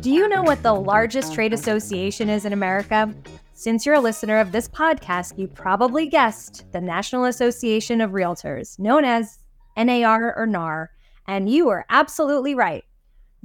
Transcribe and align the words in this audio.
Do 0.00 0.10
you 0.10 0.28
know 0.28 0.42
what 0.42 0.62
the 0.62 0.74
largest 0.74 1.32
trade 1.32 1.52
association 1.52 2.28
is 2.28 2.44
in 2.44 2.52
America? 2.52 3.14
Since 3.54 3.86
you're 3.86 3.94
a 3.94 4.00
listener 4.00 4.38
of 4.38 4.52
this 4.52 4.68
podcast, 4.68 5.38
you 5.38 5.46
probably 5.48 6.08
guessed 6.08 6.64
the 6.72 6.80
National 6.80 7.24
Association 7.24 8.00
of 8.00 8.10
Realtors, 8.10 8.78
known 8.78 9.04
as 9.04 9.38
NAR 9.76 10.36
or 10.36 10.46
NAR, 10.46 10.90
and 11.26 11.48
you 11.48 11.66
were 11.66 11.86
absolutely 11.88 12.54
right. 12.54 12.84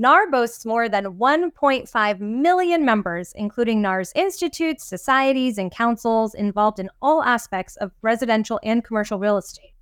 NAR 0.01 0.31
boasts 0.31 0.65
more 0.65 0.87
than 0.87 1.17
1.5 1.17 2.19
million 2.21 2.85
members, 2.85 3.33
including 3.35 3.81
NAR's 3.81 4.13
institutes, 4.15 4.85
societies, 4.85 5.57
and 5.57 5.69
councils 5.69 6.33
involved 6.33 6.79
in 6.79 6.89
all 7.01 7.21
aspects 7.21 7.75
of 7.75 7.91
residential 8.01 8.61
and 8.63 8.81
commercial 8.81 9.19
real 9.19 9.37
estate. 9.37 9.73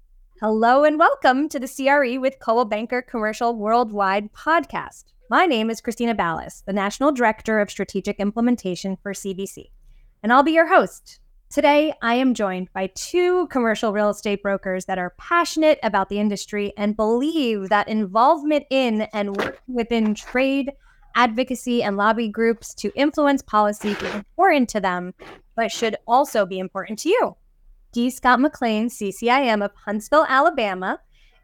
Hello 0.41 0.83
and 0.83 0.97
welcome 0.97 1.47
to 1.49 1.59
the 1.59 1.67
CRE 1.67 2.19
with 2.19 2.39
Coldwell 2.39 2.65
Banker 2.65 3.03
Commercial 3.03 3.55
Worldwide 3.55 4.33
podcast. 4.33 5.13
My 5.29 5.45
name 5.45 5.69
is 5.69 5.81
Christina 5.81 6.15
Ballas, 6.15 6.65
the 6.65 6.73
National 6.73 7.11
Director 7.11 7.59
of 7.59 7.69
Strategic 7.69 8.19
Implementation 8.19 8.97
for 9.03 9.13
CBC 9.13 9.65
and 10.23 10.33
I'll 10.33 10.43
be 10.43 10.51
your 10.51 10.67
host. 10.67 11.19
Today, 11.49 11.93
I 12.01 12.15
am 12.15 12.33
joined 12.33 12.67
by 12.73 12.87
two 12.93 13.47
commercial 13.47 13.93
real 13.93 14.09
estate 14.09 14.43
brokers 14.43 14.83
that 14.85 14.97
are 14.97 15.15
passionate 15.17 15.79
about 15.81 16.09
the 16.09 16.19
industry 16.19 16.73
and 16.77 16.95
believe 16.95 17.69
that 17.69 17.87
involvement 17.87 18.65
in 18.69 19.03
and 19.13 19.35
work 19.37 19.61
within 19.65 20.13
trade, 20.13 20.73
advocacy, 21.15 21.81
and 21.81 21.95
lobby 21.95 22.27
groups 22.27 22.73
to 22.75 22.91
influence 22.95 23.41
policy 23.41 23.91
is 23.91 24.13
important 24.13 24.67
to 24.69 24.81
them, 24.81 25.13
but 25.55 25.71
should 25.71 25.95
also 26.05 26.45
be 26.45 26.59
important 26.59 26.99
to 26.99 27.09
you. 27.09 27.37
D. 27.93 28.09
Scott 28.09 28.39
McLain, 28.39 28.87
CCIM 28.87 29.63
of 29.63 29.71
Huntsville, 29.85 30.25
Alabama, 30.27 30.99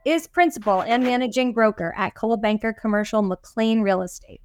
is 0.06 0.28
principal 0.28 0.82
and 0.82 1.02
managing 1.02 1.54
broker 1.54 1.94
at 1.98 2.14
Coldwell 2.14 2.42
Banker 2.42 2.74
Commercial 2.74 3.24
McLain 3.24 3.82
Real 3.82 4.02
Estate. 4.02 4.42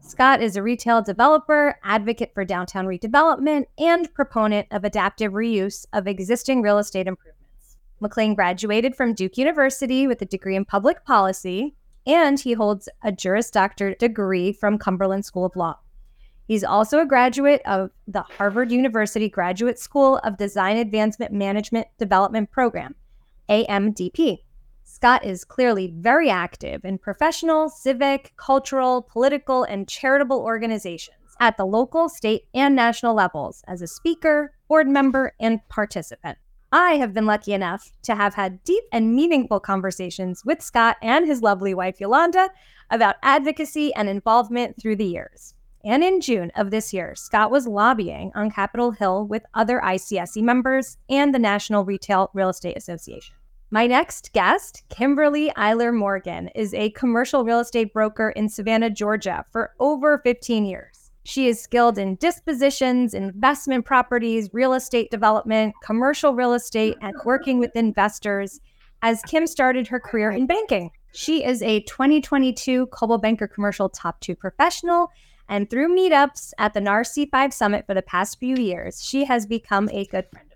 Scott 0.00 0.42
is 0.42 0.56
a 0.56 0.62
retail 0.62 1.02
developer, 1.02 1.78
advocate 1.82 2.32
for 2.34 2.44
downtown 2.44 2.86
redevelopment, 2.86 3.66
and 3.78 4.12
proponent 4.14 4.66
of 4.70 4.84
adaptive 4.84 5.32
reuse 5.32 5.86
of 5.92 6.06
existing 6.06 6.62
real 6.62 6.78
estate 6.78 7.06
improvements. 7.06 7.76
McLain 8.00 8.34
graduated 8.34 8.96
from 8.96 9.12
Duke 9.12 9.36
University 9.36 10.06
with 10.06 10.22
a 10.22 10.26
degree 10.26 10.56
in 10.56 10.64
public 10.64 11.04
policy, 11.04 11.74
and 12.06 12.40
he 12.40 12.52
holds 12.54 12.88
a 13.02 13.12
Juris 13.12 13.50
Doctor 13.50 13.94
degree 13.94 14.52
from 14.52 14.78
Cumberland 14.78 15.24
School 15.24 15.44
of 15.44 15.56
Law. 15.56 15.78
He's 16.46 16.64
also 16.64 17.00
a 17.00 17.06
graduate 17.06 17.60
of 17.66 17.90
the 18.06 18.22
Harvard 18.22 18.72
University 18.72 19.28
Graduate 19.28 19.78
School 19.78 20.16
of 20.24 20.38
Design 20.38 20.78
Advanced 20.78 21.20
Management 21.30 21.88
Development 21.98 22.50
Program, 22.50 22.94
AMDP. 23.50 24.38
Scott 24.98 25.24
is 25.24 25.44
clearly 25.44 25.94
very 25.96 26.28
active 26.28 26.84
in 26.84 26.98
professional, 26.98 27.68
civic, 27.68 28.32
cultural, 28.36 29.00
political, 29.00 29.62
and 29.62 29.86
charitable 29.86 30.40
organizations 30.40 31.36
at 31.38 31.56
the 31.56 31.64
local, 31.64 32.08
state, 32.08 32.48
and 32.52 32.74
national 32.74 33.14
levels 33.14 33.62
as 33.68 33.80
a 33.80 33.86
speaker, 33.86 34.56
board 34.66 34.88
member, 34.88 35.34
and 35.38 35.60
participant. 35.68 36.36
I 36.72 36.94
have 36.94 37.14
been 37.14 37.26
lucky 37.26 37.52
enough 37.52 37.92
to 38.02 38.16
have 38.16 38.34
had 38.34 38.64
deep 38.64 38.82
and 38.90 39.14
meaningful 39.14 39.60
conversations 39.60 40.44
with 40.44 40.60
Scott 40.60 40.96
and 41.00 41.28
his 41.28 41.42
lovely 41.42 41.74
wife, 41.74 42.00
Yolanda, 42.00 42.50
about 42.90 43.22
advocacy 43.22 43.94
and 43.94 44.08
involvement 44.08 44.82
through 44.82 44.96
the 44.96 45.04
years. 45.04 45.54
And 45.84 46.02
in 46.02 46.20
June 46.20 46.50
of 46.56 46.72
this 46.72 46.92
year, 46.92 47.14
Scott 47.14 47.52
was 47.52 47.68
lobbying 47.68 48.32
on 48.34 48.50
Capitol 48.50 48.90
Hill 48.90 49.28
with 49.28 49.44
other 49.54 49.80
ICSC 49.80 50.42
members 50.42 50.98
and 51.08 51.32
the 51.32 51.38
National 51.38 51.84
Retail 51.84 52.32
Real 52.34 52.48
Estate 52.48 52.76
Association. 52.76 53.36
My 53.70 53.86
next 53.86 54.32
guest, 54.32 54.82
Kimberly 54.88 55.54
Iler 55.54 55.92
Morgan, 55.92 56.48
is 56.54 56.72
a 56.72 56.88
commercial 56.92 57.44
real 57.44 57.60
estate 57.60 57.92
broker 57.92 58.30
in 58.30 58.48
Savannah, 58.48 58.88
Georgia 58.88 59.44
for 59.52 59.74
over 59.78 60.22
15 60.24 60.64
years. 60.64 61.10
She 61.24 61.48
is 61.48 61.60
skilled 61.60 61.98
in 61.98 62.16
dispositions, 62.16 63.12
investment 63.12 63.84
properties, 63.84 64.48
real 64.54 64.72
estate 64.72 65.10
development, 65.10 65.74
commercial 65.84 66.34
real 66.34 66.54
estate, 66.54 66.96
and 67.02 67.14
working 67.26 67.58
with 67.58 67.76
investors 67.76 68.58
as 69.02 69.20
Kim 69.24 69.46
started 69.46 69.86
her 69.88 70.00
career 70.00 70.30
in 70.30 70.46
banking. 70.46 70.90
She 71.12 71.44
is 71.44 71.60
a 71.60 71.80
2022 71.80 72.86
Coldwell 72.86 73.18
Banker 73.18 73.46
Commercial 73.46 73.90
Top 73.90 74.18
2 74.20 74.34
professional, 74.34 75.10
and 75.50 75.68
through 75.68 75.94
meetups 75.94 76.52
at 76.56 76.72
the 76.72 76.80
NAR 76.80 77.02
C5 77.02 77.52
Summit 77.52 77.84
for 77.86 77.92
the 77.92 78.00
past 78.00 78.40
few 78.40 78.56
years, 78.56 79.04
she 79.04 79.26
has 79.26 79.44
become 79.44 79.90
a 79.92 80.06
good 80.06 80.24
friend. 80.32 80.47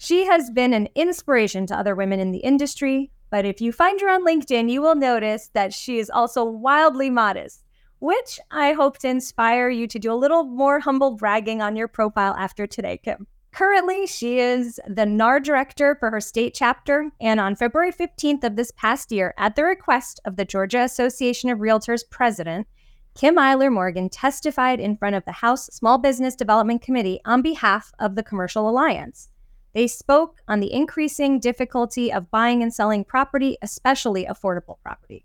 She 0.00 0.26
has 0.26 0.48
been 0.50 0.72
an 0.74 0.88
inspiration 0.94 1.66
to 1.66 1.76
other 1.76 1.96
women 1.96 2.20
in 2.20 2.30
the 2.30 2.38
industry, 2.38 3.10
but 3.30 3.44
if 3.44 3.60
you 3.60 3.72
find 3.72 4.00
her 4.00 4.08
on 4.08 4.24
LinkedIn, 4.24 4.70
you 4.70 4.80
will 4.80 4.94
notice 4.94 5.50
that 5.54 5.74
she 5.74 5.98
is 5.98 6.08
also 6.08 6.44
wildly 6.44 7.10
modest, 7.10 7.64
which 7.98 8.38
I 8.52 8.74
hope 8.74 8.98
to 8.98 9.08
inspire 9.08 9.68
you 9.68 9.88
to 9.88 9.98
do 9.98 10.12
a 10.12 10.14
little 10.14 10.44
more 10.44 10.78
humble 10.78 11.16
bragging 11.16 11.60
on 11.60 11.74
your 11.74 11.88
profile 11.88 12.36
after 12.38 12.64
today, 12.64 12.98
Kim. 12.98 13.26
Currently, 13.50 14.06
she 14.06 14.38
is 14.38 14.78
the 14.86 15.04
NAR 15.04 15.40
director 15.40 15.96
for 15.96 16.12
her 16.12 16.20
state 16.20 16.54
chapter, 16.54 17.10
and 17.20 17.40
on 17.40 17.56
February 17.56 17.92
15th 17.92 18.44
of 18.44 18.54
this 18.54 18.70
past 18.76 19.10
year, 19.10 19.34
at 19.36 19.56
the 19.56 19.64
request 19.64 20.20
of 20.24 20.36
the 20.36 20.44
Georgia 20.44 20.82
Association 20.82 21.50
of 21.50 21.58
Realtors 21.58 22.02
president, 22.08 22.68
Kim 23.16 23.36
Iler 23.36 23.72
Morgan 23.72 24.10
testified 24.10 24.78
in 24.78 24.96
front 24.96 25.16
of 25.16 25.24
the 25.24 25.32
House 25.32 25.66
Small 25.72 25.98
Business 25.98 26.36
Development 26.36 26.80
Committee 26.80 27.18
on 27.24 27.42
behalf 27.42 27.90
of 27.98 28.14
the 28.14 28.22
Commercial 28.22 28.70
Alliance. 28.70 29.28
They 29.78 29.86
spoke 29.86 30.40
on 30.48 30.58
the 30.58 30.72
increasing 30.72 31.38
difficulty 31.38 32.12
of 32.12 32.32
buying 32.32 32.64
and 32.64 32.74
selling 32.74 33.04
property, 33.04 33.56
especially 33.62 34.26
affordable 34.26 34.74
property. 34.82 35.24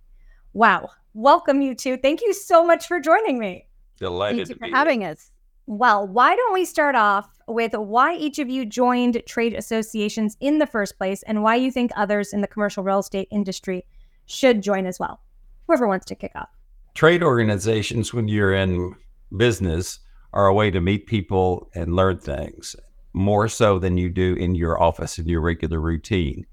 Wow. 0.53 0.91
Welcome, 1.15 1.63
you 1.63 1.73
two. 1.73 1.97
Thank 1.97 2.21
you 2.21 2.35
so 2.35 2.63
much 2.63 2.85
for 2.85 2.99
joining 2.99 3.39
me. 3.39 3.65
Delighted 3.97 4.49
Thank 4.49 4.61
you 4.61 4.67
for 4.69 4.75
having 4.75 5.05
us. 5.05 5.31
Well, 5.65 6.07
why 6.07 6.35
don't 6.35 6.53
we 6.53 6.65
start 6.65 6.93
off 6.93 7.27
with 7.47 7.73
why 7.73 8.13
each 8.13 8.37
of 8.37 8.47
you 8.47 8.63
joined 8.63 9.23
trade 9.25 9.55
associations 9.55 10.37
in 10.39 10.59
the 10.59 10.67
first 10.67 10.99
place 10.99 11.23
and 11.23 11.41
why 11.41 11.55
you 11.55 11.71
think 11.71 11.89
others 11.95 12.31
in 12.31 12.41
the 12.41 12.47
commercial 12.47 12.83
real 12.83 12.99
estate 12.99 13.29
industry 13.31 13.83
should 14.27 14.61
join 14.61 14.85
as 14.85 14.99
well? 14.99 15.19
Whoever 15.65 15.87
wants 15.87 16.05
to 16.05 16.15
kick 16.15 16.33
off. 16.35 16.49
Trade 16.93 17.23
organizations, 17.23 18.13
when 18.13 18.27
you're 18.27 18.53
in 18.53 18.93
business, 19.35 19.97
are 20.31 20.45
a 20.45 20.53
way 20.53 20.69
to 20.69 20.79
meet 20.79 21.07
people 21.07 21.71
and 21.73 21.95
learn 21.95 22.19
things 22.19 22.75
more 23.13 23.47
so 23.47 23.79
than 23.79 23.97
you 23.97 24.09
do 24.09 24.33
in 24.35 24.55
your 24.55 24.81
office 24.81 25.19
in 25.19 25.27
your 25.27 25.41
regular 25.41 25.79
routine. 25.79 26.45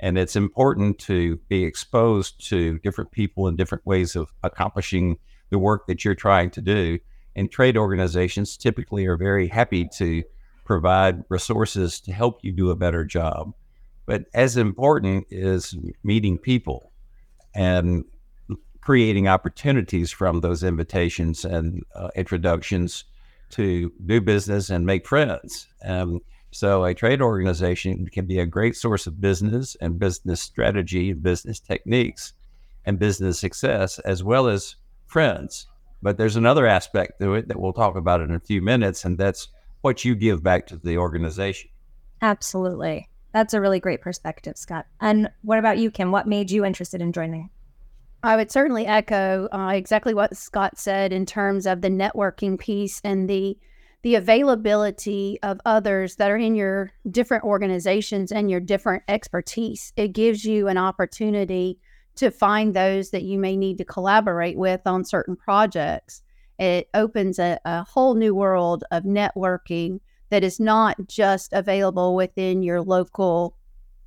And 0.00 0.16
it's 0.16 0.36
important 0.36 0.98
to 1.00 1.36
be 1.48 1.64
exposed 1.64 2.46
to 2.48 2.78
different 2.78 3.10
people 3.10 3.46
and 3.46 3.58
different 3.58 3.84
ways 3.84 4.16
of 4.16 4.32
accomplishing 4.42 5.18
the 5.50 5.58
work 5.58 5.86
that 5.86 6.04
you're 6.04 6.14
trying 6.14 6.50
to 6.50 6.60
do. 6.60 6.98
And 7.34 7.50
trade 7.50 7.76
organizations 7.76 8.56
typically 8.56 9.06
are 9.06 9.16
very 9.16 9.48
happy 9.48 9.88
to 9.96 10.22
provide 10.64 11.24
resources 11.28 12.00
to 12.00 12.12
help 12.12 12.40
you 12.42 12.52
do 12.52 12.70
a 12.70 12.76
better 12.76 13.04
job. 13.04 13.54
But 14.06 14.24
as 14.34 14.56
important 14.56 15.26
is 15.30 15.76
meeting 16.02 16.38
people 16.38 16.92
and 17.54 18.04
creating 18.80 19.28
opportunities 19.28 20.10
from 20.10 20.40
those 20.40 20.62
invitations 20.62 21.44
and 21.44 21.82
uh, 21.94 22.08
introductions 22.14 23.04
to 23.50 23.92
do 24.06 24.20
business 24.20 24.70
and 24.70 24.84
make 24.84 25.06
friends. 25.06 25.68
Um, 25.84 26.20
so 26.50 26.84
a 26.84 26.94
trade 26.94 27.20
organization 27.20 28.06
can 28.06 28.26
be 28.26 28.38
a 28.38 28.46
great 28.46 28.76
source 28.76 29.06
of 29.06 29.20
business 29.20 29.76
and 29.80 29.98
business 29.98 30.40
strategy 30.40 31.12
business 31.12 31.60
techniques 31.60 32.32
and 32.86 32.98
business 32.98 33.38
success 33.38 33.98
as 34.00 34.24
well 34.24 34.48
as 34.48 34.76
friends. 35.06 35.66
But 36.00 36.16
there's 36.16 36.36
another 36.36 36.66
aspect 36.66 37.20
to 37.20 37.34
it 37.34 37.48
that 37.48 37.60
we'll 37.60 37.72
talk 37.72 37.96
about 37.96 38.20
in 38.20 38.32
a 38.32 38.40
few 38.40 38.62
minutes, 38.62 39.04
and 39.04 39.18
that's 39.18 39.48
what 39.80 40.04
you 40.04 40.14
give 40.14 40.42
back 40.42 40.66
to 40.68 40.76
the 40.76 40.96
organization. 40.96 41.70
Absolutely. 42.22 43.08
That's 43.32 43.52
a 43.52 43.60
really 43.60 43.80
great 43.80 44.00
perspective, 44.00 44.56
Scott. 44.56 44.86
And 45.00 45.30
what 45.42 45.58
about 45.58 45.78
you, 45.78 45.90
Kim? 45.90 46.12
What 46.12 46.26
made 46.26 46.50
you 46.50 46.64
interested 46.64 47.02
in 47.02 47.12
joining? 47.12 47.50
I 48.22 48.36
would 48.36 48.50
certainly 48.50 48.86
echo 48.86 49.48
uh, 49.52 49.72
exactly 49.74 50.12
what 50.12 50.36
Scott 50.36 50.78
said 50.78 51.12
in 51.12 51.24
terms 51.24 51.66
of 51.66 51.80
the 51.80 51.90
networking 51.90 52.58
piece 52.58 53.00
and 53.04 53.28
the 53.28 53.56
the 54.02 54.14
availability 54.14 55.38
of 55.42 55.60
others 55.66 56.16
that 56.16 56.30
are 56.30 56.36
in 56.36 56.54
your 56.54 56.92
different 57.10 57.42
organizations 57.42 58.30
and 58.30 58.48
your 58.48 58.60
different 58.60 59.02
expertise. 59.08 59.92
It 59.96 60.12
gives 60.12 60.44
you 60.44 60.68
an 60.68 60.78
opportunity 60.78 61.80
to 62.14 62.30
find 62.30 62.74
those 62.74 63.10
that 63.10 63.24
you 63.24 63.40
may 63.40 63.56
need 63.56 63.76
to 63.78 63.84
collaborate 63.84 64.56
with 64.56 64.80
on 64.86 65.04
certain 65.04 65.34
projects. 65.34 66.22
It 66.60 66.88
opens 66.94 67.40
a, 67.40 67.58
a 67.64 67.82
whole 67.82 68.14
new 68.14 68.36
world 68.36 68.84
of 68.92 69.02
networking 69.02 69.98
that 70.30 70.44
is 70.44 70.60
not 70.60 70.96
just 71.08 71.52
available 71.52 72.14
within 72.14 72.62
your 72.62 72.80
local 72.80 73.56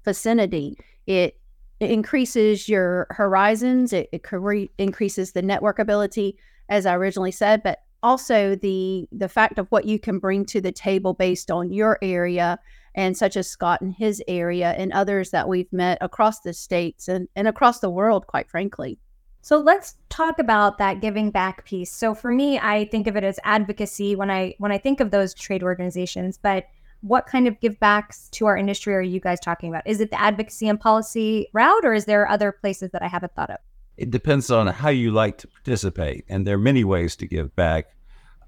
vicinity. 0.05 0.77
It 1.05 1.37
it 1.81 1.89
increases 1.89 2.69
your 2.69 3.07
horizons. 3.09 3.91
It, 3.91 4.07
it 4.13 4.71
increases 4.77 5.31
the 5.31 5.41
network 5.41 5.79
ability, 5.79 6.37
as 6.69 6.85
I 6.85 6.93
originally 6.93 7.31
said, 7.31 7.63
but 7.63 7.79
also 8.03 8.55
the 8.55 9.07
the 9.11 9.27
fact 9.27 9.57
of 9.57 9.67
what 9.69 9.85
you 9.85 9.99
can 9.99 10.19
bring 10.19 10.45
to 10.45 10.61
the 10.61 10.71
table 10.71 11.13
based 11.13 11.51
on 11.51 11.71
your 11.71 11.97
area 12.01 12.59
and 12.93 13.17
such 13.17 13.35
as 13.35 13.47
Scott 13.47 13.81
in 13.81 13.91
his 13.91 14.21
area 14.27 14.71
and 14.71 14.91
others 14.91 15.31
that 15.31 15.47
we've 15.47 15.71
met 15.71 15.97
across 16.01 16.41
the 16.41 16.53
states 16.53 17.07
and, 17.07 17.27
and 17.35 17.47
across 17.47 17.79
the 17.79 17.89
world, 17.89 18.27
quite 18.27 18.49
frankly. 18.49 18.99
So 19.41 19.57
let's 19.57 19.95
talk 20.09 20.39
about 20.39 20.77
that 20.77 20.99
giving 21.01 21.31
back 21.31 21.65
piece. 21.65 21.91
So 21.91 22.13
for 22.13 22.31
me, 22.31 22.59
I 22.59 22.85
think 22.85 23.07
of 23.07 23.15
it 23.15 23.23
as 23.23 23.39
advocacy 23.43 24.15
when 24.15 24.29
I 24.29 24.53
when 24.59 24.71
I 24.71 24.77
think 24.77 24.99
of 24.99 25.09
those 25.09 25.33
trade 25.33 25.63
organizations, 25.63 26.37
but 26.37 26.65
what 27.01 27.25
kind 27.25 27.47
of 27.47 27.59
give 27.59 27.79
backs 27.79 28.29
to 28.29 28.45
our 28.45 28.55
industry 28.55 28.93
are 28.95 29.01
you 29.01 29.19
guys 29.19 29.39
talking 29.39 29.69
about? 29.69 29.85
Is 29.85 29.99
it 29.99 30.11
the 30.11 30.19
advocacy 30.19 30.67
and 30.67 30.79
policy 30.79 31.47
route 31.53 31.83
or 31.83 31.93
is 31.93 32.05
there 32.05 32.29
other 32.29 32.51
places 32.51 32.91
that 32.91 33.01
I 33.01 33.07
haven't 33.07 33.35
thought 33.35 33.49
of? 33.49 33.57
It 33.97 34.11
depends 34.11 34.49
on 34.49 34.67
how 34.67 34.89
you 34.89 35.11
like 35.11 35.37
to 35.39 35.47
participate, 35.47 36.25
and 36.29 36.47
there 36.47 36.55
are 36.55 36.59
many 36.59 36.83
ways 36.83 37.15
to 37.17 37.27
give 37.27 37.55
back. 37.55 37.85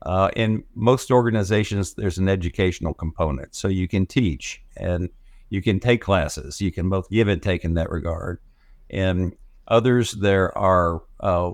Uh, 0.02 0.30
in 0.36 0.64
most 0.74 1.12
organizations, 1.12 1.94
there's 1.94 2.18
an 2.18 2.28
educational 2.28 2.94
component, 2.94 3.54
so 3.56 3.68
you 3.68 3.88
can 3.88 4.06
teach 4.06 4.62
and 4.76 5.10
you 5.50 5.62
can 5.62 5.80
take 5.80 6.02
classes. 6.02 6.60
You 6.60 6.72
can 6.72 6.90
both 6.90 7.10
give 7.10 7.28
and 7.28 7.42
take 7.42 7.64
in 7.64 7.76
that 7.76 7.92
regard. 7.92 8.40
And 8.90 9.36
others, 9.68 10.14
there 10.14 10.58
are 10.58 11.04
uh, 11.20 11.52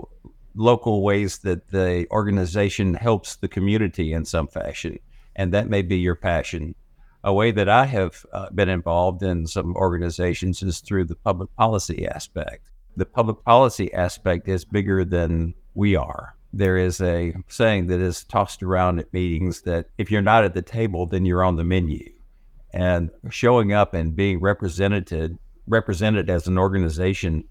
local 0.56 1.04
ways 1.04 1.40
that 1.40 1.70
the 1.72 2.08
organization 2.12 2.94
helps 2.94 3.36
the 3.36 3.48
community 3.48 4.14
in 4.14 4.24
some 4.24 4.48
fashion, 4.48 5.00
and 5.36 5.54
that 5.54 5.70
may 5.70 5.82
be 5.82 5.98
your 5.98 6.16
passion. 6.16 6.76
A 7.24 7.34
way 7.34 7.52
that 7.52 7.68
I 7.68 7.86
have 7.86 8.26
uh, 8.32 8.50
been 8.50 8.70
involved 8.70 9.24
in 9.24 9.46
some 9.46 9.76
organizations 9.76 10.64
is 10.64 10.80
through 10.80 11.06
the 11.06 11.16
public 11.16 11.54
policy 11.58 12.08
aspect. 12.08 12.70
The 12.96 13.06
public 13.06 13.44
policy 13.44 13.94
aspect 13.94 14.48
is 14.48 14.64
bigger 14.64 15.04
than 15.04 15.54
we 15.74 15.96
are. 15.96 16.36
There 16.54 16.78
is 16.78 17.02
a 17.02 17.36
saying 17.48 17.88
that 17.88 18.00
is 18.00 18.24
tossed 18.24 18.64
around 18.64 19.00
at 19.00 19.14
meetings 19.14 19.62
that 19.64 19.88
if 19.98 20.10
you're 20.10 20.22
not 20.22 20.46
at 20.46 20.54
the 20.54 20.62
table, 20.62 21.06
then 21.06 21.26
you're 21.26 21.44
on 21.44 21.58
the 21.58 21.64
menu. 21.64 22.12
And 22.72 23.10
showing 23.30 23.74
up 23.74 23.94
and 23.94 24.16
being 24.16 24.40
represented 24.40 25.38
represented 25.68 26.30
as 26.30 26.48
an 26.48 26.58
organization 26.58 27.44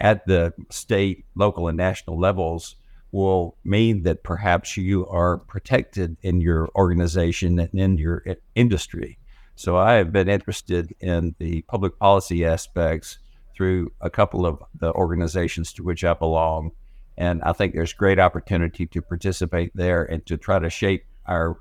at 0.00 0.26
the 0.26 0.52
state, 0.70 1.24
local, 1.34 1.68
and 1.68 1.76
national 1.76 2.18
levels 2.18 2.76
will 3.16 3.56
mean 3.64 4.02
that 4.02 4.22
perhaps 4.22 4.76
you 4.76 5.06
are 5.06 5.38
protected 5.38 6.18
in 6.20 6.38
your 6.38 6.68
organization 6.76 7.58
and 7.58 7.72
in 7.72 7.96
your 7.96 8.22
industry. 8.54 9.18
So 9.54 9.74
I 9.78 9.94
have 9.94 10.12
been 10.12 10.28
interested 10.28 10.94
in 11.00 11.34
the 11.38 11.62
public 11.62 11.98
policy 11.98 12.44
aspects 12.44 13.18
through 13.54 13.90
a 14.02 14.10
couple 14.10 14.44
of 14.44 14.62
the 14.78 14.92
organizations 14.92 15.72
to 15.72 15.82
which 15.82 16.04
I 16.04 16.12
belong. 16.12 16.72
And 17.16 17.42
I 17.42 17.54
think 17.54 17.72
there's 17.72 17.94
great 17.94 18.18
opportunity 18.18 18.84
to 18.84 19.00
participate 19.00 19.72
there 19.74 20.04
and 20.04 20.24
to 20.26 20.36
try 20.36 20.58
to 20.58 20.68
shape 20.68 21.06
our 21.24 21.58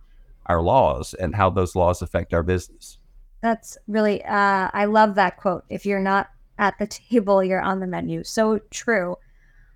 our 0.47 0.61
laws 0.61 1.13
and 1.13 1.33
how 1.33 1.49
those 1.49 1.73
laws 1.73 2.01
affect 2.01 2.33
our 2.33 2.43
business. 2.43 2.97
That's 3.39 3.77
really 3.87 4.21
uh, 4.25 4.69
I 4.73 4.85
love 4.85 5.15
that 5.15 5.37
quote. 5.37 5.63
If 5.69 5.85
you're 5.85 6.01
not 6.01 6.29
at 6.57 6.77
the 6.79 6.87
table, 6.87 7.41
you're 7.41 7.61
on 7.61 7.79
the 7.79 7.87
menu. 7.87 8.25
So 8.25 8.59
true. 8.71 9.15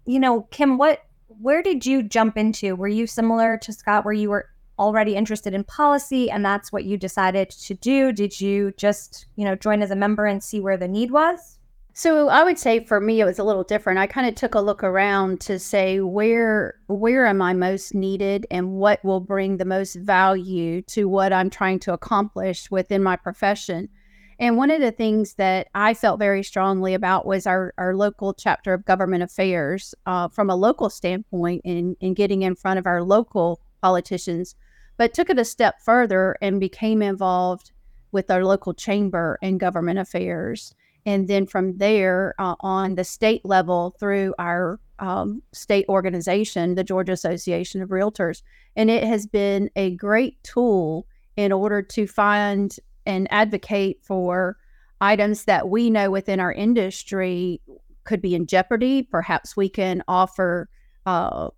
You 0.05 0.19
know, 0.19 0.41
Kim, 0.51 0.77
what 0.77 1.05
where 1.29 1.61
did 1.61 1.85
you 1.85 2.03
jump 2.03 2.37
into? 2.37 2.75
Were 2.75 2.87
you 2.87 3.07
similar 3.07 3.57
to 3.57 3.71
Scott 3.71 4.03
where 4.03 4.13
you 4.13 4.29
were 4.29 4.49
already 4.77 5.15
interested 5.15 5.53
in 5.53 5.63
policy 5.63 6.31
and 6.31 6.43
that's 6.43 6.71
what 6.71 6.85
you 6.85 6.97
decided 6.97 7.49
to 7.49 7.73
do? 7.75 8.11
Did 8.11 8.39
you 8.39 8.73
just, 8.77 9.27
you 9.35 9.45
know, 9.45 9.55
join 9.55 9.81
as 9.81 9.91
a 9.91 9.95
member 9.95 10.25
and 10.25 10.43
see 10.43 10.59
where 10.59 10.77
the 10.77 10.87
need 10.87 11.11
was? 11.11 11.59
So 11.93 12.29
I 12.29 12.43
would 12.43 12.57
say 12.57 12.85
for 12.85 13.01
me 13.01 13.19
it 13.19 13.25
was 13.25 13.39
a 13.39 13.43
little 13.43 13.63
different. 13.63 13.99
I 13.99 14.07
kind 14.07 14.27
of 14.27 14.35
took 14.35 14.55
a 14.55 14.61
look 14.61 14.83
around 14.83 15.41
to 15.41 15.59
say 15.59 15.99
where 15.99 16.75
where 16.87 17.25
am 17.25 17.41
I 17.41 17.53
most 17.53 17.93
needed 17.93 18.47
and 18.49 18.71
what 18.71 19.03
will 19.03 19.19
bring 19.19 19.57
the 19.57 19.65
most 19.65 19.95
value 19.95 20.81
to 20.83 21.09
what 21.09 21.33
I'm 21.33 21.49
trying 21.49 21.79
to 21.79 21.93
accomplish 21.93 22.71
within 22.71 23.03
my 23.03 23.17
profession. 23.17 23.89
And 24.39 24.55
one 24.55 24.71
of 24.71 24.79
the 24.79 24.91
things 24.91 25.33
that 25.33 25.67
I 25.75 25.93
felt 25.93 26.17
very 26.17 26.43
strongly 26.43 26.93
about 26.93 27.25
was 27.25 27.45
our, 27.45 27.73
our 27.77 27.93
local 27.93 28.33
chapter 28.33 28.73
of 28.73 28.85
government 28.85 29.21
affairs 29.21 29.93
uh, 30.05 30.29
from 30.29 30.49
a 30.49 30.55
local 30.55 30.89
standpoint 30.89 31.61
in, 31.65 31.97
in 31.99 32.13
getting 32.13 32.43
in 32.43 32.55
front 32.55 32.79
of 32.79 32.87
our 32.87 33.03
local 33.03 33.59
politicians, 33.81 34.55
but 34.95 35.13
took 35.13 35.29
it 35.29 35.37
a 35.37 35.45
step 35.45 35.81
further 35.81 36.37
and 36.41 36.61
became 36.61 37.01
involved 37.01 37.73
with 38.13 38.31
our 38.31 38.45
local 38.45 38.73
chamber 38.73 39.37
and 39.41 39.59
government 39.59 39.99
affairs. 39.99 40.73
And 41.05 41.27
then 41.27 41.45
from 41.45 41.77
there 41.77 42.33
uh, 42.39 42.55
on 42.61 42.95
the 42.95 43.03
state 43.03 43.43
level 43.43 43.95
through 43.99 44.33
our 44.39 44.79
um, 44.99 45.41
state 45.51 45.85
organization, 45.89 46.75
the 46.75 46.83
Georgia 46.83 47.11
Association 47.11 47.81
of 47.81 47.89
Realtors. 47.89 48.41
And 48.77 48.89
it 48.89 49.03
has 49.03 49.25
been 49.25 49.69
a 49.75 49.95
great 49.95 50.41
tool 50.43 51.07
in 51.35 51.51
order 51.51 51.81
to 51.81 52.07
find 52.07 52.77
and 53.05 53.27
advocate 53.31 53.99
for 54.03 54.57
items 55.01 55.45
that 55.45 55.69
we 55.69 55.89
know 55.89 56.11
within 56.11 56.39
our 56.39 56.51
industry 56.51 57.61
could 58.03 58.21
be 58.21 58.35
in 58.35 58.47
jeopardy. 58.47 59.03
Perhaps 59.03 59.55
we 59.55 59.69
can 59.69 60.03
offer 60.07 60.69
uh, 61.05 61.49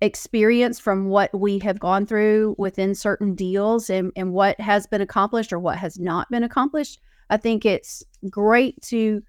experience 0.00 0.80
from 0.80 1.06
what 1.06 1.32
we 1.32 1.58
have 1.60 1.78
gone 1.78 2.06
through 2.06 2.56
within 2.58 2.94
certain 2.94 3.34
deals 3.34 3.88
and, 3.88 4.10
and 4.16 4.32
what 4.32 4.60
has 4.60 4.86
been 4.86 5.00
accomplished 5.00 5.52
or 5.52 5.58
what 5.58 5.78
has 5.78 5.98
not 5.98 6.28
been 6.30 6.42
accomplished. 6.42 6.98
I 7.30 7.36
think 7.36 7.64
it's 7.64 8.02
great 8.28 8.80
to 8.82 9.22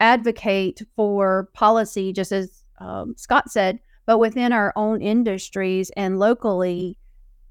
advocate 0.00 0.82
for 0.96 1.50
policy, 1.52 2.12
just 2.12 2.32
as 2.32 2.64
um, 2.78 3.14
Scott 3.16 3.50
said, 3.50 3.78
but 4.06 4.18
within 4.18 4.52
our 4.52 4.72
own 4.76 5.02
industries 5.02 5.90
and 5.96 6.18
locally, 6.18 6.96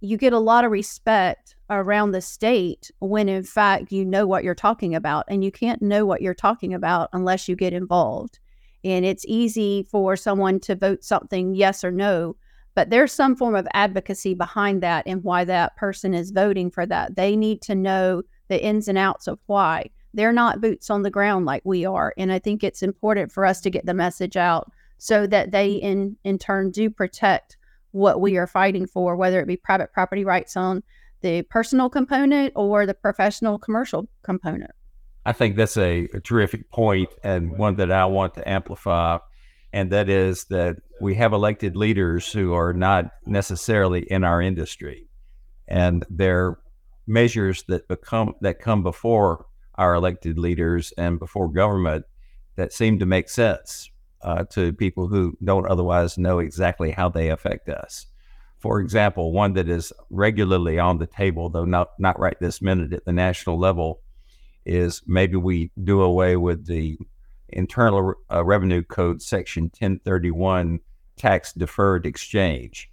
you 0.03 0.17
get 0.17 0.33
a 0.33 0.39
lot 0.39 0.65
of 0.65 0.71
respect 0.71 1.55
around 1.69 2.11
the 2.11 2.21
state 2.21 2.91
when 2.99 3.29
in 3.29 3.43
fact 3.43 3.91
you 3.91 4.03
know 4.03 4.27
what 4.27 4.43
you're 4.43 4.53
talking 4.53 4.93
about 4.93 5.23
and 5.29 5.43
you 5.43 5.51
can't 5.51 5.81
know 5.81 6.05
what 6.05 6.21
you're 6.21 6.33
talking 6.33 6.73
about 6.73 7.09
unless 7.13 7.47
you 7.47 7.55
get 7.55 7.73
involved. 7.73 8.39
And 8.83 9.05
it's 9.05 9.23
easy 9.25 9.87
for 9.89 10.17
someone 10.17 10.59
to 10.61 10.75
vote 10.75 11.05
something 11.05 11.55
yes 11.55 11.83
or 11.83 11.91
no 11.91 12.35
but 12.75 12.89
there's 12.89 13.11
some 13.11 13.35
form 13.35 13.55
of 13.55 13.67
advocacy 13.73 14.33
behind 14.33 14.81
that 14.81 15.03
and 15.05 15.23
why 15.23 15.45
that 15.45 15.75
person 15.77 16.13
is 16.13 16.31
voting 16.31 16.71
for 16.71 16.85
that. 16.87 17.15
They 17.15 17.35
need 17.35 17.61
to 17.63 17.75
know 17.75 18.23
the 18.47 18.63
ins 18.63 18.87
and 18.87 18.97
outs 18.97 19.27
of 19.27 19.39
why. 19.45 19.89
They're 20.13 20.33
not 20.33 20.61
boots 20.61 20.89
on 20.89 21.03
the 21.03 21.11
ground 21.11 21.45
like 21.45 21.63
we 21.65 21.85
are 21.85 22.13
and 22.17 22.31
i 22.31 22.37
think 22.37 22.63
it's 22.63 22.83
important 22.83 23.31
for 23.31 23.45
us 23.45 23.61
to 23.61 23.71
get 23.71 23.85
the 23.85 23.93
message 23.95 24.37
out 24.37 24.71
so 24.99 25.25
that 25.25 25.51
they 25.51 25.71
in 25.71 26.15
in 26.23 26.37
turn 26.37 26.69
do 26.69 26.89
protect 26.89 27.57
what 27.93 28.19
we 28.19 28.37
are 28.37 28.47
fighting 28.47 28.85
for 28.87 29.15
whether 29.15 29.39
it 29.39 29.47
be 29.47 29.55
private 29.55 29.93
property 29.93 30.25
rights 30.25 30.57
on 30.57 30.83
the 31.21 31.43
personal 31.43 31.89
component 31.89 32.51
or 32.55 32.85
the 32.85 32.93
professional 32.93 33.57
commercial 33.57 34.09
component. 34.23 34.71
I 35.25 35.31
think 35.31 35.55
that's 35.55 35.77
a, 35.77 36.09
a, 36.13 36.19
terrific 36.19 36.69
point 36.69 37.09
and 37.23 37.57
one 37.57 37.77
that 37.77 37.91
I 37.91 38.05
want 38.05 38.33
to 38.33 38.49
amplify. 38.49 39.19
And 39.71 39.89
that 39.91 40.09
is 40.09 40.43
that 40.45 40.77
we 40.99 41.15
have 41.15 41.31
elected 41.31 41.77
leaders 41.77 42.29
who 42.31 42.53
are 42.53 42.73
not 42.73 43.11
necessarily 43.25 44.01
in 44.01 44.25
our 44.25 44.41
industry. 44.41 45.07
And 45.67 46.05
they're 46.09 46.59
measures 47.07 47.63
that 47.67 47.87
become 47.87 48.33
that 48.41 48.59
come 48.59 48.83
before 48.83 49.45
our 49.75 49.93
elected 49.93 50.37
leaders 50.37 50.93
and 50.97 51.19
before 51.19 51.49
government 51.49 52.05
that 52.55 52.73
seem 52.73 52.99
to 52.99 53.05
make 53.05 53.29
sense 53.29 53.89
uh, 54.23 54.43
to 54.45 54.73
people 54.73 55.07
who 55.07 55.37
don't 55.43 55.67
otherwise 55.67 56.17
know 56.17 56.39
exactly 56.39 56.91
how 56.91 57.09
they 57.09 57.29
affect 57.29 57.69
us 57.69 58.07
for 58.63 58.79
example, 58.79 59.33
one 59.33 59.51
that 59.55 59.67
is 59.67 59.91
regularly 60.09 60.79
on 60.79 60.97
the 60.97 61.05
table, 61.05 61.49
though 61.49 61.65
not, 61.65 61.89
not 61.99 62.17
right 62.17 62.39
this 62.39 62.61
minute 62.61 62.93
at 62.93 63.03
the 63.03 63.11
national 63.11 63.59
level, 63.59 63.99
is 64.65 65.01
maybe 65.05 65.35
we 65.35 65.69
do 65.83 66.01
away 66.01 66.37
with 66.37 66.65
the 66.65 66.97
Internal 67.49 68.13
uh, 68.31 68.41
Revenue 68.41 68.81
Code 68.81 69.21
Section 69.21 69.63
1031 69.63 70.79
tax 71.17 71.51
deferred 71.51 72.05
exchange. 72.05 72.89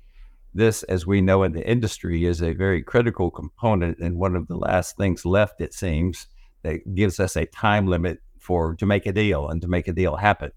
This, 0.52 0.82
as 0.82 1.06
we 1.06 1.20
know 1.20 1.44
in 1.44 1.52
the 1.52 1.64
industry, 1.64 2.24
is 2.24 2.42
a 2.42 2.52
very 2.52 2.82
critical 2.82 3.30
component 3.30 4.00
and 4.00 4.18
one 4.18 4.34
of 4.34 4.48
the 4.48 4.56
last 4.56 4.96
things 4.96 5.24
left, 5.24 5.60
it 5.60 5.72
seems, 5.72 6.26
that 6.64 6.96
gives 6.96 7.20
us 7.20 7.36
a 7.36 7.46
time 7.46 7.86
limit 7.86 8.18
for 8.40 8.74
to 8.74 8.86
make 8.86 9.06
a 9.06 9.12
deal 9.12 9.48
and 9.48 9.62
to 9.62 9.68
make 9.68 9.86
a 9.86 9.92
deal 9.92 10.16
happen. 10.16 10.50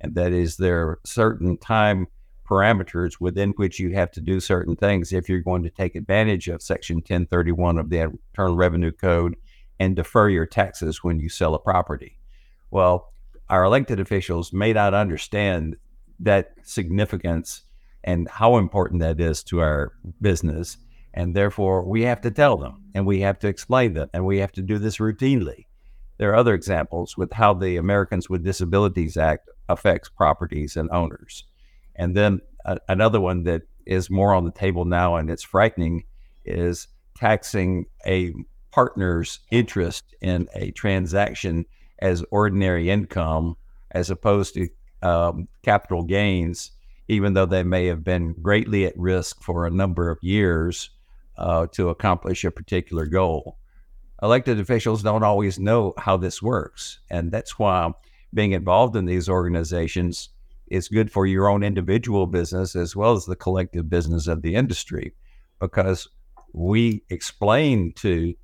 And 0.00 0.14
that 0.14 0.32
is 0.32 0.56
there 0.56 0.88
are 0.88 1.00
certain 1.04 1.56
time 1.56 2.06
parameters 2.48 3.20
within 3.20 3.50
which 3.50 3.78
you 3.78 3.94
have 3.94 4.10
to 4.10 4.20
do 4.20 4.40
certain 4.40 4.74
things 4.74 5.12
if 5.12 5.28
you're 5.28 5.40
going 5.40 5.62
to 5.62 5.70
take 5.70 5.94
advantage 5.94 6.48
of 6.48 6.62
Section 6.62 6.96
1031 6.96 7.78
of 7.78 7.90
the 7.90 8.00
Internal 8.00 8.56
Revenue 8.56 8.90
Code 8.90 9.36
and 9.78 9.94
defer 9.94 10.28
your 10.28 10.46
taxes 10.46 11.04
when 11.04 11.20
you 11.20 11.28
sell 11.28 11.54
a 11.54 11.58
property. 11.58 12.18
Well, 12.70 13.12
our 13.48 13.64
elected 13.64 14.00
officials 14.00 14.52
may 14.52 14.72
not 14.72 14.94
understand 14.94 15.76
that 16.20 16.52
significance 16.62 17.62
and 18.04 18.28
how 18.28 18.56
important 18.56 19.00
that 19.00 19.20
is 19.20 19.42
to 19.44 19.60
our 19.60 19.92
business. 20.20 20.76
And 21.14 21.34
therefore, 21.34 21.84
we 21.84 22.02
have 22.02 22.20
to 22.22 22.30
tell 22.30 22.56
them 22.56 22.84
and 22.94 23.06
we 23.06 23.20
have 23.20 23.38
to 23.40 23.48
explain 23.48 23.94
them 23.94 24.10
and 24.12 24.24
we 24.24 24.38
have 24.38 24.52
to 24.52 24.62
do 24.62 24.78
this 24.78 24.98
routinely. 24.98 25.66
There 26.18 26.30
are 26.30 26.36
other 26.36 26.54
examples 26.54 27.16
with 27.16 27.32
how 27.32 27.54
the 27.54 27.76
Americans 27.76 28.28
with 28.28 28.44
Disabilities 28.44 29.16
Act 29.16 29.48
affects 29.70 30.08
properties 30.08 30.76
and 30.76 30.90
owners. 30.90 31.44
And 31.96 32.16
then 32.16 32.40
uh, 32.64 32.76
another 32.88 33.20
one 33.20 33.44
that 33.44 33.62
is 33.86 34.10
more 34.10 34.34
on 34.34 34.44
the 34.44 34.52
table 34.52 34.84
now, 34.84 35.16
and 35.16 35.30
it's 35.30 35.42
frightening, 35.42 36.04
is 36.44 36.88
taxing 37.16 37.86
a 38.06 38.32
partner's 38.70 39.40
interest 39.50 40.14
in 40.20 40.48
a 40.54 40.70
transaction 40.72 41.64
as 41.98 42.24
ordinary 42.30 42.88
income 42.90 43.56
as 43.90 44.10
opposed 44.10 44.54
to 44.54 44.68
um, 45.02 45.48
capital 45.62 46.02
gains, 46.04 46.70
even 47.08 47.34
though 47.34 47.46
they 47.46 47.62
may 47.62 47.86
have 47.86 48.04
been 48.04 48.32
greatly 48.40 48.86
at 48.86 48.96
risk 48.96 49.42
for 49.42 49.66
a 49.66 49.70
number 49.70 50.10
of 50.10 50.18
years 50.22 50.90
uh, 51.36 51.66
to 51.72 51.88
accomplish 51.88 52.44
a 52.44 52.50
particular 52.50 53.06
goal. 53.06 53.56
Elected 54.22 54.60
officials 54.60 55.02
don't 55.02 55.24
always 55.24 55.58
know 55.58 55.94
how 55.98 56.16
this 56.16 56.42
works. 56.42 57.00
And 57.10 57.32
that's 57.32 57.58
why 57.58 57.92
being 58.32 58.52
involved 58.52 58.96
in 58.96 59.06
these 59.06 59.28
organizations 59.28 60.30
is 60.68 60.88
good 60.88 61.10
for 61.10 61.26
your 61.26 61.48
own 61.48 61.62
individual 61.62 62.26
business 62.26 62.76
as 62.76 62.94
well 62.94 63.12
as 63.12 63.26
the 63.26 63.36
collective 63.36 63.90
business 63.90 64.26
of 64.26 64.42
the 64.42 64.54
industry 64.54 65.12
because 65.60 66.08
we 66.52 67.02
explain 67.10 67.92
to 67.92 68.34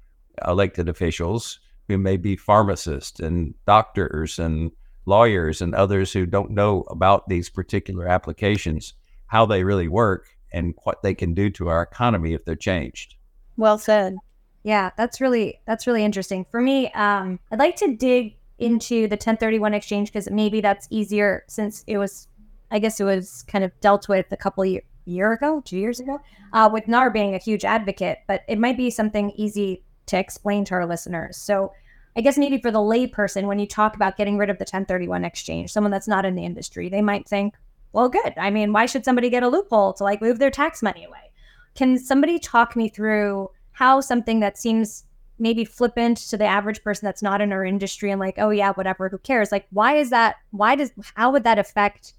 elected 0.47 0.89
officials 0.89 1.61
who 1.89 1.99
may 1.99 2.17
be 2.17 2.37
pharmacists 2.37 3.21
and 3.21 3.55
doctors 3.67 4.39
and 4.39 4.71
lawyers 5.07 5.63
and 5.63 5.75
others 5.75 6.13
who 6.13 6.27
don't 6.27 6.51
know 6.51 6.83
about 6.91 7.29
these 7.29 7.49
particular 7.49 8.09
applications, 8.09 8.95
how 9.29 9.47
they 9.47 9.63
really 9.63 9.89
work 9.89 10.27
and 10.53 10.75
what 10.83 11.03
they 11.03 11.15
can 11.15 11.33
do 11.33 11.49
to 11.51 11.69
our 11.69 11.83
economy 11.83 12.35
if 12.35 12.45
they're 12.45 12.57
changed. 12.57 13.15
Well 13.57 13.79
said. 13.79 14.17
Yeah, 14.63 14.91
that's 14.97 15.21
really 15.21 15.61
that's 15.65 15.87
really 15.87 16.05
interesting. 16.05 16.45
For 16.51 16.61
me, 16.61 16.91
um, 16.93 17.39
I'd 17.53 17.61
like 17.61 17.77
to 17.77 17.95
dig 17.95 18.36
into 18.59 19.07
the 19.09 19.17
1031 19.17 19.75
exchange 19.75 20.13
because 20.13 20.31
maybe 20.31 20.61
that's 20.61 20.87
easier 20.91 21.45
since 21.49 21.85
it 21.87 21.99
was, 21.99 22.29
I 22.71 22.79
guess 22.79 23.01
it 23.01 23.05
was 23.05 23.45
kind 23.49 23.65
of 23.65 23.79
dealt 23.81 24.09
with 24.09 24.27
a 24.33 24.37
couple 24.37 24.65
year, 24.65 24.83
year 25.05 25.33
ago, 25.33 25.63
two 25.65 25.79
years 25.79 26.01
ago, 26.01 26.21
uh, 26.53 26.69
with 26.73 26.89
NAR 26.89 27.11
being 27.11 27.35
a 27.35 27.39
huge 27.39 27.65
advocate, 27.65 28.19
but 28.27 28.43
it 28.49 28.59
might 28.59 28.77
be 28.77 28.91
something 28.91 29.31
easy 29.37 29.85
to 30.07 30.19
explain 30.19 30.65
to 30.67 30.75
our 30.75 30.87
listeners. 30.87 31.37
So 31.37 31.73
I 32.17 32.23
guess 32.23 32.39
maybe 32.39 32.59
for 32.59 32.71
the 32.71 32.79
layperson, 32.79 33.47
when 33.47 33.59
you 33.59 33.67
talk 33.67 33.95
about 33.95 34.17
getting 34.17 34.39
rid 34.39 34.49
of 34.49 34.59
the 34.59 34.63
1031 34.63 35.25
exchange, 35.25 35.71
someone 35.71 35.91
that's 35.91 36.09
not 36.09 36.25
in 36.25 36.35
the 36.35 36.45
industry, 36.45 36.89
they 36.89 37.03
might 37.03 37.29
think, 37.29 37.55
well, 37.93 38.09
good. 38.09 38.35
I 38.37 38.51
mean, 38.51 38.73
why 38.73 38.87
should 38.87 39.05
somebody 39.05 39.31
get 39.31 39.43
a 39.43 39.49
loophole 39.49 39.93
to 39.95 40.05
like 40.05 40.23
move 40.23 40.39
their 40.39 40.51
tax 40.51 40.83
money 40.83 41.05
away? 41.05 41.31
Can 41.75 41.99
somebody 41.99 42.39
talk 42.39 42.75
me 42.75 42.89
through 42.89 43.51
how 43.73 44.01
something 44.01 44.41
that 44.41 44.57
seems 44.57 45.05
maybe 45.39 45.65
flippant 45.65 46.19
to 46.19 46.37
the 46.37 46.45
average 46.45 46.83
person 46.83 47.05
that's 47.05 47.23
not 47.23 47.41
in 47.41 47.53
our 47.53 47.65
industry 47.65 48.11
and 48.11 48.21
like, 48.21 48.37
oh 48.39 48.51
yeah, 48.51 48.73
whatever, 48.73 49.09
who 49.09 49.19
cares? 49.19 49.53
Like, 49.53 49.67
why 49.71 49.97
is 49.97 50.11
that? 50.11 50.37
Why 50.51 50.75
does 50.77 50.93
how 51.15 51.31
would 51.33 51.45
that 51.45 51.59
affect 51.59 52.15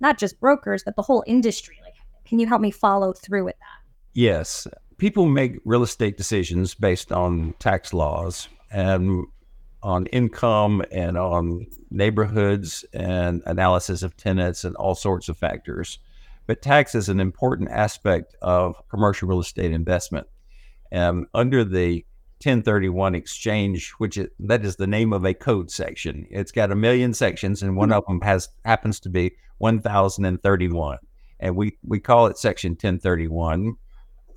not 0.00 0.18
just 0.18 0.40
brokers 0.40 0.82
but 0.84 0.96
the 0.96 1.02
whole 1.02 1.24
industry? 1.26 1.78
Like, 1.82 1.94
can 2.24 2.38
you 2.38 2.46
help 2.46 2.60
me 2.60 2.70
follow 2.70 3.12
through 3.12 3.44
with 3.44 3.58
that? 3.58 3.88
Yes, 4.14 4.66
people 4.96 5.26
make 5.26 5.58
real 5.64 5.82
estate 5.82 6.16
decisions 6.16 6.74
based 6.74 7.12
on 7.12 7.54
tax 7.58 7.92
laws, 7.92 8.48
and 8.70 9.26
on 9.82 10.06
income 10.06 10.82
and 10.90 11.16
on 11.18 11.66
neighborhoods 11.90 12.84
and 12.92 13.42
analysis 13.46 14.02
of 14.02 14.16
tenants 14.16 14.64
and 14.64 14.74
all 14.76 14.94
sorts 14.94 15.28
of 15.28 15.36
factors. 15.36 15.98
But 16.46 16.62
tax 16.62 16.94
is 16.94 17.08
an 17.08 17.20
important 17.20 17.70
aspect 17.70 18.34
of 18.42 18.76
commercial 18.88 19.28
real 19.28 19.40
estate 19.40 19.72
investment. 19.72 20.26
And 20.90 21.26
under 21.34 21.64
the 21.64 22.04
1031 22.44 23.14
exchange, 23.14 23.90
which 23.98 24.16
is, 24.18 24.28
that 24.40 24.64
is 24.64 24.76
the 24.76 24.86
name 24.86 25.12
of 25.12 25.24
a 25.24 25.34
code 25.34 25.70
section. 25.70 26.26
It's 26.30 26.52
got 26.52 26.70
a 26.70 26.76
million 26.76 27.14
sections, 27.14 27.62
and 27.62 27.76
one 27.76 27.92
of 27.92 28.04
them 28.06 28.20
has 28.20 28.48
happens 28.64 29.00
to 29.00 29.08
be 29.08 29.32
1031, 29.58 30.98
and 31.40 31.56
we 31.56 31.78
we 31.82 32.00
call 32.00 32.26
it 32.26 32.38
Section 32.38 32.72
1031 32.72 33.76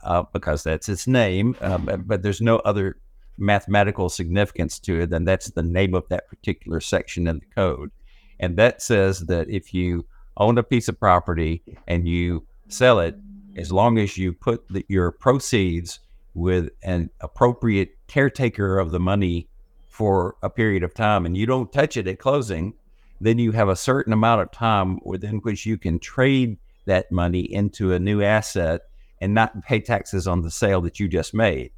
uh, 0.04 0.24
because 0.32 0.64
that's 0.64 0.90
its 0.90 1.08
name. 1.08 1.56
Uh, 1.60 1.78
but, 1.78 2.08
but 2.08 2.22
there's 2.24 2.42
no 2.42 2.58
other 2.60 2.98
mathematical 3.38 4.10
significance 4.10 4.80
to 4.80 5.02
it, 5.02 5.10
then 5.10 5.26
that's 5.26 5.52
the 5.52 5.64
name 5.64 5.94
of 5.94 6.08
that 6.10 6.28
particular 6.28 6.80
section 6.80 7.28
in 7.28 7.40
the 7.40 7.46
code. 7.56 7.92
And 8.40 8.58
that 8.58 8.82
says 8.82 9.22
that 9.22 9.50
if 9.50 9.74
you 9.74 10.06
own 10.38 10.58
a 10.58 10.64
piece 10.64 10.88
of 10.88 11.00
property 11.00 11.64
and 11.88 12.08
you 12.08 12.46
sell 12.68 13.00
it, 13.00 13.16
as 13.56 13.72
long 13.72 13.98
as 13.98 14.18
you 14.18 14.34
put 14.34 14.68
the, 14.70 14.86
your 14.88 15.12
proceeds 15.12 16.00
with 16.38 16.70
an 16.84 17.10
appropriate 17.20 17.98
caretaker 18.06 18.78
of 18.78 18.92
the 18.92 19.00
money 19.00 19.50
for 19.90 20.36
a 20.44 20.50
period 20.50 20.84
of 20.84 20.94
time 20.94 21.26
and 21.26 21.36
you 21.36 21.48
don't 21.48 21.74
touch 21.74 21.98
it 21.98 22.08
at 22.08 22.20
closing, 22.20 22.76
then 23.20 23.40
you 23.40 23.52
have 23.52 23.70
a 23.70 23.76
certain 23.76 24.14
amount 24.14 24.40
of 24.40 24.52
time 24.52 25.00
within 25.04 25.38
which 25.38 25.66
you 25.66 25.80
can 25.80 25.98
trade 25.98 26.56
that 26.86 27.12
money 27.12 27.42
into 27.42 27.92
a 27.92 28.00
new 28.00 28.22
asset 28.22 28.82
and 29.20 29.34
not 29.34 29.64
pay 29.64 29.80
taxes 29.80 30.28
on 30.28 30.42
the 30.42 30.52
sale 30.52 30.80
that 30.80 31.00
you 31.00 31.08
just 31.08 31.34
made. 31.34 31.72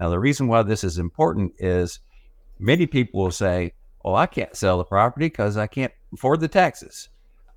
Now, 0.00 0.08
the 0.08 0.18
reason 0.18 0.48
why 0.48 0.62
this 0.62 0.82
is 0.82 0.96
important 0.96 1.52
is 1.58 2.00
many 2.58 2.86
people 2.86 3.22
will 3.22 3.30
say, 3.30 3.74
Oh, 4.02 4.14
I 4.14 4.24
can't 4.24 4.56
sell 4.56 4.78
the 4.78 4.84
property 4.84 5.26
because 5.26 5.58
I 5.58 5.66
can't 5.66 5.92
afford 6.14 6.40
the 6.40 6.48
taxes. 6.48 7.10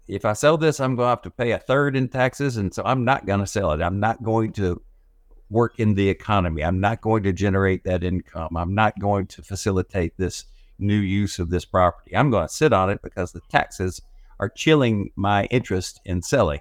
If 0.10 0.26
I 0.26 0.34
sell 0.34 0.58
this, 0.58 0.82
I'm 0.82 0.98
going 0.98 1.06
to 1.06 1.10
have 1.12 1.22
to 1.22 1.30
pay 1.30 1.52
a 1.52 1.58
third 1.58 1.96
in 1.96 2.10
taxes. 2.10 2.58
And 2.58 2.74
so 2.74 2.84
I'm 2.86 3.06
not 3.06 3.26
going 3.26 3.40
to 3.40 3.48
sell 3.48 3.72
it. 3.72 3.82
I'm 3.82 4.02
not 4.02 4.22
going 4.22 4.52
to 4.54 4.82
work 5.54 5.80
in 5.80 5.94
the 5.94 6.10
economy. 6.10 6.64
I'm 6.64 6.80
not 6.80 7.02
going 7.02 7.24
to 7.24 7.32
generate 7.32 7.84
that 7.86 8.04
income. 8.04 8.58
I'm 8.58 8.74
not 8.74 9.00
going 9.00 9.28
to 9.28 9.44
facilitate 9.44 10.18
this 10.18 10.46
new 10.80 10.98
use 10.98 11.40
of 11.40 11.50
this 11.50 11.64
property. 11.64 12.18
I'm 12.18 12.32
going 12.32 12.48
to 12.48 12.54
sit 12.54 12.74
on 12.74 12.90
it 12.90 13.02
because 13.04 13.32
the 13.32 13.42
taxes 13.50 14.02
are 14.40 14.50
chilling 14.50 15.12
my 15.16 15.46
interest 15.46 16.02
in 16.06 16.22
selling. 16.22 16.60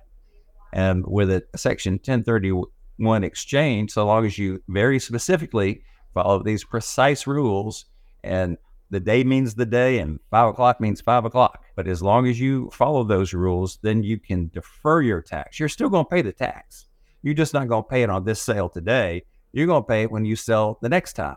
And 0.72 1.04
with 1.06 1.30
a 1.30 1.42
section 1.56 1.94
1031 1.94 3.24
exchange 3.24 3.90
so 3.90 4.06
long 4.06 4.26
as 4.26 4.38
you 4.38 4.62
very 4.68 4.98
specifically 4.98 5.82
follow 6.14 6.42
these 6.42 6.62
precise 6.62 7.26
rules 7.26 7.86
and 8.22 8.58
the 8.90 9.00
day 9.00 9.24
means 9.24 9.54
the 9.54 9.66
day 9.66 9.98
and 9.98 10.20
five 10.30 10.50
o'clock 10.50 10.78
means 10.78 11.00
five 11.00 11.24
o'clock. 11.24 11.64
But 11.76 11.88
as 11.88 12.02
long 12.02 12.28
as 12.28 12.38
you 12.38 12.68
follow 12.74 13.04
those 13.04 13.32
rules, 13.32 13.78
then 13.80 14.02
you 14.02 14.18
can 14.18 14.48
defer 14.48 15.00
your 15.00 15.22
tax. 15.22 15.58
You're 15.58 15.70
still 15.70 15.88
going 15.88 16.04
to 16.04 16.10
pay 16.10 16.20
the 16.20 16.32
tax. 16.32 16.88
You're 17.22 17.34
just 17.34 17.54
not 17.54 17.68
going 17.68 17.84
to 17.84 17.88
pay 17.88 18.02
it 18.02 18.10
on 18.10 18.24
this 18.24 18.42
sale 18.42 18.68
today. 18.68 19.22
You're 19.52 19.66
going 19.66 19.82
to 19.82 19.88
pay 19.88 20.02
it 20.02 20.10
when 20.10 20.24
you 20.24 20.36
sell 20.36 20.78
the 20.82 20.88
next 20.88 21.14
time. 21.14 21.36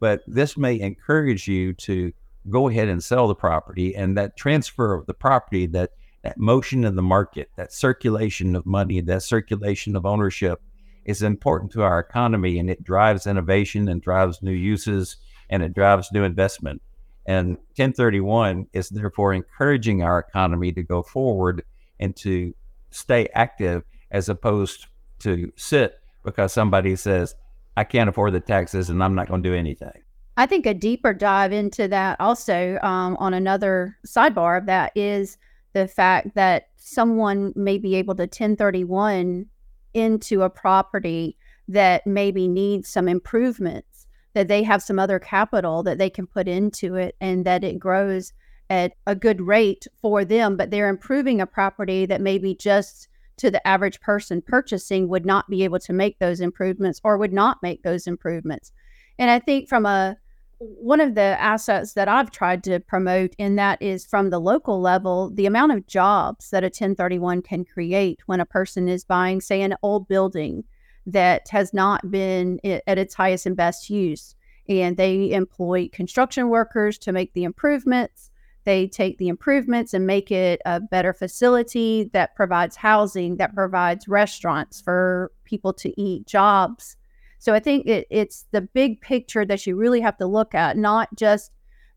But 0.00 0.22
this 0.26 0.56
may 0.56 0.80
encourage 0.80 1.48
you 1.48 1.72
to 1.74 2.12
go 2.48 2.68
ahead 2.68 2.88
and 2.88 3.02
sell 3.02 3.28
the 3.28 3.34
property 3.34 3.94
and 3.94 4.16
that 4.16 4.36
transfer 4.36 4.94
of 4.94 5.06
the 5.06 5.14
property, 5.14 5.66
that, 5.66 5.90
that 6.22 6.38
motion 6.38 6.84
in 6.84 6.96
the 6.96 7.02
market, 7.02 7.50
that 7.56 7.72
circulation 7.72 8.54
of 8.54 8.66
money, 8.66 9.00
that 9.00 9.22
circulation 9.22 9.96
of 9.96 10.06
ownership 10.06 10.60
is 11.04 11.22
important 11.22 11.72
to 11.72 11.82
our 11.82 11.98
economy 11.98 12.58
and 12.58 12.68
it 12.68 12.82
drives 12.82 13.26
innovation 13.26 13.88
and 13.88 14.02
drives 14.02 14.42
new 14.42 14.52
uses 14.52 15.16
and 15.50 15.62
it 15.62 15.74
drives 15.74 16.12
new 16.12 16.24
investment. 16.24 16.82
And 17.26 17.56
1031 17.76 18.66
is 18.72 18.88
therefore 18.88 19.32
encouraging 19.32 20.02
our 20.02 20.18
economy 20.18 20.72
to 20.72 20.82
go 20.82 21.02
forward 21.02 21.64
and 21.98 22.14
to 22.16 22.54
stay 22.90 23.28
active 23.34 23.82
as 24.10 24.28
opposed 24.28 24.86
to 25.20 25.52
sit 25.56 25.98
because 26.24 26.52
somebody 26.52 26.96
says, 26.96 27.34
I 27.76 27.84
can't 27.84 28.08
afford 28.08 28.32
the 28.32 28.40
taxes 28.40 28.90
and 28.90 29.02
I'm 29.02 29.14
not 29.14 29.28
going 29.28 29.42
to 29.42 29.48
do 29.48 29.54
anything. 29.54 30.02
I 30.36 30.46
think 30.46 30.66
a 30.66 30.74
deeper 30.74 31.14
dive 31.14 31.52
into 31.52 31.88
that 31.88 32.20
also 32.20 32.78
um, 32.82 33.16
on 33.18 33.32
another 33.32 33.96
sidebar 34.06 34.58
of 34.58 34.66
that 34.66 34.92
is 34.94 35.38
the 35.72 35.88
fact 35.88 36.34
that 36.34 36.68
someone 36.76 37.52
may 37.56 37.78
be 37.78 37.94
able 37.96 38.14
to 38.16 38.22
1031 38.22 39.46
into 39.94 40.42
a 40.42 40.50
property 40.50 41.36
that 41.68 42.06
maybe 42.06 42.48
needs 42.48 42.88
some 42.88 43.08
improvements, 43.08 44.06
that 44.34 44.48
they 44.48 44.62
have 44.62 44.82
some 44.82 44.98
other 44.98 45.18
capital 45.18 45.82
that 45.82 45.98
they 45.98 46.10
can 46.10 46.26
put 46.26 46.46
into 46.46 46.94
it 46.96 47.16
and 47.20 47.44
that 47.44 47.64
it 47.64 47.78
grows 47.78 48.32
at 48.68 48.92
a 49.06 49.14
good 49.14 49.40
rate 49.40 49.86
for 50.00 50.24
them, 50.24 50.56
but 50.56 50.70
they're 50.70 50.88
improving 50.88 51.40
a 51.40 51.46
property 51.46 52.04
that 52.06 52.20
maybe 52.20 52.54
just 52.54 53.08
to 53.38 53.50
the 53.50 53.66
average 53.66 54.00
person 54.00 54.42
purchasing 54.42 55.08
would 55.08 55.26
not 55.26 55.48
be 55.48 55.64
able 55.64 55.78
to 55.80 55.92
make 55.92 56.18
those 56.18 56.40
improvements 56.40 57.00
or 57.04 57.18
would 57.18 57.32
not 57.32 57.62
make 57.62 57.82
those 57.82 58.06
improvements. 58.06 58.72
And 59.18 59.30
I 59.30 59.38
think 59.38 59.68
from 59.68 59.86
a 59.86 60.16
one 60.58 61.00
of 61.00 61.14
the 61.14 61.20
assets 61.20 61.92
that 61.92 62.08
I've 62.08 62.30
tried 62.30 62.64
to 62.64 62.80
promote 62.80 63.34
and 63.38 63.58
that 63.58 63.80
is 63.82 64.06
from 64.06 64.30
the 64.30 64.38
local 64.38 64.80
level, 64.80 65.30
the 65.30 65.44
amount 65.44 65.72
of 65.72 65.86
jobs 65.86 66.48
that 66.50 66.64
a 66.64 66.66
1031 66.66 67.42
can 67.42 67.64
create 67.64 68.20
when 68.24 68.40
a 68.40 68.46
person 68.46 68.88
is 68.88 69.04
buying, 69.04 69.42
say, 69.42 69.60
an 69.60 69.74
old 69.82 70.08
building 70.08 70.64
that 71.04 71.48
has 71.50 71.74
not 71.74 72.10
been 72.10 72.58
at 72.64 72.98
its 72.98 73.14
highest 73.14 73.44
and 73.44 73.56
best 73.56 73.90
use. 73.90 74.34
And 74.68 74.96
they 74.96 75.30
employ 75.32 75.88
construction 75.92 76.48
workers 76.48 76.98
to 76.98 77.12
make 77.12 77.34
the 77.34 77.44
improvements. 77.44 78.30
They 78.66 78.86
take 78.86 79.16
the 79.16 79.28
improvements 79.28 79.94
and 79.94 80.06
make 80.06 80.30
it 80.30 80.60
a 80.66 80.80
better 80.80 81.14
facility 81.14 82.10
that 82.12 82.34
provides 82.36 82.76
housing, 82.76 83.36
that 83.38 83.54
provides 83.54 84.06
restaurants 84.06 84.82
for 84.82 85.32
people 85.44 85.72
to 85.72 85.98
eat, 85.98 86.26
jobs 86.26 86.96
so 87.38 87.54
I 87.54 87.60
think 87.60 87.86
it, 87.86 88.06
it's 88.10 88.46
the 88.50 88.62
big 88.62 89.00
picture 89.00 89.44
that 89.44 89.66
you 89.66 89.76
really 89.76 90.00
have 90.00 90.16
to 90.18 90.26
look 90.26 90.54
at, 90.54 90.76
not 90.76 91.14
just 91.14 91.52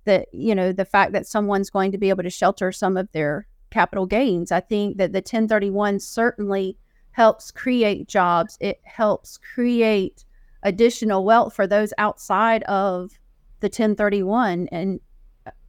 the 0.05 0.25
you 0.31 0.55
know 0.55 0.71
the 0.71 0.85
fact 0.85 1.11
that 1.13 1.27
someone's 1.27 1.69
going 1.69 1.91
to 1.91 1.97
be 1.97 2.09
able 2.09 2.23
to 2.23 2.29
shelter 2.29 2.71
some 2.71 2.97
of 2.97 3.11
their 3.11 3.47
capital 3.71 4.05
gains. 4.05 4.51
I 4.51 4.59
think 4.59 4.97
that 4.97 5.11
the 5.11 5.19
1031 5.19 5.99
certainly 5.99 6.77
helps 7.11 7.51
create 7.51 8.07
jobs. 8.07 8.57
It 8.59 8.79
helps 8.83 9.38
create 9.38 10.25
additional 10.63 11.25
wealth 11.25 11.55
for 11.55 11.67
those 11.67 11.93
outside 11.97 12.63
of 12.63 13.19
the 13.61 13.67
1031. 13.67 14.67
And 14.71 14.99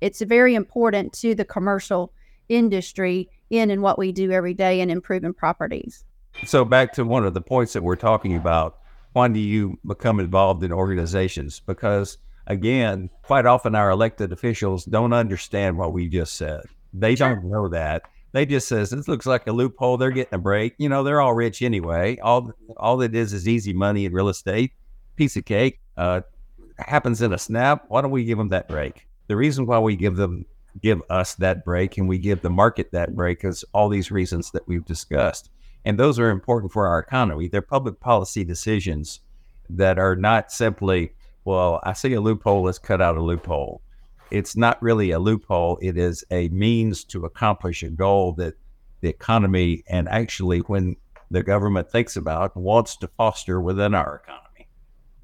it's 0.00 0.22
very 0.22 0.54
important 0.54 1.12
to 1.14 1.34
the 1.34 1.44
commercial 1.44 2.12
industry 2.48 3.28
in 3.50 3.70
and 3.70 3.82
what 3.82 3.98
we 3.98 4.12
do 4.12 4.30
every 4.30 4.54
day 4.54 4.80
in 4.80 4.90
improving 4.90 5.34
properties. 5.34 6.04
So, 6.44 6.64
back 6.64 6.92
to 6.94 7.04
one 7.04 7.24
of 7.24 7.34
the 7.34 7.40
points 7.40 7.72
that 7.72 7.82
we're 7.82 7.96
talking 7.96 8.36
about 8.36 8.78
why 9.12 9.28
do 9.28 9.40
you 9.40 9.78
become 9.86 10.20
involved 10.20 10.62
in 10.62 10.72
organizations? 10.72 11.60
Because, 11.66 12.18
again, 12.46 13.10
quite 13.24 13.46
often 13.46 13.74
our 13.74 13.90
elected 13.90 14.32
officials 14.32 14.84
don't 14.84 15.12
understand 15.12 15.76
what 15.76 15.92
we 15.92 16.08
just 16.08 16.34
said. 16.34 16.62
They 16.92 17.14
don't 17.16 17.44
know 17.44 17.68
that. 17.68 18.02
They 18.32 18.46
just 18.46 18.68
says 18.68 18.90
this 18.90 19.08
looks 19.08 19.26
like 19.26 19.46
a 19.48 19.52
loophole. 19.52 19.96
They're 19.96 20.12
getting 20.12 20.34
a 20.34 20.38
break. 20.38 20.74
You 20.78 20.88
know, 20.88 21.02
they're 21.02 21.20
all 21.20 21.34
rich 21.34 21.62
anyway. 21.62 22.18
All 22.18 22.52
all 22.76 23.02
it 23.02 23.14
is 23.14 23.32
is 23.32 23.48
easy 23.48 23.72
money 23.72 24.04
in 24.04 24.12
real 24.12 24.28
estate, 24.28 24.72
piece 25.16 25.36
of 25.36 25.44
cake. 25.44 25.80
Uh, 25.96 26.20
happens 26.78 27.22
in 27.22 27.32
a 27.32 27.38
snap. 27.38 27.86
Why 27.88 28.00
don't 28.00 28.12
we 28.12 28.24
give 28.24 28.38
them 28.38 28.50
that 28.50 28.68
break? 28.68 29.08
The 29.30 29.36
reason 29.36 29.64
why 29.64 29.78
we 29.78 29.94
give 29.94 30.16
them 30.16 30.44
give 30.80 31.00
us 31.08 31.36
that 31.36 31.64
break 31.64 31.98
and 31.98 32.08
we 32.08 32.18
give 32.18 32.42
the 32.42 32.50
market 32.50 32.90
that 32.90 33.14
break 33.14 33.44
is 33.44 33.64
all 33.72 33.88
these 33.88 34.10
reasons 34.10 34.50
that 34.50 34.66
we've 34.66 34.84
discussed. 34.84 35.50
And 35.84 35.96
those 35.96 36.18
are 36.18 36.30
important 36.30 36.72
for 36.72 36.88
our 36.88 36.98
economy. 36.98 37.46
They're 37.46 37.62
public 37.62 38.00
policy 38.00 38.42
decisions 38.42 39.20
that 39.68 40.00
are 40.00 40.16
not 40.16 40.50
simply, 40.50 41.12
well, 41.44 41.78
I 41.84 41.92
see 41.92 42.12
a 42.14 42.20
loophole, 42.20 42.64
let's 42.64 42.80
cut 42.80 43.00
out 43.00 43.16
a 43.16 43.22
loophole. 43.22 43.82
It's 44.32 44.56
not 44.56 44.82
really 44.82 45.12
a 45.12 45.20
loophole, 45.20 45.78
it 45.80 45.96
is 45.96 46.24
a 46.32 46.48
means 46.48 47.04
to 47.04 47.24
accomplish 47.24 47.84
a 47.84 47.88
goal 47.90 48.32
that 48.32 48.54
the 49.00 49.10
economy 49.10 49.84
and 49.86 50.08
actually 50.08 50.58
when 50.58 50.96
the 51.30 51.44
government 51.44 51.88
thinks 51.88 52.16
about 52.16 52.56
wants 52.56 52.96
to 52.96 53.06
foster 53.06 53.60
within 53.60 53.94
our 53.94 54.22
economy. 54.24 54.66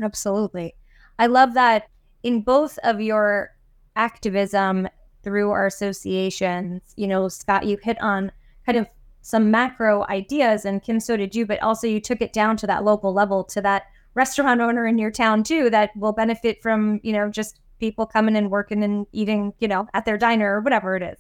Absolutely. 0.01 0.77
I 1.19 1.27
love 1.27 1.55
that 1.55 1.89
in 2.23 2.43
both 2.43 2.79
of 2.85 3.01
your 3.01 3.56
activism 3.97 4.89
through 5.23 5.51
our 5.51 5.67
associations, 5.67 6.83
you 6.97 7.09
know, 7.09 7.29
Scott, 7.29 7.67
you 7.67 7.79
hit 7.83 8.01
on 8.01 8.31
kind 8.65 8.79
of 8.79 8.87
some 9.23 9.51
macro 9.51 10.07
ideas, 10.09 10.65
and 10.65 10.83
Kim, 10.83 11.01
so 11.01 11.17
did 11.17 11.35
you, 11.35 11.47
but 11.47 11.61
also 11.61 11.89
you 11.89 12.01
took 12.01 12.21
it 12.21 12.33
down 12.33 12.57
to 12.59 12.67
that 12.69 12.85
local 12.85 13.13
level, 13.13 13.43
to 13.43 13.61
that 13.61 13.85
restaurant 14.15 14.61
owner 14.61 14.87
in 14.87 14.99
your 14.99 15.11
town 15.11 15.43
too, 15.43 15.69
that 15.71 15.91
will 15.97 16.13
benefit 16.13 16.63
from, 16.63 17.01
you 17.03 17.13
know, 17.13 17.29
just 17.29 17.61
people 17.81 18.07
coming 18.07 18.37
and 18.37 18.51
working 18.51 18.85
and 18.85 19.07
eating, 19.13 19.53
you 19.59 19.67
know, 19.67 19.89
at 19.95 20.05
their 20.05 20.17
diner 20.17 20.55
or 20.57 20.61
whatever 20.61 20.95
it 20.95 21.03
is. 21.03 21.19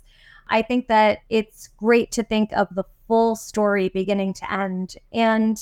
I 0.49 0.62
think 0.62 0.87
that 0.87 1.18
it's 1.28 1.68
great 1.76 2.12
to 2.12 2.23
think 2.23 2.52
of 2.52 2.68
the 2.75 2.85
full 3.09 3.35
story 3.37 3.88
beginning 3.88 4.35
to 4.35 4.52
end. 4.52 4.95
And 5.12 5.59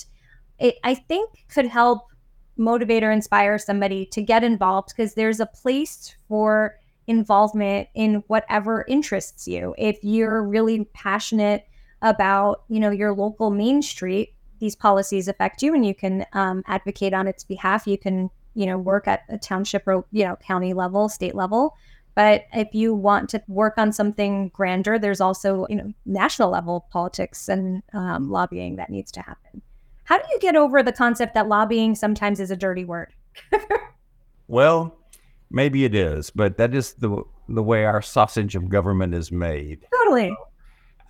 it, 0.58 0.76
I 0.84 0.94
think, 0.94 1.46
could 1.48 1.66
help 1.66 2.02
motivate 2.56 3.02
or 3.02 3.10
inspire 3.10 3.58
somebody 3.58 4.06
to 4.06 4.22
get 4.22 4.44
involved 4.44 4.92
because 4.94 5.14
there's 5.14 5.40
a 5.40 5.46
place 5.46 6.14
for 6.28 6.76
involvement 7.06 7.88
in 7.94 8.24
whatever 8.26 8.84
interests 8.88 9.46
you. 9.46 9.74
If 9.78 9.98
you're 10.02 10.42
really 10.42 10.84
passionate 10.94 11.66
about, 12.02 12.64
you 12.68 12.80
know, 12.80 12.90
your 12.90 13.14
local 13.14 13.50
main 13.50 13.82
street, 13.82 14.34
these 14.60 14.76
policies 14.76 15.28
affect 15.28 15.62
you 15.62 15.74
and 15.74 15.84
you 15.84 15.94
can 15.94 16.24
um, 16.32 16.62
advocate 16.66 17.12
on 17.12 17.26
its 17.26 17.44
behalf. 17.44 17.86
You 17.86 17.98
can, 17.98 18.30
you 18.54 18.66
know, 18.66 18.78
work 18.78 19.08
at 19.08 19.22
a 19.28 19.38
township 19.38 19.86
or, 19.86 20.04
you 20.12 20.24
know, 20.24 20.36
county 20.36 20.72
level, 20.72 21.08
state 21.08 21.34
level. 21.34 21.74
But 22.14 22.44
if 22.52 22.72
you 22.72 22.94
want 22.94 23.28
to 23.30 23.42
work 23.48 23.74
on 23.76 23.92
something 23.92 24.50
grander, 24.50 24.98
there's 24.98 25.20
also, 25.20 25.66
you 25.68 25.76
know, 25.76 25.92
national 26.06 26.50
level 26.50 26.86
politics 26.90 27.48
and 27.48 27.82
um, 27.92 28.30
lobbying 28.30 28.76
that 28.76 28.90
needs 28.90 29.10
to 29.12 29.20
happen. 29.20 29.62
How 30.04 30.18
do 30.18 30.24
you 30.30 30.38
get 30.38 30.54
over 30.54 30.82
the 30.82 30.92
concept 30.92 31.34
that 31.34 31.48
lobbying 31.48 31.94
sometimes 31.94 32.38
is 32.38 32.50
a 32.50 32.56
dirty 32.56 32.84
word? 32.84 33.12
well, 34.48 34.96
maybe 35.50 35.84
it 35.84 35.94
is, 35.94 36.30
but 36.30 36.56
that 36.58 36.74
is 36.74 36.94
the 36.94 37.22
the 37.48 37.62
way 37.62 37.84
our 37.84 38.00
sausage 38.00 38.56
of 38.56 38.68
government 38.68 39.14
is 39.14 39.30
made. 39.30 39.86
Totally. 40.02 40.34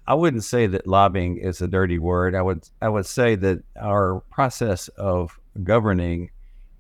I 0.07 0.15
wouldn't 0.15 0.45
say 0.45 0.67
that 0.67 0.87
lobbying 0.87 1.39
is 1.39 1.63
a 1.63 1.69
dirty 1.69 1.99
word. 1.99 2.35
I 2.35 2.43
would 2.43 2.69
I 2.83 2.89
would 2.89 3.07
say 3.07 3.37
that 3.37 3.63
our 3.81 4.21
process 4.31 4.89
of 4.89 5.39
governing 5.63 6.31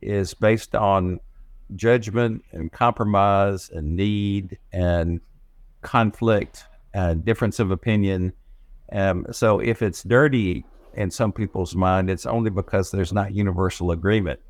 is 0.03 0.35
based 0.35 0.75
on 0.75 1.21
judgment 1.75 2.45
and 2.53 2.71
compromise 2.71 3.71
and 3.71 3.97
need 3.97 4.59
and 4.73 5.21
conflict 5.81 6.65
and 6.93 7.25
difference 7.25 7.59
of 7.59 7.71
opinion. 7.71 8.33
Um, 8.93 9.27
so 9.33 9.61
if 9.61 9.81
it's 9.81 10.03
dirty 10.03 10.65
in 10.95 11.11
some 11.11 11.33
people's 11.33 11.75
mind, 11.75 12.11
it's 12.11 12.27
only 12.27 12.51
because 12.51 12.91
there's 12.91 13.13
not 13.13 13.35
universal 13.35 13.91
agreement. 13.91 14.41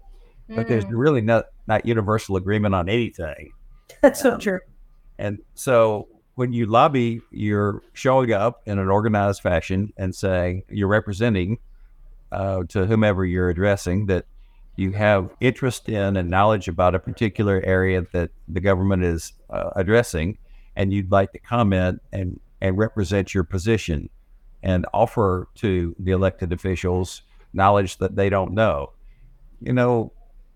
Mm. 0.50 0.56
But 0.56 0.68
there's 0.68 0.84
mm. 0.84 0.92
really 0.92 1.20
not 1.20 1.46
not 1.66 1.86
universal 1.86 2.36
agreement 2.36 2.74
on 2.74 2.88
anything. 2.88 3.52
That's 4.00 4.20
so 4.20 4.34
um, 4.34 4.40
true. 4.40 4.60
And 5.18 5.38
so 5.54 6.08
when 6.34 6.52
you 6.52 6.66
lobby, 6.66 7.20
you're 7.30 7.82
showing 7.92 8.32
up 8.32 8.62
in 8.66 8.78
an 8.78 8.88
organized 8.88 9.42
fashion 9.42 9.92
and 9.96 10.14
saying 10.14 10.64
you're 10.68 10.88
representing 10.88 11.58
uh, 12.32 12.64
to 12.68 12.86
whomever 12.86 13.24
you're 13.24 13.48
addressing 13.48 14.06
that 14.06 14.26
you 14.76 14.90
have 14.90 15.30
interest 15.40 15.88
in 15.88 16.16
and 16.16 16.28
knowledge 16.28 16.66
about 16.66 16.96
a 16.96 16.98
particular 16.98 17.62
area 17.64 18.04
that 18.12 18.30
the 18.48 18.60
government 18.60 19.04
is 19.04 19.32
uh, 19.50 19.70
addressing, 19.76 20.36
and 20.74 20.92
you'd 20.92 21.12
like 21.12 21.30
to 21.32 21.38
comment 21.38 22.02
and, 22.12 22.40
and 22.60 22.76
represent 22.76 23.32
your 23.32 23.44
position 23.44 24.10
and 24.64 24.84
offer 24.92 25.48
to 25.54 25.94
the 26.00 26.10
elected 26.10 26.52
officials 26.52 27.22
knowledge 27.52 27.98
that 27.98 28.16
they 28.16 28.28
don't 28.28 28.52
know. 28.52 28.92
You 29.60 29.72
know, 29.72 30.12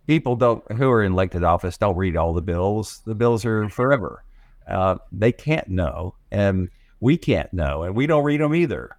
people 0.08 0.34
don't 0.34 0.64
who 0.72 0.90
are 0.90 1.04
in 1.04 1.12
elected 1.12 1.44
office 1.44 1.76
don't 1.76 1.96
read 1.96 2.16
all 2.16 2.32
the 2.32 2.42
bills. 2.42 3.02
The 3.04 3.14
bills 3.14 3.44
are 3.44 3.68
forever. 3.68 4.24
Uh, 4.66 4.96
they 5.12 5.30
can't 5.30 5.68
know, 5.68 6.14
and 6.32 6.70
we 6.98 7.16
can't 7.16 7.52
know, 7.52 7.84
and 7.84 7.94
we 7.94 8.06
don't 8.06 8.24
read 8.24 8.40
them 8.40 8.54
either. 8.54 8.96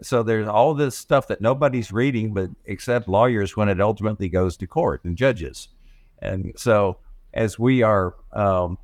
So 0.00 0.22
there's 0.22 0.48
all 0.48 0.74
this 0.74 0.96
stuff 0.96 1.28
that 1.28 1.40
nobody's 1.40 1.92
reading, 1.92 2.32
but 2.32 2.50
except 2.64 3.08
lawyers 3.08 3.56
when 3.56 3.68
it 3.68 3.80
ultimately 3.80 4.28
goes 4.28 4.56
to 4.56 4.66
court 4.66 5.04
and 5.04 5.16
judges. 5.16 5.68
And 6.20 6.52
so 6.56 6.98
as 7.34 7.58
we 7.58 7.82
are 7.82 8.14
um, 8.32 8.78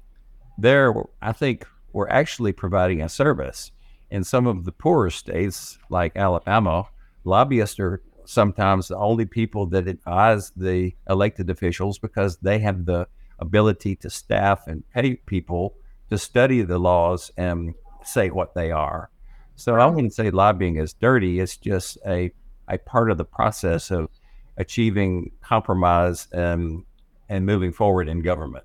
there, 0.58 0.92
I 1.22 1.32
think 1.32 1.66
we're 1.92 2.08
actually 2.08 2.52
providing 2.52 3.02
a 3.02 3.08
service. 3.08 3.72
In 4.10 4.24
some 4.24 4.46
of 4.46 4.64
the 4.64 4.72
poorer 4.72 5.10
states 5.10 5.78
like 5.90 6.16
Alabama, 6.16 6.84
lobbyists 7.24 7.80
are 7.80 8.00
sometimes 8.28 8.88
the 8.88 8.96
only 8.98 9.24
people 9.24 9.64
that 9.64 9.88
advise 9.88 10.50
the 10.54 10.94
elected 11.08 11.48
officials 11.48 11.98
because 11.98 12.36
they 12.36 12.58
have 12.58 12.84
the 12.84 13.08
ability 13.38 13.96
to 13.96 14.10
staff 14.10 14.66
and 14.66 14.84
pay 14.90 15.14
people 15.14 15.74
to 16.10 16.18
study 16.18 16.60
the 16.60 16.78
laws 16.78 17.32
and 17.38 17.72
say 18.04 18.28
what 18.28 18.54
they 18.54 18.70
are. 18.70 19.08
So 19.56 19.74
I 19.76 19.86
wouldn't 19.86 20.12
say 20.12 20.30
lobbying 20.30 20.76
is 20.76 20.92
dirty. 20.92 21.40
It's 21.40 21.56
just 21.56 21.96
a, 22.06 22.30
a 22.68 22.76
part 22.76 23.10
of 23.10 23.16
the 23.16 23.24
process 23.24 23.90
of 23.90 24.10
achieving 24.58 25.30
compromise 25.40 26.28
and, 26.30 26.84
and 27.30 27.46
moving 27.46 27.72
forward 27.72 28.10
in 28.10 28.20
government. 28.20 28.64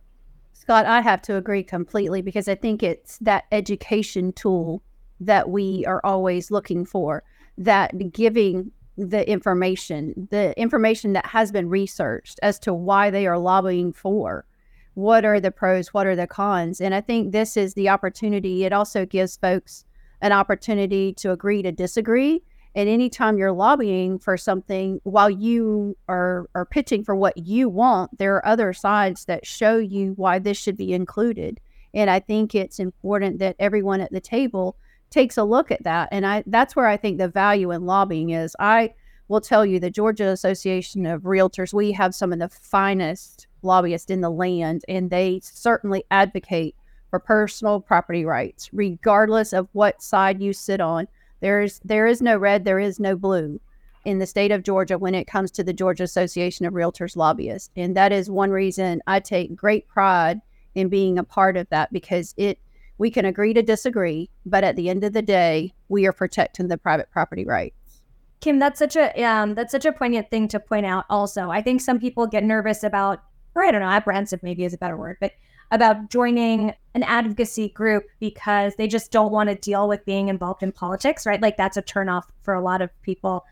Scott, 0.51 0.85
I 0.85 0.99
have 0.99 1.21
to 1.23 1.37
agree 1.37 1.63
completely 1.63 2.21
because 2.21 2.49
I 2.49 2.55
think 2.55 2.83
it's 2.83 3.17
that 3.19 3.45
education 3.49 4.33
tool 4.33 4.83
that 5.21 5.47
we 5.49 5.85
are 5.85 6.01
always 6.03 6.51
looking 6.51 6.83
for, 6.83 7.23
that 7.57 8.11
giving 8.11 8.71
the 8.97 9.27
information, 9.29 10.27
the 10.29 10.57
information 10.59 11.13
that 11.13 11.25
has 11.25 11.51
been 11.51 11.69
researched 11.69 12.39
as 12.43 12.59
to 12.59 12.73
why 12.73 13.09
they 13.09 13.25
are 13.25 13.37
lobbying 13.37 13.93
for. 13.93 14.45
What 14.93 15.25
are 15.25 15.39
the 15.39 15.51
pros? 15.51 15.93
What 15.93 16.05
are 16.05 16.15
the 16.15 16.27
cons? 16.27 16.79
And 16.79 16.93
I 16.93 17.01
think 17.01 17.31
this 17.31 17.57
is 17.57 17.73
the 17.73 17.89
opportunity. 17.89 18.63
It 18.63 18.73
also 18.73 19.05
gives 19.05 19.37
folks 19.37 19.85
an 20.21 20.31
opportunity 20.31 21.13
to 21.13 21.31
agree 21.31 21.63
to 21.63 21.71
disagree. 21.71 22.43
And 22.75 22.89
anytime 22.89 23.37
you're 23.37 23.51
lobbying 23.51 24.19
for 24.19 24.37
something, 24.37 24.99
while 25.03 25.29
you 25.29 25.97
are, 26.07 26.47
are 26.55 26.65
pitching 26.65 27.03
for 27.03 27.15
what 27.15 27.37
you 27.37 27.69
want, 27.69 28.17
there 28.17 28.35
are 28.35 28.45
other 28.45 28.73
sides 28.73 29.25
that 29.25 29.45
show 29.45 29.77
you 29.77 30.13
why 30.15 30.39
this 30.39 30.57
should 30.57 30.77
be 30.77 30.93
included. 30.93 31.59
And 31.93 32.09
I 32.09 32.19
think 32.19 32.55
it's 32.55 32.79
important 32.79 33.39
that 33.39 33.55
everyone 33.59 34.01
at 34.01 34.11
the 34.11 34.21
table 34.21 34.75
takes 35.13 35.37
a 35.37 35.43
look 35.43 35.71
at 35.71 35.83
that. 35.83 36.09
And 36.11 36.25
I 36.25 36.43
that's 36.47 36.75
where 36.75 36.87
I 36.87 36.97
think 36.97 37.17
the 37.17 37.27
value 37.27 37.71
in 37.71 37.85
lobbying 37.85 38.31
is. 38.31 38.55
I 38.59 38.93
will 39.27 39.41
tell 39.41 39.65
you 39.65 39.79
the 39.79 39.89
Georgia 39.89 40.27
Association 40.27 41.05
of 41.05 41.21
Realtors, 41.21 41.73
we 41.73 41.91
have 41.93 42.13
some 42.13 42.33
of 42.33 42.39
the 42.39 42.49
finest 42.49 43.47
lobbyists 43.61 44.11
in 44.11 44.21
the 44.21 44.29
land, 44.29 44.83
and 44.89 45.09
they 45.09 45.39
certainly 45.43 46.03
advocate 46.11 46.75
for 47.09 47.19
personal 47.19 47.79
property 47.79 48.25
rights, 48.25 48.69
regardless 48.73 49.53
of 49.53 49.69
what 49.71 50.01
side 50.01 50.41
you 50.41 50.51
sit 50.51 50.81
on. 50.81 51.07
There 51.41 51.61
is 51.61 51.79
there 51.85 52.07
is 52.07 52.21
no 52.21 52.37
red, 52.37 52.65
there 52.65 52.79
is 52.79 52.99
no 52.99 53.15
blue 53.15 53.61
in 54.05 54.17
the 54.17 54.25
state 54.25 54.51
of 54.51 54.63
Georgia 54.63 54.97
when 54.97 55.15
it 55.15 55.27
comes 55.27 55.51
to 55.51 55.63
the 55.63 55.73
Georgia 55.73 56.03
Association 56.03 56.65
of 56.65 56.73
Realtors 56.73 57.15
lobbyists. 57.15 57.69
And 57.77 57.95
that 57.95 58.11
is 58.11 58.29
one 58.29 58.49
reason 58.49 59.01
I 59.07 59.19
take 59.19 59.55
great 59.55 59.87
pride 59.87 60.41
in 60.75 60.89
being 60.89 61.17
a 61.19 61.23
part 61.23 61.55
of 61.55 61.69
that 61.69 61.93
because 61.93 62.33
it 62.35 62.59
we 62.97 63.09
can 63.09 63.25
agree 63.25 63.53
to 63.53 63.61
disagree, 63.61 64.29
but 64.45 64.63
at 64.63 64.75
the 64.75 64.89
end 64.89 65.03
of 65.03 65.13
the 65.13 65.21
day, 65.21 65.73
we 65.89 66.05
are 66.05 66.13
protecting 66.13 66.67
the 66.67 66.77
private 66.77 67.09
property 67.11 67.45
rights. 67.45 68.01
Kim, 68.39 68.59
that's 68.59 68.79
such 68.79 68.95
a 68.95 69.23
um, 69.23 69.55
that's 69.55 69.71
such 69.71 69.85
a 69.85 69.93
poignant 69.93 70.29
thing 70.29 70.47
to 70.49 70.59
point 70.59 70.85
out. 70.85 71.05
Also, 71.09 71.49
I 71.49 71.61
think 71.61 71.79
some 71.79 71.99
people 71.99 72.27
get 72.27 72.43
nervous 72.43 72.83
about, 72.83 73.23
or 73.55 73.63
I 73.63 73.71
don't 73.71 73.81
know, 73.81 73.87
apprehensive 73.87 74.43
maybe 74.43 74.65
is 74.65 74.73
a 74.73 74.77
better 74.77 74.97
word, 74.97 75.17
but 75.21 75.31
about 75.71 76.09
joining 76.09 76.73
an 76.93 77.03
advocacy 77.03 77.69
group 77.69 78.05
because 78.19 78.75
they 78.75 78.87
just 78.87 79.11
don't 79.11 79.31
want 79.31 79.49
to 79.49 79.55
deal 79.55 79.87
with 79.87 80.05
being 80.05 80.27
involved 80.27 80.61
in 80.61 80.71
politics, 80.71 81.25
right? 81.25 81.41
Like 81.41 81.57
that's 81.57 81.77
a 81.77 81.81
turnoff 81.81 82.23
for 82.43 82.53
a 82.53 82.61
lot 82.61 82.81
of 82.81 82.89
people. 83.01 83.43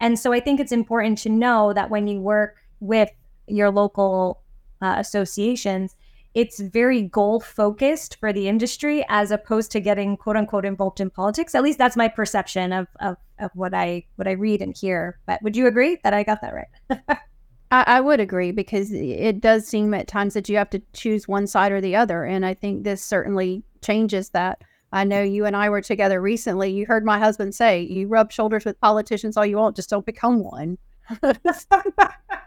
And 0.00 0.18
so 0.18 0.32
I 0.32 0.40
think 0.40 0.60
it's 0.60 0.72
important 0.72 1.18
to 1.18 1.28
know 1.28 1.72
that 1.72 1.90
when 1.90 2.06
you 2.06 2.20
work 2.20 2.56
with 2.80 3.10
your 3.46 3.70
local 3.70 4.42
uh, 4.80 4.94
associations, 4.98 5.96
it's 6.36 6.60
very 6.60 7.00
goal 7.00 7.40
focused 7.40 8.18
for 8.20 8.30
the 8.30 8.46
industry 8.46 9.02
as 9.08 9.30
opposed 9.30 9.72
to 9.72 9.80
getting 9.80 10.18
quote 10.18 10.36
unquote 10.36 10.66
involved 10.66 11.00
in 11.00 11.08
politics. 11.08 11.54
At 11.54 11.62
least 11.62 11.78
that's 11.78 11.96
my 11.96 12.08
perception 12.08 12.74
of, 12.74 12.86
of, 13.00 13.16
of 13.38 13.50
what 13.54 13.72
I 13.72 14.04
what 14.16 14.28
I 14.28 14.32
read 14.32 14.60
and 14.60 14.76
hear. 14.76 15.18
But 15.26 15.42
would 15.42 15.56
you 15.56 15.66
agree 15.66 15.98
that 16.04 16.12
I 16.12 16.24
got 16.24 16.42
that 16.42 16.52
right? 16.52 17.00
I, 17.70 17.84
I 17.86 18.00
would 18.02 18.20
agree 18.20 18.52
because 18.52 18.92
it 18.92 19.40
does 19.40 19.66
seem 19.66 19.94
at 19.94 20.08
times 20.08 20.34
that 20.34 20.46
you 20.50 20.58
have 20.58 20.68
to 20.70 20.82
choose 20.92 21.26
one 21.26 21.46
side 21.46 21.72
or 21.72 21.80
the 21.80 21.96
other. 21.96 22.24
And 22.24 22.44
I 22.44 22.52
think 22.52 22.84
this 22.84 23.02
certainly 23.02 23.64
changes 23.82 24.28
that. 24.30 24.60
I 24.92 25.04
know 25.04 25.22
you 25.22 25.46
and 25.46 25.56
I 25.56 25.70
were 25.70 25.80
together 25.80 26.20
recently. 26.20 26.70
You 26.70 26.84
heard 26.84 27.04
my 27.04 27.18
husband 27.18 27.54
say, 27.54 27.80
you 27.80 28.08
rub 28.08 28.30
shoulders 28.30 28.66
with 28.66 28.78
politicians 28.80 29.38
all 29.38 29.46
you 29.46 29.56
want, 29.56 29.74
just 29.74 29.88
don't 29.88 30.04
become 30.04 30.44
one. 30.44 30.76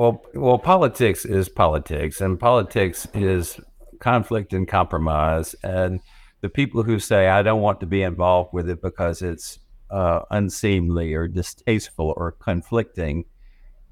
Well, 0.00 0.24
well, 0.32 0.58
politics 0.58 1.26
is 1.26 1.50
politics, 1.50 2.22
and 2.22 2.40
politics 2.40 3.06
is 3.12 3.60
conflict 3.98 4.54
and 4.54 4.66
compromise. 4.66 5.54
And 5.62 6.00
the 6.40 6.48
people 6.48 6.82
who 6.82 6.98
say 6.98 7.28
I 7.28 7.42
don't 7.42 7.60
want 7.60 7.80
to 7.80 7.86
be 7.86 8.00
involved 8.00 8.54
with 8.54 8.70
it 8.70 8.80
because 8.80 9.20
it's 9.20 9.58
uh, 9.90 10.20
unseemly 10.30 11.12
or 11.12 11.28
distasteful 11.28 12.14
or 12.16 12.32
conflicting, 12.32 13.26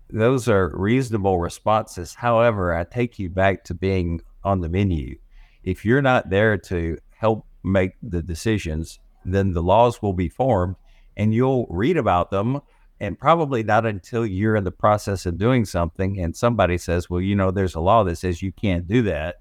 those 0.09 0.49
are 0.49 0.73
reasonable 0.75 1.39
responses. 1.41 2.15
However, 2.15 2.75
I 2.75 2.85
take 2.85 3.19
you 3.19 3.29
back 3.29 3.65
to 3.65 3.75
being 3.75 4.23
on 4.43 4.63
the 4.63 4.71
menu. 4.71 5.19
If 5.63 5.85
you're 5.85 6.01
not 6.01 6.31
there 6.31 6.57
to 6.57 6.97
help 7.19 7.45
make 7.63 7.93
the 8.03 8.23
decisions, 8.23 8.99
then 9.27 9.53
the 9.53 9.63
laws 9.63 10.01
will 10.01 10.15
be 10.15 10.31
formed, 10.31 10.77
and 11.19 11.35
you'll 11.35 11.67
read 11.69 11.99
about 11.99 12.31
them 12.31 12.63
and 13.01 13.19
probably 13.19 13.63
not 13.63 13.87
until 13.87 14.27
you're 14.27 14.57
in 14.57 14.65
the 14.65 14.71
process 14.71 15.25
of 15.27 15.39
doing 15.39 15.65
something 15.65 16.21
and 16.21 16.37
somebody 16.37 16.79
says, 16.79 17.09
well, 17.09 17.21
you 17.21 17.37
know, 17.37 17.51
there's 17.51 17.75
a 17.75 17.81
law 17.81 18.03
that 18.05 18.17
says 18.17 18.43
you 18.43 18.53
can't 18.53 18.89
do 18.89 19.03
that. 19.03 19.37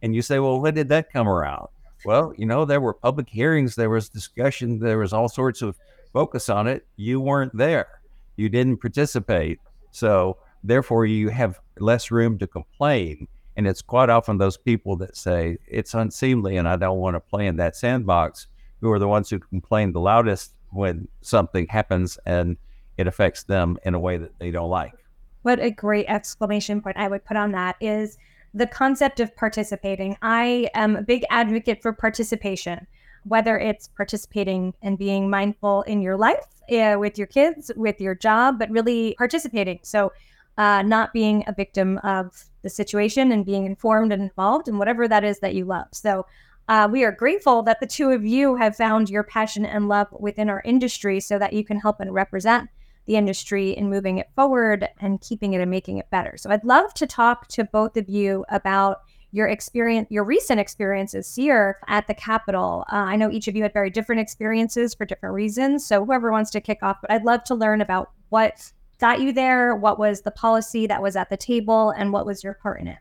And 0.00 0.14
you 0.14 0.22
say, 0.22 0.38
well, 0.38 0.60
when 0.60 0.74
did 0.74 0.88
that 0.88 1.12
come 1.12 1.28
around? 1.28 1.68
Well, 2.04 2.32
you 2.36 2.46
know, 2.46 2.64
there 2.64 2.80
were 2.80 2.94
public 2.94 3.28
hearings, 3.28 3.76
there 3.76 3.90
was 3.90 4.08
discussion, 4.08 4.80
there 4.80 4.98
was 4.98 5.12
all 5.12 5.28
sorts 5.28 5.62
of 5.62 5.76
focus 6.12 6.48
on 6.48 6.66
it. 6.66 6.86
You 6.96 7.20
weren't 7.20 7.56
there, 7.56 8.00
you 8.36 8.48
didn't 8.48 8.78
participate. 8.78 9.60
So, 9.92 10.38
therefore, 10.64 11.06
you 11.06 11.28
have 11.28 11.60
less 11.78 12.10
room 12.10 12.38
to 12.38 12.46
complain. 12.46 13.28
And 13.56 13.66
it's 13.66 13.82
quite 13.82 14.08
often 14.08 14.38
those 14.38 14.56
people 14.56 14.96
that 14.96 15.16
say 15.16 15.58
it's 15.68 15.94
unseemly 15.94 16.56
and 16.56 16.66
I 16.66 16.76
don't 16.76 16.98
want 16.98 17.14
to 17.14 17.20
play 17.20 17.46
in 17.46 17.56
that 17.56 17.76
sandbox 17.76 18.46
who 18.80 18.90
are 18.90 18.98
the 18.98 19.08
ones 19.08 19.28
who 19.28 19.38
complain 19.38 19.92
the 19.92 20.00
loudest 20.00 20.54
when 20.70 21.06
something 21.20 21.66
happens 21.68 22.18
and 22.24 22.56
it 22.98 23.06
affects 23.06 23.44
them 23.44 23.78
in 23.84 23.94
a 23.94 24.00
way 24.00 24.16
that 24.16 24.38
they 24.38 24.50
don't 24.50 24.70
like. 24.70 24.94
What 25.42 25.60
a 25.60 25.70
great 25.70 26.06
exclamation 26.08 26.80
point 26.80 26.96
I 26.96 27.08
would 27.08 27.24
put 27.24 27.36
on 27.36 27.52
that 27.52 27.76
is 27.80 28.16
the 28.54 28.66
concept 28.66 29.18
of 29.18 29.34
participating. 29.34 30.16
I 30.22 30.68
am 30.74 30.96
a 30.96 31.02
big 31.02 31.24
advocate 31.30 31.82
for 31.82 31.92
participation, 31.92 32.86
whether 33.24 33.58
it's 33.58 33.88
participating 33.88 34.74
and 34.82 34.98
being 34.98 35.30
mindful 35.30 35.82
in 35.82 36.02
your 36.02 36.16
life 36.16 36.46
uh, 36.70 36.96
with 36.98 37.18
your 37.18 37.26
kids, 37.26 37.72
with 37.76 38.00
your 38.00 38.14
job, 38.14 38.58
but 38.58 38.70
really 38.70 39.14
participating. 39.18 39.80
So, 39.82 40.12
uh, 40.58 40.82
not 40.82 41.14
being 41.14 41.42
a 41.46 41.54
victim 41.54 41.96
of 42.04 42.44
the 42.60 42.68
situation 42.68 43.32
and 43.32 43.46
being 43.46 43.64
informed 43.64 44.12
and 44.12 44.22
involved 44.22 44.68
in 44.68 44.76
whatever 44.76 45.08
that 45.08 45.24
is 45.24 45.38
that 45.38 45.54
you 45.54 45.64
love. 45.64 45.86
So, 45.92 46.26
uh, 46.68 46.88
we 46.90 47.04
are 47.04 47.12
grateful 47.12 47.62
that 47.62 47.80
the 47.80 47.86
two 47.86 48.10
of 48.10 48.24
you 48.24 48.56
have 48.56 48.76
found 48.76 49.08
your 49.08 49.24
passion 49.24 49.64
and 49.64 49.88
love 49.88 50.08
within 50.12 50.50
our 50.50 50.62
industry 50.64 51.20
so 51.20 51.38
that 51.38 51.54
you 51.54 51.64
can 51.64 51.80
help 51.80 52.00
and 52.00 52.12
represent 52.12 52.68
the 53.06 53.16
industry 53.16 53.76
and 53.76 53.90
moving 53.90 54.18
it 54.18 54.28
forward 54.34 54.88
and 55.00 55.20
keeping 55.20 55.52
it 55.54 55.60
and 55.60 55.70
making 55.70 55.98
it 55.98 56.08
better. 56.10 56.36
So 56.36 56.50
I'd 56.50 56.64
love 56.64 56.94
to 56.94 57.06
talk 57.06 57.48
to 57.48 57.64
both 57.64 57.96
of 57.96 58.08
you 58.08 58.44
about 58.48 58.98
your 59.32 59.48
experience, 59.48 60.08
your 60.10 60.24
recent 60.24 60.60
experiences 60.60 61.34
here 61.34 61.78
at 61.88 62.06
the 62.06 62.14
Capitol. 62.14 62.84
Uh, 62.92 62.96
I 62.96 63.16
know 63.16 63.30
each 63.30 63.48
of 63.48 63.56
you 63.56 63.62
had 63.62 63.72
very 63.72 63.90
different 63.90 64.20
experiences 64.20 64.94
for 64.94 65.06
different 65.06 65.34
reasons. 65.34 65.86
So 65.86 66.04
whoever 66.04 66.30
wants 66.30 66.50
to 66.50 66.60
kick 66.60 66.78
off, 66.82 66.98
but 67.00 67.10
I'd 67.10 67.24
love 67.24 67.42
to 67.44 67.54
learn 67.54 67.80
about 67.80 68.10
what 68.28 68.72
got 68.98 69.20
you 69.20 69.32
there, 69.32 69.74
what 69.74 69.98
was 69.98 70.20
the 70.20 70.30
policy 70.30 70.86
that 70.86 71.02
was 71.02 71.16
at 71.16 71.30
the 71.30 71.36
table, 71.36 71.90
and 71.90 72.12
what 72.12 72.26
was 72.26 72.44
your 72.44 72.54
part 72.54 72.80
in 72.80 72.88
it. 72.88 72.98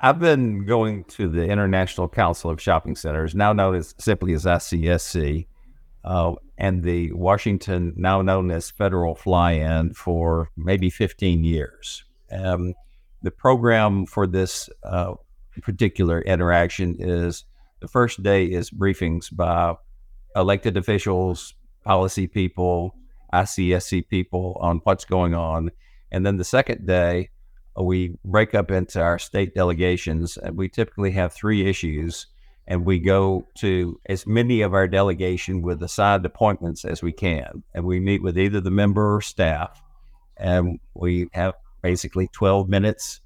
I've 0.00 0.18
been 0.18 0.64
going 0.64 1.04
to 1.04 1.28
the 1.28 1.44
International 1.44 2.08
Council 2.08 2.50
of 2.50 2.60
Shopping 2.60 2.96
Centers, 2.96 3.34
now 3.34 3.52
known 3.52 3.74
as 3.74 3.94
simply 3.98 4.32
as 4.32 4.44
ICSC, 4.44 5.46
uh, 6.04 6.34
and 6.56 6.82
the 6.82 7.12
Washington, 7.12 7.92
now 7.96 8.22
known 8.22 8.50
as 8.50 8.70
Federal 8.70 9.14
Fly 9.14 9.52
In, 9.52 9.94
for 9.94 10.50
maybe 10.56 10.90
15 10.90 11.44
years. 11.44 12.04
Um, 12.30 12.74
the 13.22 13.30
program 13.30 14.06
for 14.06 14.26
this 14.26 14.68
uh, 14.84 15.14
particular 15.62 16.20
interaction 16.22 16.96
is 16.98 17.44
the 17.80 17.88
first 17.88 18.22
day 18.22 18.44
is 18.44 18.70
briefings 18.70 19.34
by 19.34 19.74
elected 20.36 20.76
officials, 20.76 21.54
policy 21.84 22.26
people, 22.26 22.94
ICSC 23.32 24.08
people 24.08 24.56
on 24.60 24.80
what's 24.84 25.04
going 25.04 25.34
on. 25.34 25.70
And 26.10 26.24
then 26.24 26.36
the 26.36 26.44
second 26.44 26.86
day, 26.86 27.30
we 27.80 28.16
break 28.24 28.54
up 28.54 28.70
into 28.70 29.00
our 29.00 29.18
state 29.18 29.54
delegations, 29.54 30.36
and 30.36 30.56
we 30.56 30.68
typically 30.68 31.12
have 31.12 31.32
three 31.32 31.68
issues 31.68 32.26
and 32.68 32.84
we 32.84 32.98
go 32.98 33.48
to 33.54 33.98
as 34.06 34.26
many 34.26 34.60
of 34.60 34.74
our 34.74 34.86
delegation 34.86 35.62
with 35.62 35.82
assigned 35.82 36.26
appointments 36.26 36.84
as 36.84 37.02
we 37.02 37.12
can. 37.12 37.64
And 37.72 37.86
we 37.86 37.98
meet 37.98 38.22
with 38.22 38.38
either 38.38 38.60
the 38.60 38.70
member 38.70 39.16
or 39.16 39.22
staff, 39.22 39.82
and 40.36 40.78
we 40.92 41.28
have 41.32 41.54
basically 41.82 42.28
12 42.28 42.68
minutes. 42.68 43.22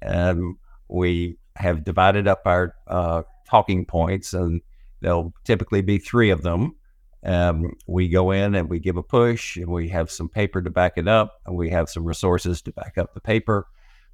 And 0.00 0.56
we 0.88 1.36
have 1.56 1.84
divided 1.84 2.26
up 2.26 2.40
our 2.46 2.74
uh, 2.86 3.24
talking 3.46 3.84
points, 3.84 4.32
and 4.32 4.62
there'll 5.02 5.34
typically 5.44 5.82
be 5.82 5.98
three 5.98 6.30
of 6.30 6.42
them. 6.42 6.74
Um, 7.22 7.74
we 7.86 8.08
go 8.08 8.30
in 8.30 8.54
and 8.54 8.70
we 8.70 8.78
give 8.78 8.96
a 8.96 9.02
push, 9.02 9.58
and 9.58 9.68
we 9.68 9.90
have 9.90 10.10
some 10.10 10.30
paper 10.30 10.62
to 10.62 10.70
back 10.70 10.94
it 10.96 11.06
up, 11.06 11.34
and 11.44 11.54
we 11.54 11.68
have 11.68 11.90
some 11.90 12.06
resources 12.06 12.62
to 12.62 12.72
back 12.72 12.96
up 12.96 13.12
the 13.12 13.20
paper. 13.20 13.66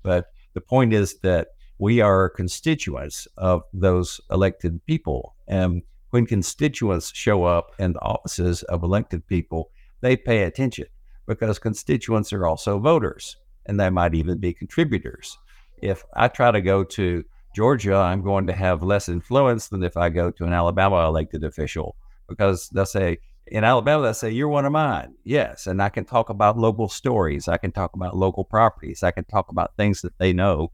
But 0.03 0.27
the 0.55 0.61
point 0.61 0.93
is 0.93 1.21
that 1.21 1.49
we 1.83 2.01
are 2.01 2.31
constituents 2.31 3.27
of 3.39 3.65
those 3.73 4.21
elected 4.31 4.81
people. 4.87 5.35
And 5.49 5.83
when 6.11 6.27
constituents 6.27 7.11
show 7.13 7.43
up 7.43 7.73
in 7.81 7.95
the 7.95 8.01
offices 8.03 8.63
of 8.63 8.85
elected 8.85 9.27
people, 9.27 9.73
they 10.01 10.17
pay 10.17 10.45
attention 10.45 10.87
because 11.27 11.59
constituents 11.59 12.33
are 12.33 12.47
also 12.47 12.79
voters 12.79 13.37
and 13.67 13.81
they 13.81 13.91
might 13.91 14.15
even 14.15 14.39
be 14.39 14.55
contributors. 14.55 15.37
If 15.83 16.05
I 16.15 16.29
try 16.29 16.53
to 16.53 16.61
go 16.61 16.85
to 16.85 17.25
Georgia, 17.57 17.97
I'm 17.97 18.23
going 18.23 18.47
to 18.47 18.53
have 18.53 18.85
less 18.85 19.09
influence 19.09 19.67
than 19.67 19.83
if 19.83 19.97
I 19.97 20.09
go 20.09 20.31
to 20.31 20.45
an 20.45 20.53
Alabama 20.53 21.05
elected 21.09 21.43
official 21.43 21.97
because 22.29 22.69
they'll 22.69 22.87
say, 22.87 23.19
in 23.49 23.65
Alabama, 23.65 24.05
they'll 24.05 24.15
say, 24.15 24.31
You're 24.31 24.47
one 24.47 24.67
of 24.67 24.73
mine. 24.73 25.15
Yes. 25.25 25.67
And 25.67 25.83
I 25.83 25.89
can 25.89 26.05
talk 26.05 26.29
about 26.29 26.57
local 26.57 26.89
stories. 26.89 27.49
I 27.49 27.57
can 27.57 27.73
talk 27.73 27.95
about 27.95 28.17
local 28.17 28.45
properties. 28.45 29.03
I 29.03 29.11
can 29.11 29.25
talk 29.25 29.51
about 29.51 29.77
things 29.77 30.01
that 30.03 30.17
they 30.19 30.33
know 30.33 30.71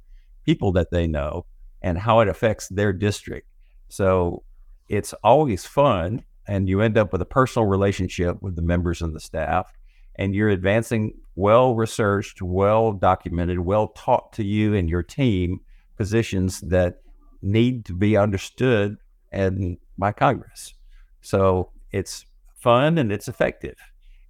people 0.48 0.72
that 0.72 0.90
they 0.90 1.06
know 1.06 1.44
and 1.82 1.98
how 1.98 2.20
it 2.20 2.28
affects 2.28 2.68
their 2.68 2.90
district. 2.90 3.46
So 3.90 4.44
it's 4.88 5.12
always 5.22 5.66
fun. 5.66 6.24
And 6.46 6.66
you 6.66 6.80
end 6.80 6.96
up 6.96 7.12
with 7.12 7.20
a 7.20 7.26
personal 7.26 7.68
relationship 7.68 8.40
with 8.40 8.56
the 8.56 8.62
members 8.62 9.02
and 9.02 9.14
the 9.14 9.20
staff. 9.20 9.70
And 10.14 10.34
you're 10.34 10.48
advancing 10.48 11.12
well 11.36 11.74
researched, 11.74 12.40
well 12.40 12.94
documented, 12.94 13.58
well 13.58 13.88
taught 13.88 14.32
to 14.32 14.42
you 14.42 14.74
and 14.74 14.88
your 14.88 15.02
team 15.02 15.60
positions 15.98 16.60
that 16.62 17.02
need 17.42 17.84
to 17.84 17.92
be 17.92 18.16
understood 18.16 18.96
and 19.30 19.76
by 19.98 20.12
Congress. 20.12 20.72
So 21.20 21.72
it's 21.92 22.24
fun 22.56 22.96
and 22.96 23.12
it's 23.12 23.28
effective. 23.28 23.76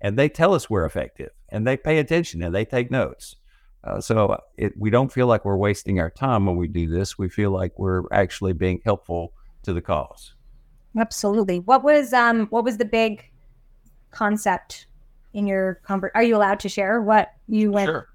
And 0.01 0.19
they 0.19 0.29
tell 0.29 0.53
us 0.53 0.69
we're 0.69 0.85
effective 0.85 1.31
and 1.49 1.65
they 1.65 1.77
pay 1.77 1.99
attention 1.99 2.43
and 2.43 2.53
they 2.53 2.65
take 2.65 2.91
notes. 2.91 3.37
Uh, 3.85 4.01
so 4.01 4.41
it, 4.57 4.73
we 4.77 4.91
don't 4.91 5.13
feel 5.13 5.27
like 5.27 5.45
we're 5.45 5.57
wasting 5.57 6.01
our 6.01 6.11
time 6.11 6.47
when 6.47 6.57
we 6.57 6.69
do 6.69 6.89
this. 6.89 7.17
We 7.17 7.29
feel 7.29 7.51
like 7.51 7.79
we're 7.79 8.03
actually 8.13 8.53
being 8.53 8.81
helpful 8.85 9.33
to 9.63 9.73
the 9.73 9.81
cause. 9.81 10.35
Absolutely. 10.97 11.61
What 11.61 11.85
was 11.85 12.13
um 12.13 12.47
what 12.47 12.65
was 12.65 12.79
the 12.79 12.85
big 12.85 13.31
concept 14.11 14.87
in 15.33 15.47
your 15.47 15.81
convert? 15.85 16.13
Are 16.15 16.23
you 16.23 16.37
allowed 16.37 16.61
to 16.61 16.69
share 16.69 17.01
what 17.03 17.33
you 17.47 17.71
went? 17.71 17.89
Sure. 17.89 18.09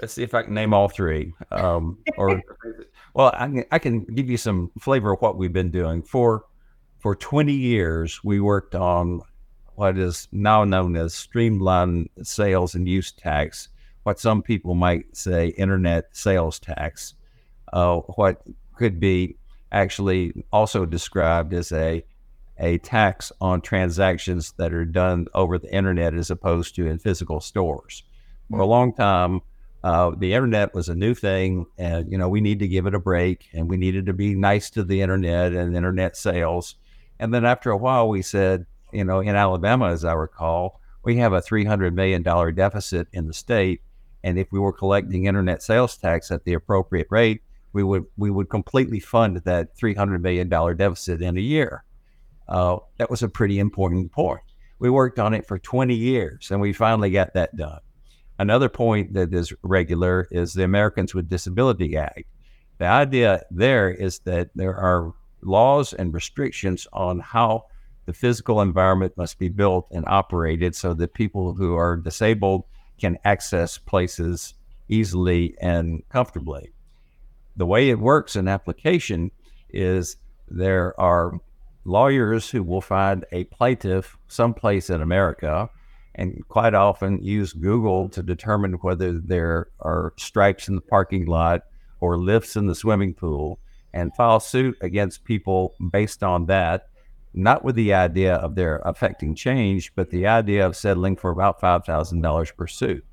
Let's 0.00 0.14
see 0.14 0.22
if 0.22 0.34
I 0.34 0.42
can 0.42 0.54
name 0.54 0.74
all 0.74 0.88
three. 0.88 1.32
Um, 1.52 1.98
or 2.16 2.42
well, 3.14 3.30
I 3.34 3.46
can, 3.46 3.64
I 3.70 3.78
can 3.78 4.00
give 4.04 4.28
you 4.28 4.36
some 4.36 4.70
flavor 4.80 5.12
of 5.12 5.20
what 5.20 5.36
we've 5.36 5.52
been 5.52 5.70
doing 5.70 6.02
for 6.02 6.44
for 6.98 7.14
20 7.14 7.52
years. 7.52 8.22
We 8.24 8.40
worked 8.40 8.74
on 8.74 9.20
what 9.74 9.98
is 9.98 10.28
now 10.32 10.64
known 10.64 10.96
as 10.96 11.14
streamlined 11.14 12.08
sales 12.22 12.74
and 12.74 12.88
use 12.88 13.12
tax, 13.12 13.68
what 14.02 14.18
some 14.18 14.42
people 14.42 14.74
might 14.74 15.16
say 15.16 15.48
internet 15.48 16.06
sales 16.12 16.58
tax, 16.58 17.14
uh, 17.72 17.98
what 17.98 18.42
could 18.76 18.98
be 18.98 19.36
actually 19.70 20.44
also 20.52 20.84
described 20.84 21.54
as 21.54 21.72
a 21.72 22.04
a 22.58 22.78
tax 22.78 23.32
on 23.40 23.60
transactions 23.60 24.52
that 24.58 24.72
are 24.72 24.84
done 24.84 25.26
over 25.34 25.58
the 25.58 25.74
internet 25.74 26.14
as 26.14 26.30
opposed 26.30 26.76
to 26.76 26.86
in 26.86 26.98
physical 26.98 27.40
stores. 27.40 28.04
For 28.50 28.60
a 28.60 28.66
long 28.66 28.92
time, 28.92 29.40
uh, 29.82 30.12
the 30.16 30.34
internet 30.34 30.74
was 30.74 30.88
a 30.88 30.94
new 30.94 31.14
thing, 31.14 31.66
and 31.78 32.10
you 32.10 32.18
know 32.18 32.28
we 32.28 32.40
need 32.40 32.60
to 32.60 32.68
give 32.68 32.86
it 32.86 32.94
a 32.94 33.00
break, 33.00 33.48
and 33.52 33.68
we 33.68 33.76
needed 33.76 34.06
to 34.06 34.12
be 34.12 34.34
nice 34.34 34.70
to 34.70 34.84
the 34.84 35.00
internet 35.00 35.52
and 35.52 35.76
internet 35.76 36.16
sales. 36.16 36.76
And 37.18 37.32
then 37.32 37.44
after 37.44 37.70
a 37.70 37.76
while, 37.76 38.08
we 38.08 38.22
said, 38.22 38.66
you 38.92 39.04
know, 39.04 39.20
in 39.20 39.34
Alabama, 39.34 39.90
as 39.90 40.04
I 40.04 40.12
recall, 40.12 40.80
we 41.02 41.16
have 41.16 41.32
a 41.32 41.42
three 41.42 41.64
hundred 41.64 41.96
million 41.96 42.22
dollar 42.22 42.52
deficit 42.52 43.08
in 43.12 43.26
the 43.26 43.32
state, 43.34 43.80
and 44.24 44.38
if 44.38 44.48
we 44.52 44.58
were 44.58 44.72
collecting 44.72 45.26
internet 45.26 45.62
sales 45.62 45.96
tax 45.96 46.30
at 46.30 46.44
the 46.44 46.54
appropriate 46.54 47.08
rate, 47.10 47.42
we 47.72 47.82
would 47.82 48.04
we 48.16 48.30
would 48.30 48.48
completely 48.48 49.00
fund 49.00 49.38
that 49.38 49.76
three 49.76 49.94
hundred 49.94 50.22
million 50.22 50.48
dollar 50.48 50.74
deficit 50.74 51.22
in 51.22 51.36
a 51.36 51.40
year. 51.40 51.84
Uh, 52.48 52.78
that 52.98 53.10
was 53.10 53.22
a 53.22 53.28
pretty 53.28 53.58
important 53.58 54.12
point. 54.12 54.42
We 54.78 54.90
worked 54.90 55.18
on 55.18 55.32
it 55.32 55.46
for 55.46 55.58
20 55.58 55.94
years, 55.94 56.50
and 56.50 56.60
we 56.60 56.72
finally 56.72 57.10
got 57.10 57.34
that 57.34 57.56
done. 57.56 57.78
Another 58.38 58.68
point 58.68 59.12
that 59.14 59.32
is 59.32 59.52
regular 59.62 60.26
is 60.32 60.52
the 60.52 60.64
Americans 60.64 61.14
with 61.14 61.28
Disability 61.28 61.96
Act. 61.96 62.24
The 62.78 62.86
idea 62.86 63.44
there 63.50 63.90
is 63.90 64.18
that 64.20 64.50
there 64.56 64.74
are 64.74 65.12
laws 65.42 65.92
and 65.92 66.12
restrictions 66.12 66.86
on 66.92 67.20
how 67.20 67.66
the 68.06 68.12
physical 68.12 68.60
environment 68.60 69.16
must 69.16 69.38
be 69.38 69.48
built 69.48 69.86
and 69.92 70.04
operated 70.08 70.74
so 70.74 70.92
that 70.94 71.14
people 71.14 71.54
who 71.54 71.76
are 71.76 71.96
disabled 71.96 72.64
can 73.02 73.18
access 73.24 73.78
places 73.78 74.54
easily 74.88 75.56
and 75.60 76.08
comfortably. 76.08 76.70
The 77.56 77.66
way 77.66 77.90
it 77.90 77.98
works 77.98 78.36
in 78.36 78.46
application 78.46 79.32
is 79.70 80.16
there 80.48 80.98
are 81.00 81.40
lawyers 81.84 82.48
who 82.48 82.62
will 82.62 82.80
find 82.80 83.24
a 83.32 83.42
plaintiff 83.44 84.16
someplace 84.28 84.88
in 84.88 85.02
America 85.02 85.68
and 86.14 86.46
quite 86.46 86.74
often 86.74 87.20
use 87.24 87.52
Google 87.52 88.08
to 88.10 88.22
determine 88.22 88.74
whether 88.74 89.18
there 89.18 89.66
are 89.80 90.12
stripes 90.16 90.68
in 90.68 90.76
the 90.76 90.80
parking 90.80 91.26
lot 91.26 91.62
or 91.98 92.16
lifts 92.16 92.54
in 92.54 92.68
the 92.68 92.74
swimming 92.74 93.14
pool 93.14 93.58
and 93.92 94.14
file 94.14 94.38
suit 94.38 94.76
against 94.80 95.24
people 95.24 95.74
based 95.90 96.22
on 96.22 96.46
that, 96.46 96.86
not 97.34 97.64
with 97.64 97.74
the 97.76 97.94
idea 97.94 98.34
of 98.36 98.54
their 98.54 98.76
affecting 98.84 99.34
change, 99.34 99.92
but 99.94 100.10
the 100.10 100.26
idea 100.26 100.66
of 100.66 100.76
settling 100.76 101.16
for 101.16 101.30
about 101.30 101.60
$5,000 101.60 102.56
per 102.56 102.66
suit. 102.66 103.04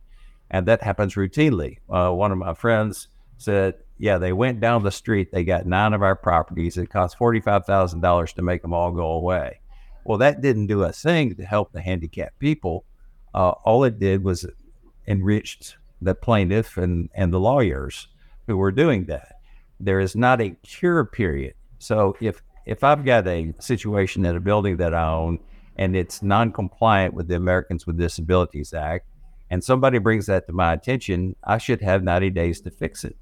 And 0.52 0.66
that 0.66 0.84
happens 0.84 1.16
routinely. 1.16 1.78
Uh, 1.90 2.12
one 2.12 2.32
of 2.32 2.38
my 2.38 2.54
friends 2.54 3.08
said, 3.38 3.76
Yeah, 3.98 4.18
they 4.18 4.34
went 4.34 4.60
down 4.60 4.84
the 4.84 4.92
street, 4.92 5.32
they 5.32 5.44
got 5.44 5.66
nine 5.66 5.94
of 5.94 6.02
our 6.02 6.16
properties. 6.16 6.78
It 6.78 6.90
cost 6.90 7.18
$45,000 7.18 8.34
to 8.34 8.42
make 8.42 8.62
them 8.62 8.74
all 8.74 8.92
go 8.92 9.12
away. 9.12 9.62
Well, 10.04 10.18
that 10.18 10.42
didn't 10.42 10.68
do 10.68 10.84
a 10.84 10.92
thing 10.92 11.36
to 11.36 11.46
help 11.46 11.72
the 11.72 11.82
handicapped 11.82 12.40
people 12.40 12.86
uh, 13.34 13.52
all 13.64 13.84
it 13.84 14.00
did 14.00 14.24
was 14.24 14.46
enriched 15.08 15.78
the 16.02 16.16
plaintiff 16.16 16.78
and, 16.78 17.10
and 17.14 17.34
the 17.34 17.40
lawyers 17.40 18.08
who 18.48 18.58
were 18.58 18.72
doing 18.72 19.06
that. 19.06 19.36
There 19.80 20.00
is 20.00 20.16
not 20.16 20.42
a 20.42 20.56
cure 20.64 21.06
period. 21.06 21.54
So 21.78 22.16
if 22.20 22.42
if 22.70 22.84
I've 22.84 23.04
got 23.04 23.28
a 23.28 23.52
situation 23.58 24.28
at 24.28 24.36
a 24.36 24.40
building 24.40 24.78
that 24.78 24.94
I 24.94 25.10
own 25.10 25.40
and 25.76 25.96
it's 25.96 26.22
non-compliant 26.22 27.16
with 27.16 27.28
the 27.28 27.36
Americans 27.36 27.88
with 27.88 27.98
Disabilities 27.98 28.76
Act, 28.76 29.08
and 29.50 29.64
somebody 29.64 29.98
brings 29.98 30.28
that 30.28 30.46
to 30.46 30.54
my 30.54 30.74
attention, 30.74 31.36
I 31.44 31.58
should 31.58 31.82
have 31.82 32.04
90 32.04 32.30
days 32.30 32.62
to 32.62 32.70
fix 32.70 33.04
it. 33.04 33.18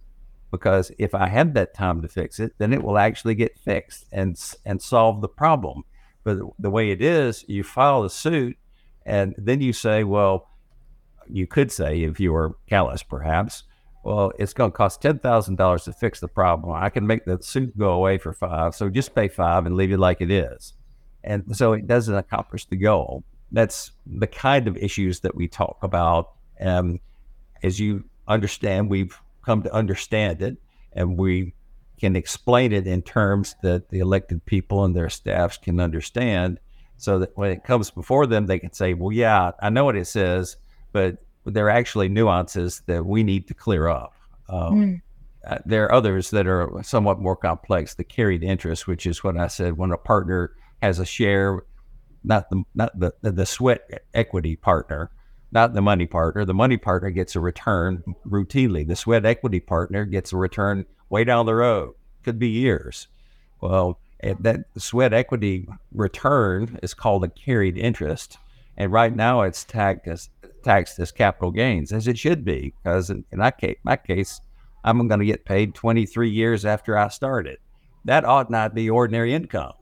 Because 0.51 0.91
if 0.97 1.15
I 1.15 1.29
have 1.29 1.53
that 1.53 1.73
time 1.73 2.01
to 2.01 2.09
fix 2.09 2.41
it, 2.41 2.55
then 2.57 2.73
it 2.73 2.83
will 2.83 2.97
actually 2.97 3.35
get 3.35 3.57
fixed 3.57 4.05
and 4.11 4.37
and 4.65 4.81
solve 4.81 5.21
the 5.21 5.29
problem. 5.29 5.83
But 6.25 6.39
the 6.59 6.69
way 6.69 6.91
it 6.91 7.01
is, 7.01 7.45
you 7.47 7.63
file 7.63 8.03
a 8.03 8.09
suit 8.09 8.57
and 9.05 9.33
then 9.37 9.61
you 9.61 9.71
say, 9.71 10.03
well, 10.03 10.49
you 11.29 11.47
could 11.47 11.71
say, 11.71 12.01
if 12.01 12.19
you 12.19 12.33
were 12.33 12.57
callous 12.67 13.01
perhaps, 13.01 13.63
well, 14.07 14.31
it's 14.39 14.53
going 14.53 14.71
to 14.71 14.77
cost 14.77 15.01
$10,000 15.01 15.83
to 15.83 15.91
fix 15.91 16.21
the 16.21 16.29
problem. 16.29 16.73
I 16.73 16.89
can 16.89 17.05
make 17.05 17.25
the 17.25 17.39
suit 17.41 17.77
go 17.77 17.91
away 17.91 18.17
for 18.17 18.31
five. 18.31 18.73
So 18.73 18.89
just 18.89 19.13
pay 19.13 19.27
five 19.27 19.65
and 19.65 19.75
leave 19.75 19.91
it 19.91 19.99
like 19.99 20.21
it 20.21 20.31
is. 20.31 20.71
And 21.25 21.43
so 21.53 21.73
it 21.73 21.87
doesn't 21.87 22.15
accomplish 22.15 22.63
the 22.67 22.77
goal. 22.77 23.25
That's 23.51 23.91
the 24.05 24.25
kind 24.25 24.65
of 24.69 24.77
issues 24.77 25.19
that 25.19 25.35
we 25.35 25.49
talk 25.49 25.79
about. 25.81 26.31
Um, 26.61 27.01
as 27.61 27.81
you 27.81 28.05
understand, 28.29 28.89
we've 28.89 29.19
come 29.45 29.61
to 29.63 29.73
understand 29.73 30.41
it 30.41 30.55
and 30.93 31.17
we 31.17 31.53
can 31.99 32.15
explain 32.15 32.71
it 32.71 32.87
in 32.87 33.01
terms 33.01 33.57
that 33.61 33.89
the 33.89 33.99
elected 33.99 34.45
people 34.45 34.85
and 34.85 34.95
their 34.95 35.09
staffs 35.09 35.57
can 35.57 35.81
understand 35.81 36.61
so 36.95 37.19
that 37.19 37.35
when 37.35 37.51
it 37.51 37.65
comes 37.65 37.91
before 37.91 38.25
them, 38.25 38.45
they 38.45 38.57
can 38.57 38.71
say, 38.71 38.93
well, 38.93 39.11
yeah, 39.11 39.51
I 39.61 39.69
know 39.69 39.83
what 39.83 39.97
it 39.97 40.07
says, 40.07 40.55
but 40.93 41.17
there 41.51 41.67
are 41.67 41.71
actually 41.71 42.09
nuances 42.09 42.81
that 42.87 43.05
we 43.05 43.23
need 43.23 43.47
to 43.47 43.53
clear 43.53 43.87
up. 43.87 44.13
Um, 44.49 44.75
mm. 44.75 45.01
uh, 45.47 45.57
there 45.65 45.85
are 45.85 45.93
others 45.93 46.29
that 46.31 46.47
are 46.47 46.81
somewhat 46.83 47.19
more 47.19 47.35
complex, 47.35 47.95
the 47.95 48.03
carried 48.03 48.43
interest, 48.43 48.87
which 48.87 49.05
is 49.05 49.23
what 49.23 49.37
I 49.37 49.47
said 49.47 49.77
when 49.77 49.91
a 49.91 49.97
partner 49.97 50.53
has 50.81 50.99
a 50.99 51.05
share, 51.05 51.63
not 52.23 52.49
the 52.49 52.63
not 52.75 52.97
the 52.99 53.13
the 53.21 53.45
sweat 53.45 53.81
equity 54.13 54.55
partner, 54.55 55.11
not 55.51 55.73
the 55.73 55.81
money 55.81 56.05
partner. 56.05 56.45
The 56.45 56.53
money 56.53 56.77
partner 56.77 57.09
gets 57.09 57.35
a 57.35 57.39
return 57.39 58.03
routinely. 58.25 58.87
The 58.87 58.95
sweat 58.95 59.25
equity 59.25 59.59
partner 59.59 60.05
gets 60.05 60.33
a 60.33 60.37
return 60.37 60.85
way 61.09 61.23
down 61.23 61.45
the 61.45 61.55
road, 61.55 61.93
could 62.23 62.39
be 62.39 62.49
years. 62.49 63.07
Well, 63.61 63.99
that 64.21 64.65
sweat 64.77 65.13
equity 65.13 65.67
return 65.91 66.79
is 66.83 66.93
called 66.93 67.23
a 67.23 67.29
carried 67.29 67.77
interest. 67.77 68.37
And 68.77 68.91
right 68.91 69.15
now 69.15 69.41
it's 69.41 69.63
tagged 69.63 70.07
as, 70.07 70.29
taxed 70.67 70.99
as 70.99 71.11
capital 71.11 71.51
gains, 71.51 71.91
as 71.91 72.07
it 72.07 72.17
should 72.17 72.43
be, 72.43 72.73
because 72.83 73.09
in, 73.09 73.23
in 73.31 73.51
case, 73.59 73.77
my 73.83 73.95
case, 73.95 74.41
I'm 74.83 75.07
going 75.07 75.19
to 75.19 75.25
get 75.25 75.45
paid 75.45 75.75
23 75.75 76.29
years 76.29 76.65
after 76.65 76.97
I 76.97 77.07
started. 77.09 77.57
That 78.05 78.25
ought 78.25 78.49
not 78.49 78.75
be 78.75 78.89
ordinary 78.89 79.33
income. 79.33 79.73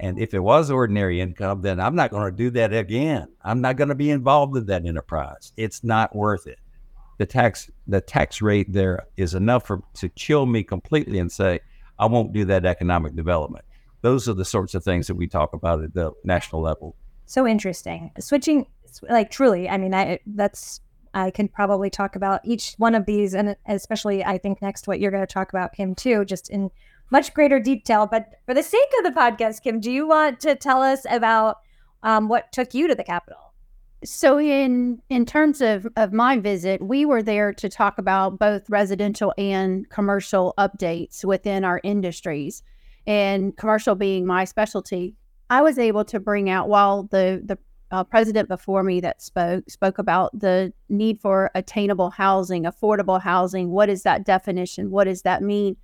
And 0.00 0.18
if 0.18 0.34
it 0.34 0.40
was 0.40 0.70
ordinary 0.70 1.20
income, 1.20 1.62
then 1.62 1.78
I'm 1.78 1.94
not 1.94 2.10
going 2.10 2.30
to 2.30 2.36
do 2.36 2.50
that 2.50 2.72
again. 2.72 3.28
I'm 3.42 3.60
not 3.60 3.76
going 3.76 3.88
to 3.88 3.94
be 3.94 4.10
involved 4.10 4.56
in 4.56 4.66
that 4.66 4.84
enterprise. 4.84 5.52
It's 5.56 5.84
not 5.84 6.14
worth 6.14 6.46
it. 6.46 6.58
The 7.18 7.26
tax 7.26 7.70
the 7.86 8.00
tax 8.00 8.42
rate 8.42 8.72
there 8.72 9.06
is 9.16 9.34
enough 9.34 9.66
for 9.66 9.82
to 9.94 10.08
chill 10.10 10.46
me 10.46 10.64
completely 10.64 11.18
and 11.18 11.30
say 11.30 11.60
I 11.98 12.06
won't 12.06 12.32
do 12.32 12.44
that 12.46 12.64
economic 12.64 13.14
development 13.14 13.64
those 14.02 14.28
are 14.28 14.34
the 14.34 14.44
sorts 14.44 14.74
of 14.74 14.84
things 14.84 15.06
that 15.06 15.14
we 15.14 15.26
talk 15.26 15.54
about 15.54 15.82
at 15.82 15.94
the 15.94 16.12
national 16.24 16.60
level. 16.60 16.94
So 17.26 17.46
interesting. 17.46 18.10
Switching, 18.18 18.66
like 19.08 19.30
truly, 19.30 19.68
I 19.68 19.78
mean, 19.78 19.94
I 19.94 20.18
that's 20.26 20.80
I 21.14 21.30
can 21.30 21.48
probably 21.48 21.90
talk 21.90 22.16
about 22.16 22.40
each 22.44 22.74
one 22.78 22.94
of 22.94 23.06
these, 23.06 23.34
and 23.34 23.56
especially 23.66 24.24
I 24.24 24.38
think 24.38 24.62
next 24.62 24.88
what 24.88 25.00
you're 25.00 25.10
going 25.10 25.26
to 25.26 25.32
talk 25.32 25.50
about, 25.50 25.74
Kim, 25.74 25.94
too, 25.94 26.24
just 26.24 26.50
in 26.50 26.70
much 27.10 27.34
greater 27.34 27.60
detail. 27.60 28.06
But 28.06 28.30
for 28.46 28.54
the 28.54 28.62
sake 28.62 28.90
of 28.98 29.04
the 29.04 29.18
podcast, 29.18 29.62
Kim, 29.62 29.80
do 29.80 29.90
you 29.90 30.08
want 30.08 30.40
to 30.40 30.54
tell 30.54 30.82
us 30.82 31.04
about 31.10 31.58
um, 32.02 32.28
what 32.28 32.50
took 32.52 32.74
you 32.74 32.88
to 32.88 32.94
the 32.94 33.04
Capitol? 33.04 33.52
So 34.04 34.40
in 34.40 35.00
in 35.10 35.26
terms 35.26 35.60
of 35.60 35.86
of 35.96 36.12
my 36.12 36.38
visit, 36.38 36.82
we 36.82 37.04
were 37.04 37.22
there 37.22 37.52
to 37.52 37.68
talk 37.68 37.98
about 37.98 38.38
both 38.38 38.68
residential 38.68 39.32
and 39.38 39.88
commercial 39.90 40.54
updates 40.58 41.24
within 41.24 41.64
our 41.64 41.80
industries 41.84 42.62
and 43.06 43.56
commercial 43.56 43.94
being 43.94 44.26
my 44.26 44.44
specialty, 44.44 45.14
I 45.50 45.62
was 45.62 45.78
able 45.78 46.04
to 46.06 46.20
bring 46.20 46.50
out 46.50 46.68
while 46.68 47.04
the 47.04 47.42
the 47.44 47.58
uh, 47.92 48.02
president 48.02 48.48
before 48.48 48.82
me 48.82 49.00
that 49.00 49.22
spoke 49.22 49.68
spoke 49.68 49.98
about 49.98 50.36
the 50.38 50.72
need 50.88 51.20
for 51.20 51.50
attainable 51.54 52.10
housing, 52.10 52.64
affordable 52.64 53.20
housing. 53.20 53.70
What 53.70 53.88
is 53.88 54.02
that 54.02 54.24
definition? 54.24 54.90
What 54.90 55.04
does 55.04 55.22
that 55.22 55.42
mean? 55.42 55.76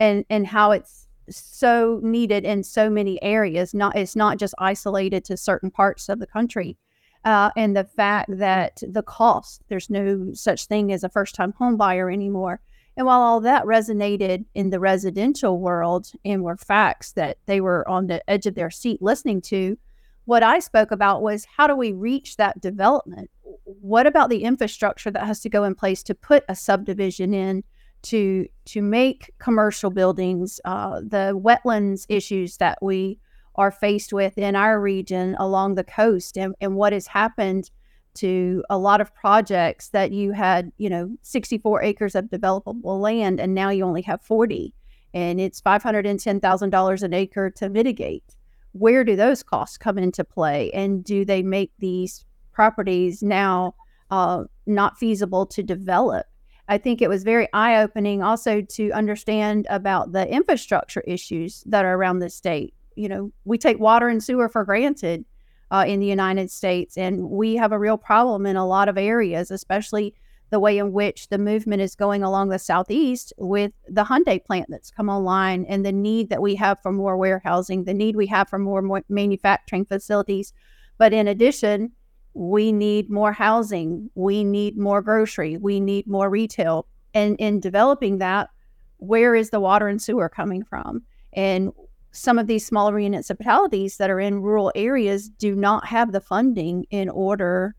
And 0.00 0.24
and 0.28 0.46
how 0.46 0.72
it's 0.72 1.06
so 1.30 2.00
needed 2.02 2.44
in 2.44 2.64
so 2.64 2.90
many 2.90 3.22
areas. 3.22 3.72
Not 3.72 3.96
it's 3.96 4.16
not 4.16 4.38
just 4.38 4.54
isolated 4.58 5.24
to 5.26 5.36
certain 5.36 5.70
parts 5.70 6.08
of 6.08 6.18
the 6.18 6.26
country. 6.26 6.76
Uh, 7.24 7.50
and 7.56 7.76
the 7.76 7.84
fact 7.84 8.28
that 8.36 8.82
the 8.82 9.02
cost 9.02 9.62
there's 9.68 9.88
no 9.88 10.30
such 10.34 10.66
thing 10.66 10.92
as 10.92 11.04
a 11.04 11.08
first 11.08 11.36
time 11.36 11.52
home 11.52 11.76
buyer 11.76 12.10
anymore 12.10 12.60
and 12.96 13.06
while 13.06 13.20
all 13.20 13.40
that 13.40 13.64
resonated 13.64 14.44
in 14.54 14.70
the 14.70 14.80
residential 14.80 15.58
world 15.58 16.08
and 16.24 16.42
were 16.42 16.56
facts 16.56 17.12
that 17.12 17.38
they 17.46 17.60
were 17.60 17.88
on 17.88 18.06
the 18.06 18.28
edge 18.28 18.46
of 18.46 18.54
their 18.54 18.70
seat 18.70 19.00
listening 19.00 19.40
to, 19.42 19.78
what 20.24 20.42
I 20.42 20.60
spoke 20.60 20.90
about 20.90 21.22
was 21.22 21.46
how 21.56 21.66
do 21.66 21.76
we 21.76 21.92
reach 21.92 22.36
that 22.36 22.60
development? 22.60 23.30
What 23.64 24.06
about 24.06 24.30
the 24.30 24.44
infrastructure 24.44 25.10
that 25.10 25.26
has 25.26 25.40
to 25.40 25.48
go 25.48 25.64
in 25.64 25.74
place 25.74 26.02
to 26.04 26.14
put 26.14 26.44
a 26.48 26.54
subdivision 26.54 27.34
in 27.34 27.64
to 28.02 28.46
to 28.66 28.82
make 28.82 29.32
commercial 29.38 29.90
buildings, 29.90 30.60
uh, 30.64 31.00
the 31.00 31.40
wetlands 31.40 32.04
issues 32.08 32.56
that 32.58 32.78
we 32.82 33.18
are 33.54 33.70
faced 33.70 34.12
with 34.12 34.38
in 34.38 34.56
our 34.56 34.80
region 34.80 35.36
along 35.38 35.74
the 35.74 35.84
coast 35.84 36.36
and, 36.36 36.54
and 36.60 36.74
what 36.74 36.92
has 36.92 37.06
happened 37.06 37.70
to 38.14 38.62
a 38.70 38.78
lot 38.78 39.00
of 39.00 39.14
projects 39.14 39.88
that 39.88 40.12
you 40.12 40.32
had, 40.32 40.70
you 40.78 40.88
know, 40.88 41.16
64 41.22 41.82
acres 41.82 42.14
of 42.14 42.26
developable 42.26 43.00
land 43.00 43.40
and 43.40 43.54
now 43.54 43.70
you 43.70 43.84
only 43.84 44.02
have 44.02 44.22
40 44.22 44.74
and 45.14 45.40
it's 45.40 45.60
$510,000 45.60 47.02
an 47.02 47.14
acre 47.14 47.50
to 47.50 47.68
mitigate. 47.68 48.24
Where 48.72 49.04
do 49.04 49.16
those 49.16 49.42
costs 49.42 49.78
come 49.78 49.98
into 49.98 50.24
play? 50.24 50.70
And 50.72 51.04
do 51.04 51.24
they 51.24 51.42
make 51.42 51.72
these 51.78 52.24
properties 52.52 53.22
now 53.22 53.74
uh, 54.10 54.44
not 54.66 54.98
feasible 54.98 55.46
to 55.46 55.62
develop? 55.62 56.26
I 56.68 56.78
think 56.78 57.02
it 57.02 57.08
was 57.08 57.22
very 57.22 57.48
eye 57.52 57.82
opening 57.82 58.22
also 58.22 58.62
to 58.62 58.90
understand 58.92 59.66
about 59.68 60.12
the 60.12 60.28
infrastructure 60.28 61.02
issues 61.02 61.62
that 61.66 61.84
are 61.84 61.94
around 61.94 62.20
the 62.20 62.30
state. 62.30 62.72
You 62.94 63.08
know, 63.08 63.32
we 63.44 63.58
take 63.58 63.78
water 63.78 64.08
and 64.08 64.22
sewer 64.22 64.48
for 64.48 64.64
granted 64.64 65.24
uh, 65.70 65.84
in 65.86 66.00
the 66.00 66.06
United 66.06 66.50
States, 66.50 66.96
and 66.96 67.30
we 67.30 67.56
have 67.56 67.72
a 67.72 67.78
real 67.78 67.96
problem 67.96 68.46
in 68.46 68.56
a 68.56 68.66
lot 68.66 68.88
of 68.88 68.96
areas, 68.96 69.50
especially 69.50 70.14
the 70.52 70.60
way 70.60 70.76
in 70.76 70.92
which 70.92 71.28
the 71.28 71.38
movement 71.38 71.80
is 71.80 71.94
going 71.94 72.22
along 72.22 72.50
the 72.50 72.58
southeast 72.58 73.32
with 73.38 73.72
the 73.88 74.04
Hyundai 74.04 74.44
plant 74.44 74.66
that's 74.68 74.90
come 74.90 75.08
online 75.08 75.64
and 75.64 75.84
the 75.84 75.92
need 75.92 76.28
that 76.28 76.42
we 76.42 76.54
have 76.56 76.78
for 76.82 76.92
more 76.92 77.16
warehousing, 77.16 77.84
the 77.84 77.94
need 77.94 78.16
we 78.16 78.26
have 78.26 78.50
for 78.50 78.58
more, 78.58 78.82
more 78.82 79.02
manufacturing 79.08 79.86
facilities. 79.86 80.52
But 80.98 81.14
in 81.14 81.26
addition, 81.26 81.92
we 82.34 82.70
need 82.70 83.08
more 83.08 83.32
housing, 83.32 84.10
we 84.14 84.44
need 84.44 84.76
more 84.76 85.00
grocery, 85.00 85.56
we 85.56 85.80
need 85.80 86.06
more 86.06 86.28
retail. 86.28 86.86
And 87.14 87.34
in 87.38 87.58
developing 87.58 88.18
that, 88.18 88.50
where 88.98 89.34
is 89.34 89.48
the 89.48 89.60
water 89.60 89.88
and 89.88 90.02
sewer 90.02 90.28
coming 90.28 90.64
from? 90.64 91.02
And 91.32 91.72
some 92.10 92.38
of 92.38 92.46
these 92.46 92.66
smaller 92.66 92.98
municipalities 92.98 93.96
that 93.96 94.10
are 94.10 94.20
in 94.20 94.42
rural 94.42 94.70
areas 94.74 95.30
do 95.30 95.54
not 95.56 95.86
have 95.86 96.12
the 96.12 96.20
funding 96.20 96.84
in 96.90 97.08
order 97.08 97.74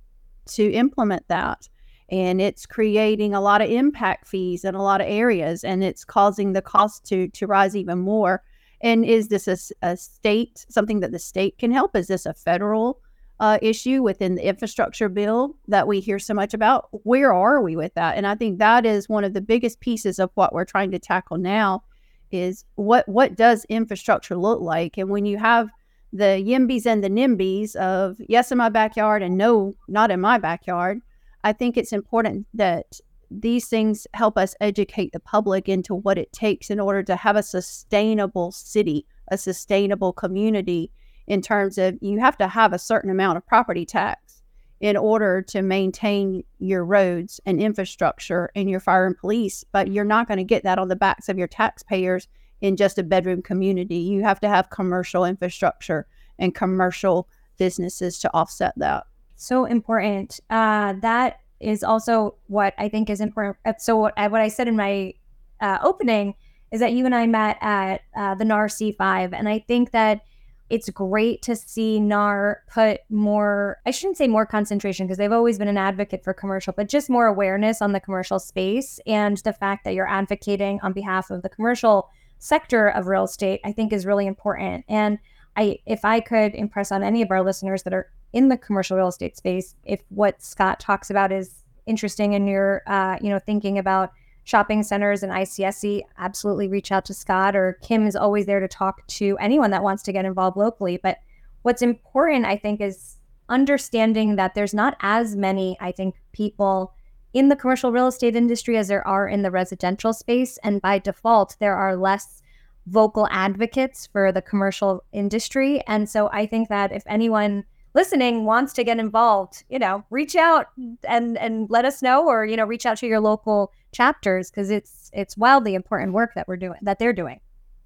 to 0.48 0.72
implement 0.72 1.28
that 1.28 1.70
and 2.14 2.40
it's 2.40 2.68
creating 2.68 3.34
a 3.34 3.42
lot 3.42 3.60
of 3.60 3.72
impact 3.72 4.28
fees 4.28 4.64
in 4.64 4.76
a 4.76 4.84
lot 4.84 5.02
of 5.02 5.08
areas 5.08 5.64
and 5.64 5.84
it's 5.84 6.06
causing 6.06 6.54
the 6.54 6.62
cost 6.62 7.04
to 7.06 7.28
to 7.30 7.48
rise 7.48 7.76
even 7.76 7.98
more. 7.98 8.44
And 8.82 9.04
is 9.04 9.30
this 9.30 9.48
a, 9.48 9.58
a 9.82 9.98
state 9.98 10.64
something 10.70 11.00
that 11.00 11.12
the 11.12 11.18
state 11.18 11.58
can 11.58 11.72
help? 11.72 11.96
Is 11.96 12.08
this 12.08 12.28
a 12.28 12.34
federal 12.36 13.00
uh, 13.40 13.58
issue 13.64 14.04
within 14.04 14.36
the 14.36 14.48
infrastructure 14.48 15.10
bill 15.10 15.58
that 15.68 15.88
we 15.88 16.02
hear 16.02 16.20
so 16.20 16.36
much 16.36 16.54
about? 16.54 16.88
Where 16.92 17.34
are 17.34 17.64
we 17.64 17.76
with 17.76 17.96
that? 17.96 18.16
And 18.16 18.28
i 18.28 18.36
think 18.36 18.60
that 18.60 18.86
is 18.86 19.10
one 19.10 19.24
of 19.24 19.34
the 19.34 19.42
biggest 19.42 19.80
pieces 19.80 20.20
of 20.20 20.30
what 20.36 20.54
we're 20.54 20.66
trying 20.66 20.92
to 20.92 21.00
tackle 21.00 21.40
now 21.40 21.84
is 22.32 22.64
what 22.76 23.10
what 23.10 23.36
does 23.36 23.66
infrastructure 23.70 24.36
look 24.36 24.62
like? 24.62 25.00
And 25.00 25.10
when 25.10 25.26
you 25.26 25.40
have 25.40 25.68
the 26.12 26.44
yimbys 26.48 26.86
and 26.86 27.04
the 27.04 27.10
nimbies 27.10 27.76
of 27.76 28.18
yes 28.20 28.52
in 28.52 28.60
my 28.60 28.70
backyard 28.70 29.24
and 29.24 29.36
no 29.36 29.74
not 29.88 30.12
in 30.12 30.22
my 30.22 30.38
backyard 30.38 31.02
I 31.44 31.54
think 31.54 31.78
it's 31.78 31.94
important 31.94 32.48
that 32.54 33.00
these 33.30 33.68
things 33.68 34.08
help 34.14 34.38
us 34.38 34.56
educate 34.62 35.12
the 35.12 35.20
public 35.20 35.68
into 35.68 35.96
what 35.96 36.18
it 36.18 36.32
takes 36.32 36.70
in 36.70 36.80
order 36.80 37.04
to 37.04 37.16
have 37.16 37.36
a 37.36 37.44
sustainable 37.44 38.52
city, 38.52 39.06
a 39.30 39.38
sustainable 39.38 40.14
community 40.14 40.92
in 41.28 41.42
terms 41.42 41.78
of 41.78 41.98
you 42.02 42.20
have 42.20 42.38
to 42.38 42.48
have 42.48 42.74
a 42.74 42.80
certain 42.80 43.10
amount 43.10 43.38
of 43.38 43.48
property 43.48 43.86
tax 43.86 44.42
in 44.80 44.98
order 44.98 45.42
to 45.42 45.62
maintain 45.62 46.44
your 46.60 46.84
roads 46.84 47.40
and 47.46 47.60
infrastructure 47.60 48.52
and 48.56 48.70
your 48.70 48.82
fire 48.82 49.08
and 49.08 49.18
police, 49.18 49.64
but 49.72 49.90
you're 49.90 50.04
not 50.04 50.28
going 50.28 50.38
to 50.38 50.44
get 50.44 50.64
that 50.64 50.78
on 50.78 50.90
the 50.90 50.96
backs 50.96 51.30
of 51.30 51.38
your 51.38 51.48
taxpayers 51.48 52.28
in 52.62 52.76
just 52.76 52.98
a 52.98 53.04
bedroom 53.04 53.42
community. 53.42 53.98
You 53.98 54.24
have 54.24 54.42
to 54.42 54.50
have 54.50 54.70
commercial 54.70 55.26
infrastructure 55.26 56.06
and 56.38 56.54
commercial 56.54 57.30
businesses 57.58 58.20
to 58.20 58.34
offset 58.34 58.74
that 58.78 59.06
so 59.36 59.66
important. 59.66 60.40
Uh, 60.50 60.94
that 61.02 61.40
is 61.60 61.84
also 61.84 62.36
what 62.48 62.74
I 62.78 62.90
think 62.90 63.10
is 63.10 63.22
important. 63.22 63.58
Uh, 63.66 63.74
so 63.78 63.98
what 63.98 64.14
I, 64.18 64.28
what 64.28 64.42
I 64.42 64.48
said 64.48 64.68
in 64.68 64.76
my 64.76 65.14
uh, 65.62 65.80
opening 65.84 66.36
is 66.72 66.80
that 66.80 66.94
you 66.94 67.06
and 67.06 67.16
I 67.16 67.28
met 67.28 67.58
at 67.62 68.02
uh, 68.16 68.36
the 68.36 68.46
NAR 68.46 68.68
C5, 68.68 69.34
and 69.34 69.48
I 69.48 69.60
think 69.60 69.92
that 69.92 70.22
it's 70.70 70.90
great 70.90 71.42
to 71.44 71.56
see 71.56 72.00
NAR 72.00 72.64
put 72.74 73.02
more, 73.10 73.78
I 73.86 73.92
shouldn't 73.92 74.18
say 74.18 74.28
more 74.28 74.46
concentration 74.46 75.06
because 75.06 75.20
they've 75.20 75.32
always 75.32 75.60
been 75.60 75.68
an 75.68 75.78
advocate 75.78 76.24
for 76.24 76.34
commercial, 76.34 76.74
but 76.76 76.90
just 76.90 77.12
more 77.12 77.28
awareness 77.28 77.82
on 77.82 77.92
the 77.92 78.00
commercial 78.00 78.40
space. 78.40 79.00
And 79.06 79.38
the 79.38 79.54
fact 79.54 79.84
that 79.84 79.94
you're 79.94 80.10
advocating 80.10 80.80
on 80.82 80.94
behalf 80.94 81.30
of 81.30 81.44
the 81.44 81.50
commercial 81.50 82.10
sector 82.40 82.88
of 82.88 83.08
real 83.08 83.26
estate, 83.26 83.62
I 83.64 83.72
think 83.72 83.94
is 83.94 84.06
really 84.06 84.26
important. 84.26 84.84
And 84.90 85.20
I, 85.56 85.78
if 85.86 86.04
I 86.04 86.20
could 86.20 86.56
impress 86.56 86.92
on 86.92 87.04
any 87.04 87.22
of 87.22 87.30
our 87.30 87.44
listeners 87.44 87.84
that 87.84 87.94
are 87.94 88.10
in 88.34 88.50
the 88.50 88.58
commercial 88.58 88.98
real 88.98 89.08
estate 89.08 89.38
space, 89.38 89.76
if 89.86 90.02
what 90.10 90.42
Scott 90.42 90.80
talks 90.80 91.10
about 91.10 91.32
is 91.32 91.64
interesting 91.86 92.36
and 92.36 92.48
you're, 92.50 92.82
uh, 92.88 93.18
you 93.22 93.30
know, 93.30 93.40
thinking 93.40 93.78
about 93.78 94.12
shopping 94.44 94.84
centers 94.84 95.24
and 95.24 95.32
ICSC, 95.32 96.02
absolutely 96.18 96.68
reach 96.68 96.92
out 96.92 97.06
to 97.06 97.14
Scott 97.14 97.56
or 97.56 97.78
Kim 97.82 98.06
is 98.06 98.16
always 98.16 98.46
there 98.46 98.60
to 98.60 98.68
talk 98.68 99.06
to 99.08 99.38
anyone 99.40 99.72
that 99.72 99.84
wants 99.84 100.04
to 100.04 100.12
get 100.12 100.26
involved 100.26 100.58
locally. 100.58 100.98
But 101.02 101.20
what's 101.62 101.82
important, 101.82 102.46
I 102.46 102.58
think, 102.58 102.82
is 102.82 103.18
understanding 103.50 104.36
that 104.36 104.56
there's 104.56 104.74
not 104.74 104.98
as 105.02 105.36
many, 105.36 105.78
I 105.80 105.92
think, 105.92 106.16
people 106.34 106.94
in 107.34 107.50
the 107.50 107.56
commercial 107.56 107.92
real 107.92 108.08
estate 108.08 108.36
industry 108.36 108.78
as 108.78 108.88
there 108.88 109.06
are 109.08 109.28
in 109.28 109.42
the 109.42 109.52
residential 109.52 110.14
space. 110.14 110.58
And 110.64 110.82
by 110.82 111.00
default, 111.00 111.56
there 111.60 111.76
are 111.76 111.96
less 111.96 112.42
vocal 112.88 113.28
advocates 113.32 114.08
for 114.08 114.32
the 114.32 114.42
commercial 114.42 115.04
industry. 115.14 115.82
And 115.88 116.10
so 116.10 116.30
I 116.32 116.46
think 116.46 116.70
that 116.70 116.92
if 116.92 117.04
anyone 117.08 117.64
listening 117.94 118.46
wants 118.46 118.74
to 118.74 118.84
get 118.84 119.00
involved, 119.00 119.64
you 119.70 119.80
know, 119.80 120.04
reach 120.10 120.36
out 120.36 120.68
and 121.08 121.38
and 121.38 121.70
let 121.70 121.86
us 121.86 122.02
know, 122.02 122.28
or 122.28 122.46
you 122.46 122.58
know, 122.58 122.66
reach 122.66 122.86
out 122.86 122.98
to 122.98 123.08
your 123.08 123.20
local 123.20 123.72
chapters 123.92 124.50
because 124.50 124.70
it's 124.70 125.10
it's 125.14 125.38
wildly 125.38 125.76
important 125.76 126.14
work 126.14 126.34
that 126.36 126.48
we're 126.48 126.58
doing 126.58 126.80
that 126.82 127.00
they're 127.00 127.14
doing. 127.14 127.40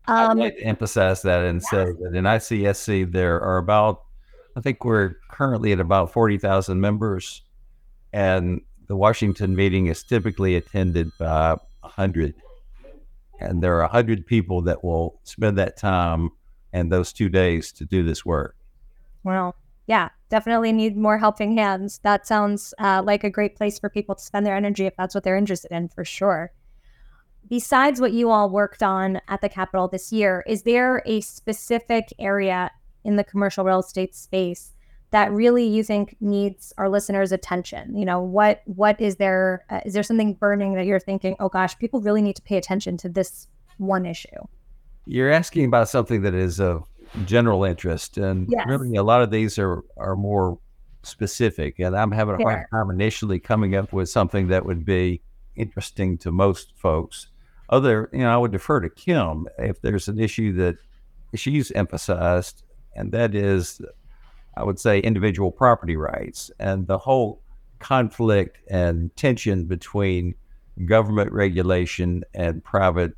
Um, 0.07 0.31
I'd 0.31 0.37
like 0.37 0.57
to 0.57 0.63
emphasize 0.63 1.21
that 1.23 1.43
and 1.43 1.61
say 1.61 1.85
that 1.85 2.11
in 2.13 2.23
ICSC 2.23 3.11
there 3.11 3.41
are 3.41 3.57
about, 3.57 4.03
I 4.55 4.61
think 4.61 4.85
we're 4.85 5.15
currently 5.29 5.73
at 5.73 5.79
about 5.79 6.13
forty 6.13 6.37
thousand 6.37 6.79
members, 6.79 7.43
and 8.13 8.61
the 8.87 8.95
Washington 8.95 9.55
meeting 9.55 9.87
is 9.87 10.03
typically 10.03 10.55
attended 10.55 11.11
by 11.19 11.57
hundred, 11.81 12.35
and 13.39 13.61
there 13.61 13.81
are 13.81 13.87
hundred 13.89 14.25
people 14.25 14.61
that 14.63 14.83
will 14.83 15.19
spend 15.23 15.57
that 15.57 15.77
time 15.77 16.29
and 16.71 16.91
those 16.91 17.11
two 17.11 17.29
days 17.29 17.71
to 17.73 17.85
do 17.85 18.03
this 18.03 18.25
work. 18.25 18.55
Well, 19.23 19.55
yeah, 19.87 20.09
definitely 20.29 20.73
need 20.73 20.97
more 20.97 21.17
helping 21.17 21.57
hands. 21.57 21.99
That 22.03 22.27
sounds 22.27 22.73
uh, 22.77 23.01
like 23.03 23.23
a 23.23 23.29
great 23.29 23.55
place 23.55 23.79
for 23.79 23.89
people 23.89 24.15
to 24.15 24.23
spend 24.23 24.45
their 24.45 24.55
energy 24.55 24.85
if 24.85 24.95
that's 24.97 25.15
what 25.15 25.23
they're 25.23 25.37
interested 25.37 25.71
in, 25.71 25.87
for 25.87 26.03
sure. 26.03 26.51
Besides 27.49 28.01
what 28.01 28.11
you 28.11 28.29
all 28.29 28.49
worked 28.49 28.83
on 28.83 29.21
at 29.29 29.39
the 29.39 29.47
Capitol 29.47 29.87
this 29.87 30.11
year, 30.11 30.43
is 30.45 30.63
there 30.63 31.01
a 31.05 31.21
specific 31.21 32.13
area 32.19 32.71
in 33.05 33.15
the 33.15 33.23
commercial 33.23 33.63
real 33.63 33.79
estate 33.79 34.13
space 34.13 34.73
that 35.11 35.31
really 35.31 35.65
you 35.65 35.81
think 35.81 36.17
needs 36.19 36.73
our 36.77 36.89
listeners' 36.89 37.31
attention? 37.31 37.95
You 37.95 38.03
know, 38.03 38.19
what 38.19 38.63
what 38.65 38.99
is 38.99 39.15
there? 39.15 39.63
Uh, 39.69 39.79
is 39.85 39.93
there 39.93 40.03
something 40.03 40.33
burning 40.33 40.73
that 40.73 40.85
you're 40.85 40.99
thinking, 40.99 41.37
oh 41.39 41.47
gosh, 41.47 41.77
people 41.77 42.01
really 42.01 42.21
need 42.21 42.35
to 42.35 42.41
pay 42.41 42.57
attention 42.57 42.97
to 42.97 43.07
this 43.07 43.47
one 43.77 44.05
issue? 44.05 44.27
You're 45.05 45.31
asking 45.31 45.63
about 45.63 45.87
something 45.87 46.23
that 46.23 46.33
is 46.33 46.59
of 46.59 46.83
general 47.25 47.63
interest, 47.63 48.17
and 48.17 48.47
yes. 48.49 48.65
really 48.67 48.95
a 48.95 49.03
lot 49.03 49.21
of 49.21 49.31
these 49.31 49.57
are 49.57 49.83
are 49.97 50.15
more 50.15 50.59
specific. 51.03 51.79
And 51.79 51.95
I'm 51.95 52.11
having 52.11 52.39
a 52.39 52.43
hard 52.43 52.65
time 52.71 52.89
initially 52.89 53.39
coming 53.39 53.75
up 53.75 53.93
with 53.93 54.09
something 54.09 54.47
that 54.47 54.65
would 54.65 54.85
be 54.85 55.21
interesting 55.55 56.17
to 56.19 56.31
most 56.31 56.73
folks. 56.75 57.27
Other, 57.69 58.09
you 58.13 58.19
know, 58.19 58.33
I 58.33 58.37
would 58.37 58.51
defer 58.51 58.79
to 58.79 58.89
Kim 58.89 59.47
if 59.57 59.81
there's 59.81 60.07
an 60.07 60.19
issue 60.19 60.53
that 60.53 60.77
she's 61.35 61.71
emphasized, 61.71 62.63
and 62.95 63.11
that 63.11 63.35
is, 63.35 63.81
I 64.55 64.63
would 64.63 64.79
say, 64.79 64.99
individual 64.99 65.51
property 65.51 65.97
rights 65.97 66.49
and 66.59 66.87
the 66.87 66.97
whole 66.97 67.41
conflict 67.79 68.57
and 68.69 69.15
tension 69.15 69.65
between 69.65 70.35
government 70.85 71.31
regulation 71.31 72.23
and 72.33 72.63
private 72.63 73.13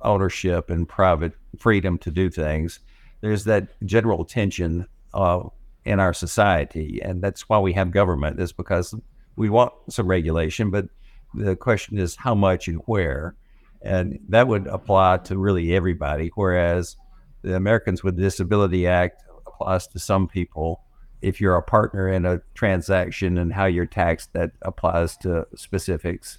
ownership 0.00 0.70
and 0.70 0.88
private 0.88 1.32
freedom 1.58 1.98
to 1.98 2.10
do 2.10 2.30
things 2.30 2.80
there's 3.20 3.44
that 3.44 3.68
general 3.84 4.24
tension 4.24 4.86
uh, 5.14 5.42
in 5.84 6.00
our 6.00 6.12
society, 6.12 7.00
and 7.02 7.22
that's 7.22 7.48
why 7.48 7.58
we 7.58 7.72
have 7.72 7.90
government. 7.90 8.40
Is 8.40 8.52
because 8.52 8.94
we 9.36 9.48
want 9.48 9.72
some 9.88 10.06
regulation, 10.06 10.70
but 10.70 10.86
the 11.34 11.56
question 11.56 11.98
is 11.98 12.16
how 12.16 12.34
much 12.34 12.68
and 12.68 12.80
where, 12.86 13.34
and 13.82 14.18
that 14.28 14.48
would 14.48 14.66
apply 14.66 15.18
to 15.18 15.38
really 15.38 15.74
everybody. 15.74 16.30
Whereas 16.34 16.96
the 17.42 17.56
Americans 17.56 18.02
with 18.02 18.16
Disability 18.16 18.86
Act 18.86 19.22
applies 19.46 19.86
to 19.88 19.98
some 19.98 20.28
people. 20.28 20.82
If 21.22 21.40
you're 21.40 21.56
a 21.56 21.62
partner 21.62 22.08
in 22.08 22.26
a 22.26 22.40
transaction 22.54 23.38
and 23.38 23.52
how 23.52 23.66
you're 23.66 23.86
taxed, 23.86 24.32
that 24.34 24.52
applies 24.62 25.16
to 25.18 25.46
specifics. 25.56 26.38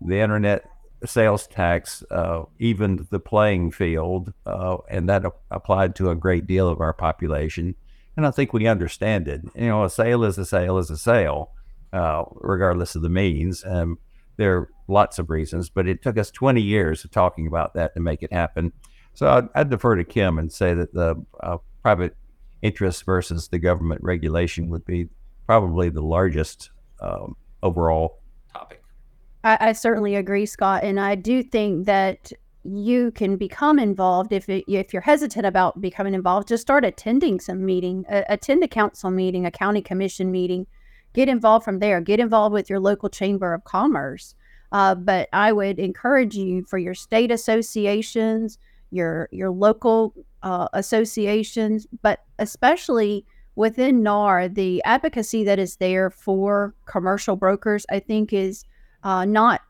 The 0.00 0.18
internet 0.18 0.64
sales 1.06 1.46
tax 1.46 2.02
uh, 2.10 2.44
evened 2.58 3.06
the 3.10 3.20
playing 3.20 3.70
field, 3.70 4.32
uh, 4.46 4.78
and 4.88 5.08
that 5.08 5.24
applied 5.50 5.94
to 5.96 6.10
a 6.10 6.14
great 6.14 6.46
deal 6.46 6.68
of 6.68 6.80
our 6.80 6.92
population. 6.92 7.74
And 8.16 8.26
I 8.26 8.30
think 8.30 8.52
we 8.52 8.66
understand 8.66 9.28
it. 9.28 9.42
You 9.54 9.68
know, 9.68 9.84
a 9.84 9.90
sale 9.90 10.24
is 10.24 10.38
a 10.38 10.44
sale 10.44 10.78
is 10.78 10.90
a 10.90 10.96
sale, 10.96 11.50
uh, 11.92 12.24
regardless 12.36 12.94
of 12.94 13.02
the 13.02 13.08
means. 13.08 13.64
Um, 13.64 13.98
there 14.36 14.56
are 14.56 14.70
lots 14.88 15.18
of 15.18 15.30
reasons, 15.30 15.68
but 15.68 15.86
it 15.86 16.02
took 16.02 16.18
us 16.18 16.30
20 16.30 16.60
years 16.60 17.04
of 17.04 17.10
talking 17.10 17.46
about 17.46 17.74
that 17.74 17.94
to 17.94 18.00
make 18.00 18.22
it 18.22 18.32
happen. 18.32 18.72
So 19.14 19.28
I'd, 19.28 19.48
I'd 19.54 19.70
defer 19.70 19.96
to 19.96 20.04
Kim 20.04 20.38
and 20.38 20.52
say 20.52 20.74
that 20.74 20.92
the 20.92 21.24
uh, 21.40 21.58
private 21.82 22.16
interest 22.62 23.04
versus 23.04 23.48
the 23.48 23.58
government 23.58 24.00
regulation 24.02 24.70
would 24.70 24.84
be 24.84 25.08
probably 25.46 25.88
the 25.88 26.02
largest 26.02 26.70
um, 27.00 27.36
overall. 27.62 28.20
I, 29.44 29.58
I 29.60 29.72
certainly 29.72 30.16
agree, 30.16 30.46
Scott, 30.46 30.82
and 30.82 30.98
I 30.98 31.14
do 31.14 31.42
think 31.42 31.86
that 31.86 32.32
you 32.64 33.10
can 33.10 33.36
become 33.36 33.78
involved 33.78 34.32
if 34.32 34.48
it, 34.48 34.64
if 34.66 34.92
you're 34.92 35.02
hesitant 35.02 35.44
about 35.44 35.80
becoming 35.82 36.14
involved. 36.14 36.48
Just 36.48 36.62
start 36.62 36.84
attending 36.84 37.38
some 37.38 37.64
meeting, 37.64 38.06
uh, 38.08 38.22
attend 38.28 38.64
a 38.64 38.68
council 38.68 39.10
meeting, 39.10 39.44
a 39.44 39.50
county 39.50 39.82
commission 39.82 40.30
meeting, 40.30 40.66
get 41.12 41.28
involved 41.28 41.64
from 41.64 41.78
there. 41.78 42.00
Get 42.00 42.20
involved 42.20 42.54
with 42.54 42.70
your 42.70 42.80
local 42.80 43.10
chamber 43.10 43.52
of 43.52 43.64
commerce. 43.64 44.34
Uh, 44.72 44.94
but 44.94 45.28
I 45.32 45.52
would 45.52 45.78
encourage 45.78 46.34
you 46.34 46.64
for 46.64 46.78
your 46.78 46.94
state 46.94 47.30
associations, 47.30 48.58
your 48.90 49.28
your 49.30 49.50
local 49.50 50.14
uh, 50.42 50.68
associations, 50.72 51.86
but 52.02 52.24
especially 52.38 53.26
within 53.56 54.02
NAR, 54.02 54.48
the 54.48 54.82
advocacy 54.84 55.44
that 55.44 55.58
is 55.58 55.76
there 55.76 56.10
for 56.10 56.74
commercial 56.86 57.36
brokers, 57.36 57.86
I 57.90 58.00
think, 58.00 58.32
is 58.32 58.64
uh, 59.04 59.24
not 59.24 59.60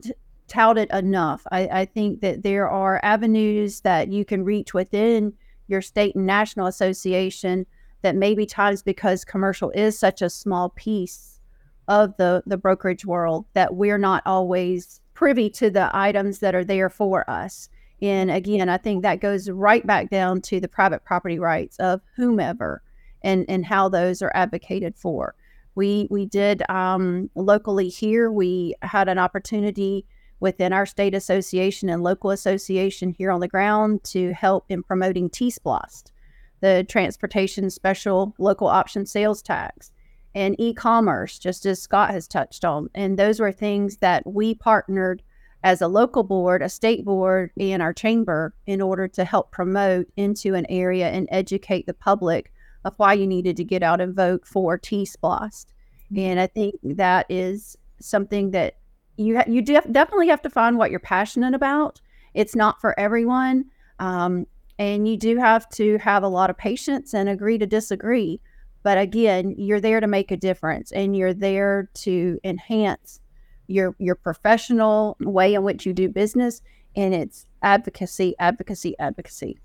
touted 0.49 0.91
enough. 0.93 1.43
I, 1.51 1.69
I, 1.69 1.85
think 1.85 2.21
that 2.21 2.43
there 2.43 2.69
are 2.69 3.01
avenues 3.03 3.81
that 3.81 4.13
you 4.13 4.25
can 4.25 4.45
reach 4.45 4.73
within 4.73 5.33
your 5.67 5.83
state 5.83 6.15
and 6.15 6.27
national 6.27 6.67
association 6.67 7.67
that 8.03 8.15
maybe 8.15 8.47
times 8.47 8.83
because 8.83 9.25
commercial 9.25 9.71
is 9.71 9.99
such 9.99 10.23
a 10.23 10.31
small 10.31 10.69
piece 10.71 11.41
of 11.89 12.17
the, 12.17 12.43
the 12.47 12.57
brokerage 12.57 13.05
world 13.05 13.47
that 13.55 13.75
we're 13.75 13.99
not 13.99 14.23
always 14.27 15.01
privy 15.15 15.51
to 15.51 15.71
the 15.71 15.91
items 15.97 16.39
that 16.39 16.55
are 16.55 16.65
there 16.65 16.91
for 16.91 17.29
us. 17.29 17.69
And 18.03 18.31
again, 18.31 18.69
I 18.69 18.77
think 18.77 19.03
that 19.03 19.21
goes 19.21 19.49
right 19.49 19.87
back 19.87 20.11
down 20.11 20.43
to 20.43 20.61
the 20.61 20.69
private 20.69 21.05
property 21.05 21.39
rights 21.39 21.79
of 21.79 22.03
whomever 22.17 22.83
and, 23.23 23.47
and 23.49 23.65
how 23.65 23.89
those 23.89 24.21
are 24.23 24.33
advocated 24.35 24.95
for. 24.97 25.35
We 25.75 26.09
we 26.11 26.27
did 26.27 26.63
um, 26.71 27.31
locally 27.35 27.89
here. 27.89 28.31
We 28.31 28.75
had 28.83 29.09
an 29.09 29.19
opportunity 29.19 30.07
within 30.41 30.73
our 30.73 30.87
state 30.87 31.15
association 31.15 31.89
and 31.89 32.03
local 32.03 32.31
association 32.31 33.11
here 33.11 33.31
on 33.31 33.41
the 33.41 33.49
ground 33.49 34.05
to 34.05 34.33
help 34.35 34.67
in 34.69 34.83
promoting 34.83 35.31
T-SPLOST, 35.31 36.13
the 36.61 36.85
transportation 36.89 37.71
special 37.71 38.35
local 38.39 38.67
option 38.67 39.07
sales 39.07 39.41
tax, 39.41 39.91
and 40.35 40.55
e-commerce, 40.59 41.39
just 41.39 41.65
as 41.65 41.81
Scott 41.81 42.11
has 42.11 42.29
touched 42.29 42.65
on. 42.65 42.91
And 42.95 43.19
those 43.19 43.41
were 43.41 43.53
things 43.53 43.99
that 43.99 44.27
we 44.27 44.55
partnered 44.55 45.23
as 45.63 45.81
a 45.81 45.89
local 45.89 46.23
board, 46.23 46.61
a 46.61 46.69
state 46.69 47.05
board, 47.07 47.51
and 47.59 47.81
our 47.81 47.95
chamber 47.95 48.55
in 48.67 48.83
order 48.83 49.09
to 49.09 49.25
help 49.25 49.51
promote 49.51 50.07
into 50.17 50.55
an 50.55 50.67
area 50.69 51.09
and 51.09 51.27
educate 51.31 51.87
the 51.87 51.95
public 51.95 52.53
of 52.85 52.95
why 52.97 53.13
you 53.15 53.27
needed 53.27 53.57
to 53.57 53.65
get 53.65 53.83
out 53.83 54.01
and 54.01 54.15
vote 54.15 54.47
for 54.47 54.77
T-SPLOST. 54.79 55.69
Mm-hmm. 56.13 56.19
And 56.19 56.41
I 56.41 56.47
think 56.47 56.75
that 56.83 57.27
is 57.29 57.77
something 58.01 58.51
that 58.51 58.77
you 59.17 59.37
ha- 59.37 59.45
you 59.47 59.63
def- 59.63 59.91
definitely 59.91 60.29
have 60.29 60.43
to 60.43 60.51
find 60.51 60.77
what 60.77 60.91
you're 60.91 61.01
passionate 61.01 61.55
about. 61.55 62.01
It's 62.35 62.57
not 62.57 62.81
for 62.81 62.99
everyone, 62.99 63.67
um, 63.99 64.47
and 64.79 65.07
you 65.07 65.17
do 65.17 65.39
have 65.39 65.69
to 65.71 65.99
have 65.99 66.23
a 66.23 66.29
lot 66.29 66.51
of 66.51 66.59
patience 66.59 67.15
and 67.15 67.29
agree 67.29 67.59
to 67.59 67.67
disagree. 67.67 68.41
But 68.83 68.99
again, 68.99 69.55
you're 69.57 69.81
there 69.81 70.01
to 70.01 70.07
make 70.07 70.31
a 70.31 70.37
difference, 70.37 70.93
and 70.93 71.17
you're 71.17 71.33
there 71.33 71.89
to 71.95 72.39
enhance 72.45 73.21
your 73.67 73.95
your 73.99 74.17
professional 74.17 75.17
way 75.21 75.55
in 75.55 75.63
which 75.63 75.87
you 75.87 75.93
do 75.93 76.09
business, 76.09 76.61
and 76.97 77.15
it's 77.15 77.47
advocacy, 77.63 78.35
advocacy, 78.39 78.95
advocacy. 78.99 79.59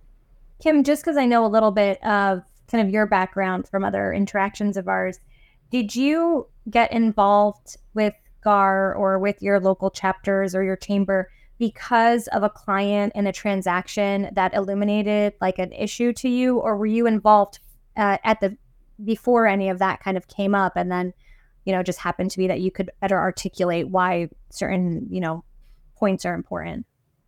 Kim, 0.61 0.83
just 0.83 1.03
because 1.03 1.17
I 1.17 1.25
know 1.25 1.45
a 1.45 1.47
little 1.47 1.71
bit 1.71 2.03
of 2.03 2.43
kind 2.69 2.85
of 2.85 2.93
your 2.93 3.05
background 3.05 3.67
from 3.67 3.83
other 3.83 4.13
interactions 4.13 4.77
of 4.77 4.87
ours, 4.87 5.19
did 5.71 5.95
you 5.95 6.47
get 6.69 6.91
involved 6.91 7.77
with 7.93 8.13
GAR 8.41 8.95
or 8.95 9.19
with 9.19 9.41
your 9.41 9.59
local 9.59 9.91
chapters 9.91 10.55
or 10.55 10.63
your 10.63 10.75
chamber 10.75 11.29
because 11.57 12.27
of 12.29 12.41
a 12.41 12.49
client 12.49 13.11
and 13.15 13.27
a 13.27 13.33
transaction 13.33 14.29
that 14.33 14.53
illuminated 14.53 15.33
like 15.41 15.59
an 15.59 15.73
issue 15.73 16.13
to 16.13 16.29
you, 16.29 16.57
or 16.57 16.77
were 16.77 16.85
you 16.85 17.05
involved 17.05 17.59
uh, 17.97 18.17
at 18.23 18.39
the 18.39 18.57
before 19.03 19.45
any 19.45 19.69
of 19.69 19.79
that 19.79 20.01
kind 20.01 20.17
of 20.17 20.27
came 20.27 20.55
up, 20.55 20.73
and 20.75 20.91
then 20.91 21.13
you 21.65 21.73
know 21.73 21.83
just 21.83 21.99
happened 21.99 22.31
to 22.31 22.37
be 22.37 22.47
that 22.47 22.61
you 22.61 22.71
could 22.71 22.89
better 23.01 23.17
articulate 23.17 23.89
why 23.89 24.29
certain 24.49 25.07
you 25.09 25.19
know 25.19 25.43
points 25.97 26.25
are 26.25 26.33
important? 26.33 26.85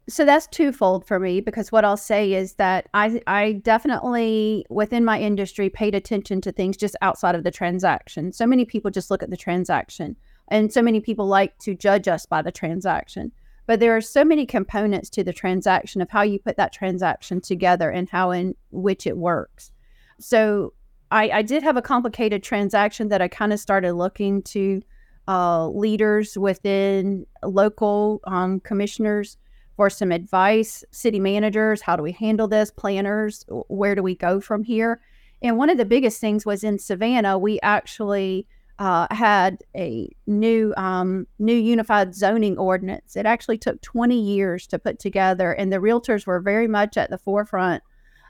So 0.09 0.25
that's 0.25 0.47
twofold 0.47 1.05
for 1.05 1.19
me 1.19 1.41
because 1.41 1.71
what 1.71 1.85
I'll 1.85 1.97
say 1.97 2.33
is 2.33 2.53
that 2.53 2.89
I 2.93 3.21
I 3.27 3.53
definitely 3.53 4.65
within 4.69 5.05
my 5.05 5.19
industry 5.19 5.69
paid 5.69 5.95
attention 5.95 6.41
to 6.41 6.51
things 6.51 6.75
just 6.77 6.95
outside 7.01 7.35
of 7.35 7.43
the 7.43 7.51
transaction. 7.51 8.33
So 8.33 8.45
many 8.45 8.65
people 8.65 8.91
just 8.91 9.11
look 9.11 9.23
at 9.23 9.29
the 9.29 9.37
transaction 9.37 10.15
and 10.49 10.73
so 10.73 10.81
many 10.81 10.99
people 10.99 11.27
like 11.27 11.57
to 11.59 11.75
judge 11.75 12.07
us 12.07 12.25
by 12.25 12.41
the 12.41 12.51
transaction. 12.51 13.31
But 13.67 13.79
there 13.79 13.95
are 13.95 14.01
so 14.01 14.25
many 14.25 14.45
components 14.45 15.09
to 15.11 15.23
the 15.23 15.33
transaction 15.33 16.01
of 16.01 16.09
how 16.09 16.23
you 16.23 16.39
put 16.39 16.57
that 16.57 16.73
transaction 16.73 17.39
together 17.39 17.89
and 17.89 18.09
how 18.09 18.31
in 18.31 18.55
which 18.71 19.07
it 19.07 19.17
works. 19.17 19.71
So 20.19 20.73
I, 21.11 21.29
I 21.29 21.41
did 21.41 21.63
have 21.63 21.77
a 21.77 21.81
complicated 21.81 22.43
transaction 22.43 23.09
that 23.09 23.21
I 23.21 23.27
kind 23.27 23.53
of 23.53 23.59
started 23.59 23.93
looking 23.93 24.41
to 24.43 24.81
uh, 25.27 25.67
leaders 25.67 26.37
within 26.37 27.25
local 27.43 28.19
um, 28.25 28.59
commissioners 28.61 29.37
for 29.75 29.89
some 29.89 30.11
advice, 30.11 30.83
city 30.91 31.19
managers, 31.19 31.81
how 31.81 31.95
do 31.95 32.03
we 32.03 32.11
handle 32.11 32.47
this, 32.47 32.71
planners, 32.71 33.45
where 33.67 33.95
do 33.95 34.03
we 34.03 34.15
go 34.15 34.39
from 34.39 34.63
here? 34.63 35.01
And 35.41 35.57
one 35.57 35.69
of 35.69 35.77
the 35.77 35.85
biggest 35.85 36.21
things 36.21 36.45
was 36.45 36.63
in 36.63 36.77
Savannah, 36.77 37.37
we 37.37 37.59
actually 37.61 38.47
uh, 38.79 39.07
had 39.11 39.63
a 39.75 40.09
new 40.25 40.73
um, 40.75 41.27
new 41.37 41.55
unified 41.55 42.15
zoning 42.15 42.57
ordinance. 42.57 43.15
It 43.15 43.25
actually 43.25 43.59
took 43.59 43.81
20 43.81 44.19
years 44.19 44.65
to 44.67 44.79
put 44.79 44.99
together, 44.99 45.51
and 45.51 45.71
the 45.71 45.77
realtors 45.77 46.25
were 46.25 46.39
very 46.39 46.67
much 46.67 46.97
at 46.97 47.09
the 47.09 47.17
forefront 47.17 47.83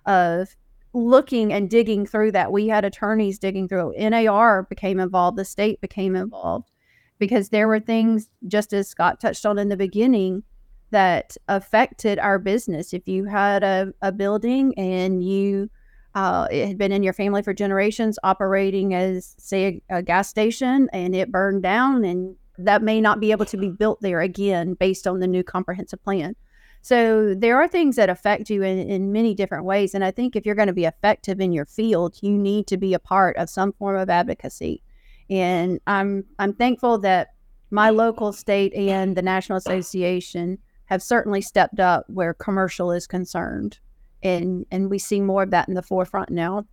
of 0.06 0.56
looking 0.94 1.54
and 1.54 1.70
digging 1.70 2.06
through 2.06 2.34
that. 2.34 2.52
We 2.52 2.68
had 2.68 2.84
attorneys 2.84 3.40
digging 3.40 3.68
through. 3.68 3.94
NAR 3.98 4.64
became 4.64 5.00
involved. 5.00 5.38
The 5.38 5.46
state 5.46 5.80
became 5.80 6.16
involved 6.16 6.70
because 7.18 7.50
there 7.50 7.68
were 7.68 7.80
things, 7.80 8.30
just 8.48 8.74
as 8.74 8.90
Scott 8.90 9.22
touched 9.22 9.46
on 9.46 9.58
in 9.58 9.70
the 9.70 9.78
beginning, 9.78 10.44
that 10.92 11.36
affected 11.48 12.20
our 12.20 12.40
business. 12.40 12.94
If 12.94 13.08
you 13.08 13.26
had 13.26 13.64
a, 13.64 13.94
a 14.02 14.12
building 14.12 14.74
and 14.78 15.24
you 15.24 15.70
uh, 16.14 16.48
it 16.52 16.68
had 16.68 16.78
been 16.78 16.92
in 16.92 17.04
your 17.04 17.14
family 17.14 17.42
for 17.42 17.54
generations, 17.54 18.20
operating 18.24 18.94
as 18.94 19.34
say 19.40 19.82
a, 19.90 19.98
a, 19.98 20.04
gas 20.04 20.28
station, 20.28 20.90
and 20.92 21.16
it 21.16 21.32
burned 21.32 21.64
down, 21.64 22.04
and 22.04 22.36
that 22.58 22.82
may 22.82 23.00
not 23.00 23.22
be 23.22 23.32
able 23.32 23.46
to 23.46 23.58
be 23.58 23.70
built 23.70 24.02
there 24.02 24.20
again 24.20 24.74
based 24.74 25.08
on 25.08 25.20
the 25.20 25.28
new 25.28 25.44
comprehensive 25.44 26.04
plan. 26.04 26.36
So 26.82 27.34
there 27.34 27.58
are 27.58 27.68
things 27.68 27.96
that 27.96 28.10
affect 28.10 28.50
you 28.50 28.62
in, 28.64 28.80
in 28.90 29.14
many 29.14 29.34
different 29.34 29.64
ways, 29.64 29.96
and 29.96 30.04
I 30.04 30.12
think 30.12 30.36
if 30.36 30.46
you're 30.46 30.56
going 30.56 30.68
to 30.68 30.74
be 30.74 30.86
effective 30.86 31.40
in 31.40 31.54
your 31.54 31.66
field, 31.66 32.18
you 32.22 32.38
need 32.38 32.68
to 32.68 32.78
be 32.78 32.94
a 32.94 33.00
part 33.00 33.38
of 33.38 33.50
some 33.50 33.72
form 33.72 33.96
of 33.96 34.10
advocacy. 34.10 34.84
And 35.30 35.80
I'm 35.88 36.26
I'm 36.40 36.54
thankful 36.54 36.98
that 37.00 37.30
my 37.70 37.90
local, 37.90 38.34
state, 38.34 38.74
and 38.74 39.16
the 39.16 39.22
National 39.22 39.58
Association 39.58 40.58
have 40.92 41.02
certainly 41.02 41.40
stepped 41.40 41.80
up 41.80 42.04
where 42.10 42.34
commercial 42.34 42.92
is 42.92 43.08
concerned. 43.08 43.80
And 44.22 44.66
and 44.72 44.90
we 44.90 45.00
see 45.00 45.22
more 45.22 45.42
of 45.44 45.52
that 45.52 45.70
in 45.70 45.74
the 45.74 45.82
forefront 45.82 46.30
now. 46.30 46.66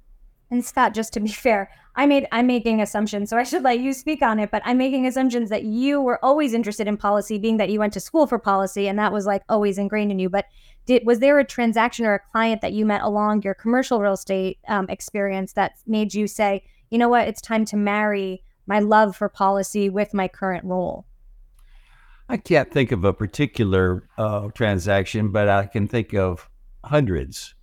And 0.51 0.65
Scott, 0.65 0.93
just 0.93 1.13
to 1.13 1.21
be 1.21 1.29
fair, 1.47 1.71
I 1.95 2.05
made 2.05 2.27
I'm 2.33 2.49
making 2.49 2.83
assumptions, 2.83 3.31
so 3.31 3.37
I 3.37 3.45
should 3.45 3.63
let 3.63 3.79
you 3.79 3.93
speak 3.93 4.21
on 4.21 4.41
it. 4.41 4.51
But 4.51 4.63
I'm 4.65 4.77
making 4.77 5.07
assumptions 5.07 5.51
that 5.51 5.63
you 5.63 6.01
were 6.01 6.23
always 6.25 6.53
interested 6.53 6.89
in 6.89 6.97
policy, 6.97 7.39
being 7.39 7.59
that 7.59 7.71
you 7.71 7.79
went 7.79 7.93
to 7.93 8.01
school 8.01 8.27
for 8.27 8.41
policy, 8.41 8.89
and 8.89 8.99
that 8.99 9.13
was 9.13 9.25
like 9.25 9.45
always 9.49 9.79
ingrained 9.79 10.11
in 10.11 10.19
you. 10.19 10.29
But 10.29 10.47
did 10.87 11.07
was 11.07 11.21
there 11.21 11.39
a 11.39 11.45
transaction 11.45 12.05
or 12.05 12.15
a 12.15 12.31
client 12.33 12.61
that 12.63 12.73
you 12.73 12.85
met 12.85 13.03
along 13.03 13.43
your 13.43 13.55
commercial 13.55 14.01
real 14.01 14.15
estate 14.15 14.59
um, 14.67 14.89
experience 14.89 15.53
that 15.53 15.75
made 15.87 16.13
you 16.13 16.27
say, 16.27 16.65
you 16.91 16.99
know 16.99 17.09
what, 17.09 17.29
it's 17.29 17.41
time 17.41 17.65
to 17.67 17.77
marry 17.77 18.43
my 18.67 18.81
love 18.81 19.15
for 19.15 19.29
policy 19.29 19.89
with 19.89 20.13
my 20.13 20.27
current 20.27 20.65
role? 20.65 21.07
I 22.29 22.37
can't 22.37 22.71
think 22.71 22.93
of 22.93 23.05
a 23.05 23.13
particular 23.13 24.09
uh, 24.19 24.49
transaction, 24.49 25.31
but 25.33 25.49
I 25.49 25.67
can 25.67 25.89
think 25.89 26.15
of 26.15 26.49
hundreds 26.85 27.55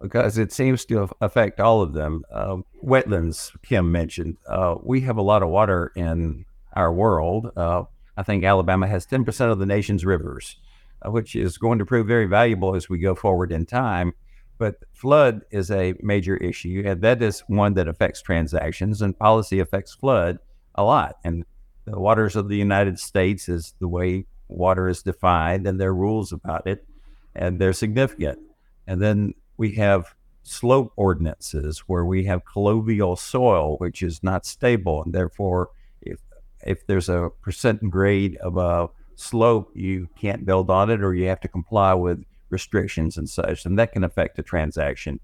because 0.00 0.38
it 0.38 0.52
seems 0.52 0.84
to 0.86 1.08
affect 1.20 1.60
all 1.60 1.82
of 1.82 1.92
them. 1.92 2.24
Uh, 2.32 2.56
wetlands, 2.84 3.52
Kim 3.62 3.92
mentioned. 3.92 4.36
Uh, 4.48 4.76
we 4.82 5.02
have 5.02 5.16
a 5.18 5.22
lot 5.22 5.42
of 5.42 5.48
water 5.50 5.92
in 5.96 6.44
our 6.74 6.92
world. 6.92 7.50
Uh, 7.56 7.84
I 8.16 8.22
think 8.22 8.44
Alabama 8.44 8.86
has 8.86 9.06
10% 9.06 9.50
of 9.52 9.58
the 9.58 9.66
nation's 9.66 10.04
rivers. 10.04 10.56
uh, 11.04 11.10
which 11.10 11.36
is 11.36 11.58
going 11.58 11.78
to 11.78 11.86
prove 11.86 12.06
very 12.06 12.26
valuable 12.26 12.74
as 12.74 12.88
we 12.88 12.98
go 12.98 13.14
forward 13.14 13.52
in 13.52 13.66
time. 13.66 14.12
But 14.58 14.76
flood 14.92 15.42
is 15.50 15.70
a 15.70 15.94
major 16.00 16.36
issue, 16.36 16.82
and 16.86 17.02
that 17.02 17.22
is 17.22 17.40
one 17.48 17.74
that 17.74 17.88
affects 17.88 18.22
transactions, 18.22 19.02
and 19.02 19.18
policy 19.18 19.58
affects 19.58 19.94
flood 19.94 20.38
a 20.76 20.84
lot. 20.84 21.16
And 21.24 21.44
the 21.84 21.98
waters 21.98 22.36
of 22.36 22.48
the 22.48 22.56
United 22.56 22.98
States 22.98 23.48
is 23.48 23.74
the 23.78 23.88
way 23.88 24.26
water 24.48 24.88
is 24.88 25.02
defined, 25.02 25.66
and 25.66 25.80
there 25.80 25.90
are 25.90 25.94
rules 25.94 26.32
about 26.32 26.66
it, 26.66 26.86
and 27.34 27.58
they're 27.58 27.72
significant. 27.72 28.38
And 28.86 29.00
then 29.00 29.34
we 29.56 29.72
have 29.72 30.14
slope 30.42 30.92
ordinances 30.96 31.80
where 31.80 32.04
we 32.04 32.24
have 32.24 32.44
colluvial 32.44 33.16
soil, 33.16 33.76
which 33.78 34.02
is 34.02 34.22
not 34.22 34.46
stable, 34.46 35.02
and 35.02 35.12
therefore, 35.12 35.70
if 36.02 36.20
if 36.66 36.86
there's 36.86 37.08
a 37.08 37.30
percent 37.42 37.90
grade 37.90 38.36
of 38.38 38.56
a 38.56 38.88
slope, 39.16 39.70
you 39.74 40.08
can't 40.18 40.44
build 40.44 40.70
on 40.70 40.90
it, 40.90 41.02
or 41.02 41.14
you 41.14 41.28
have 41.28 41.40
to 41.40 41.48
comply 41.48 41.94
with 41.94 42.24
restrictions 42.50 43.16
and 43.16 43.28
such, 43.28 43.66
and 43.66 43.78
that 43.78 43.92
can 43.92 44.04
affect 44.04 44.38
a 44.38 44.42
transaction. 44.42 45.20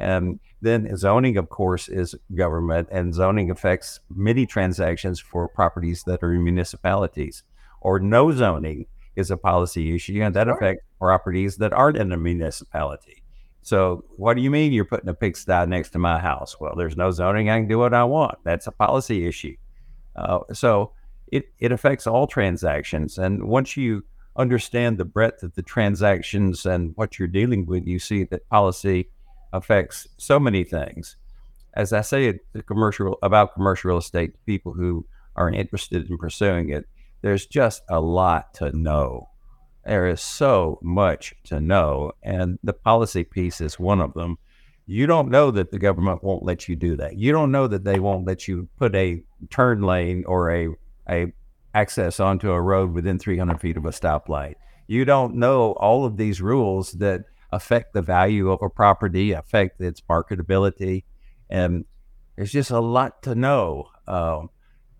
And 0.00 0.40
then 0.62 0.96
zoning, 0.96 1.36
of 1.36 1.48
course, 1.48 1.88
is 1.88 2.14
government, 2.34 2.88
and 2.90 3.14
zoning 3.14 3.50
affects 3.50 4.00
many 4.14 4.46
transactions 4.46 5.20
for 5.20 5.48
properties 5.48 6.02
that 6.04 6.22
are 6.22 6.34
in 6.34 6.44
municipalities. 6.44 7.42
Or 7.80 7.98
no 7.98 8.32
zoning 8.32 8.86
is 9.16 9.30
a 9.30 9.36
policy 9.36 9.94
issue, 9.94 10.22
and 10.22 10.34
that 10.34 10.46
sure. 10.46 10.56
affects 10.56 10.84
properties 10.98 11.56
that 11.56 11.72
aren't 11.72 11.96
in 11.96 12.12
a 12.12 12.16
municipality. 12.16 13.22
So, 13.62 14.04
what 14.16 14.34
do 14.34 14.42
you 14.42 14.50
mean 14.50 14.72
you're 14.72 14.84
putting 14.84 15.08
a 15.08 15.14
pigsty 15.14 15.66
next 15.66 15.90
to 15.90 15.98
my 15.98 16.18
house? 16.18 16.58
Well, 16.58 16.74
there's 16.76 16.96
no 16.96 17.10
zoning. 17.10 17.50
I 17.50 17.58
can 17.58 17.68
do 17.68 17.78
what 17.78 17.94
I 17.94 18.04
want. 18.04 18.38
That's 18.44 18.66
a 18.66 18.72
policy 18.72 19.26
issue. 19.26 19.56
Uh, 20.16 20.40
so, 20.52 20.92
it, 21.30 21.44
it 21.58 21.72
affects 21.72 22.06
all 22.06 22.26
transactions. 22.26 23.18
And 23.18 23.44
once 23.44 23.76
you 23.76 24.04
understand 24.36 24.98
the 24.98 25.04
breadth 25.04 25.42
of 25.42 25.54
the 25.54 25.62
transactions 25.62 26.66
and 26.66 26.92
what 26.96 27.18
you're 27.18 27.28
dealing 27.28 27.66
with, 27.66 27.86
you 27.86 27.98
see 27.98 28.24
that 28.24 28.48
policy 28.48 29.08
affects 29.52 30.06
so 30.16 30.38
many 30.38 30.64
things. 30.64 31.16
As 31.74 31.92
I 31.92 32.00
say 32.00 32.38
commercial 32.66 33.18
about 33.22 33.54
commercial 33.54 33.88
real 33.88 33.98
estate, 33.98 34.34
people 34.46 34.72
who 34.72 35.06
are 35.36 35.50
interested 35.50 36.10
in 36.10 36.18
pursuing 36.18 36.70
it, 36.70 36.86
there's 37.22 37.46
just 37.46 37.82
a 37.88 38.00
lot 38.00 38.54
to 38.54 38.76
know. 38.76 39.28
There 39.84 40.06
is 40.06 40.20
so 40.20 40.78
much 40.82 41.34
to 41.44 41.60
know, 41.60 42.12
and 42.22 42.58
the 42.62 42.72
policy 42.72 43.24
piece 43.24 43.60
is 43.60 43.78
one 43.78 44.00
of 44.00 44.14
them. 44.14 44.38
You 44.86 45.06
don't 45.06 45.30
know 45.30 45.50
that 45.52 45.70
the 45.70 45.78
government 45.78 46.24
won't 46.24 46.42
let 46.42 46.68
you 46.68 46.76
do 46.76 46.96
that. 46.96 47.16
You 47.16 47.32
don't 47.32 47.52
know 47.52 47.66
that 47.66 47.84
they 47.84 48.00
won't 48.00 48.26
let 48.26 48.48
you 48.48 48.68
put 48.76 48.94
a 48.94 49.22
turn 49.48 49.82
lane 49.82 50.24
or 50.26 50.50
a 50.50 50.68
a 51.08 51.32
access 51.74 52.20
onto 52.20 52.50
a 52.50 52.60
road 52.60 52.92
within 52.92 53.18
300 53.18 53.60
feet 53.60 53.76
of 53.76 53.84
a 53.84 53.90
stoplight. 53.90 54.54
You 54.86 55.04
don't 55.04 55.36
know 55.36 55.72
all 55.72 56.04
of 56.04 56.16
these 56.16 56.40
rules 56.40 56.92
that 56.92 57.22
affect 57.52 57.94
the 57.94 58.02
value 58.02 58.50
of 58.50 58.62
a 58.62 58.70
property, 58.70 59.32
affect 59.32 59.80
its 59.80 60.00
marketability. 60.00 61.04
And 61.48 61.84
there's 62.36 62.52
just 62.52 62.70
a 62.70 62.80
lot 62.80 63.22
to 63.24 63.34
know. 63.34 63.88
Uh, 64.06 64.42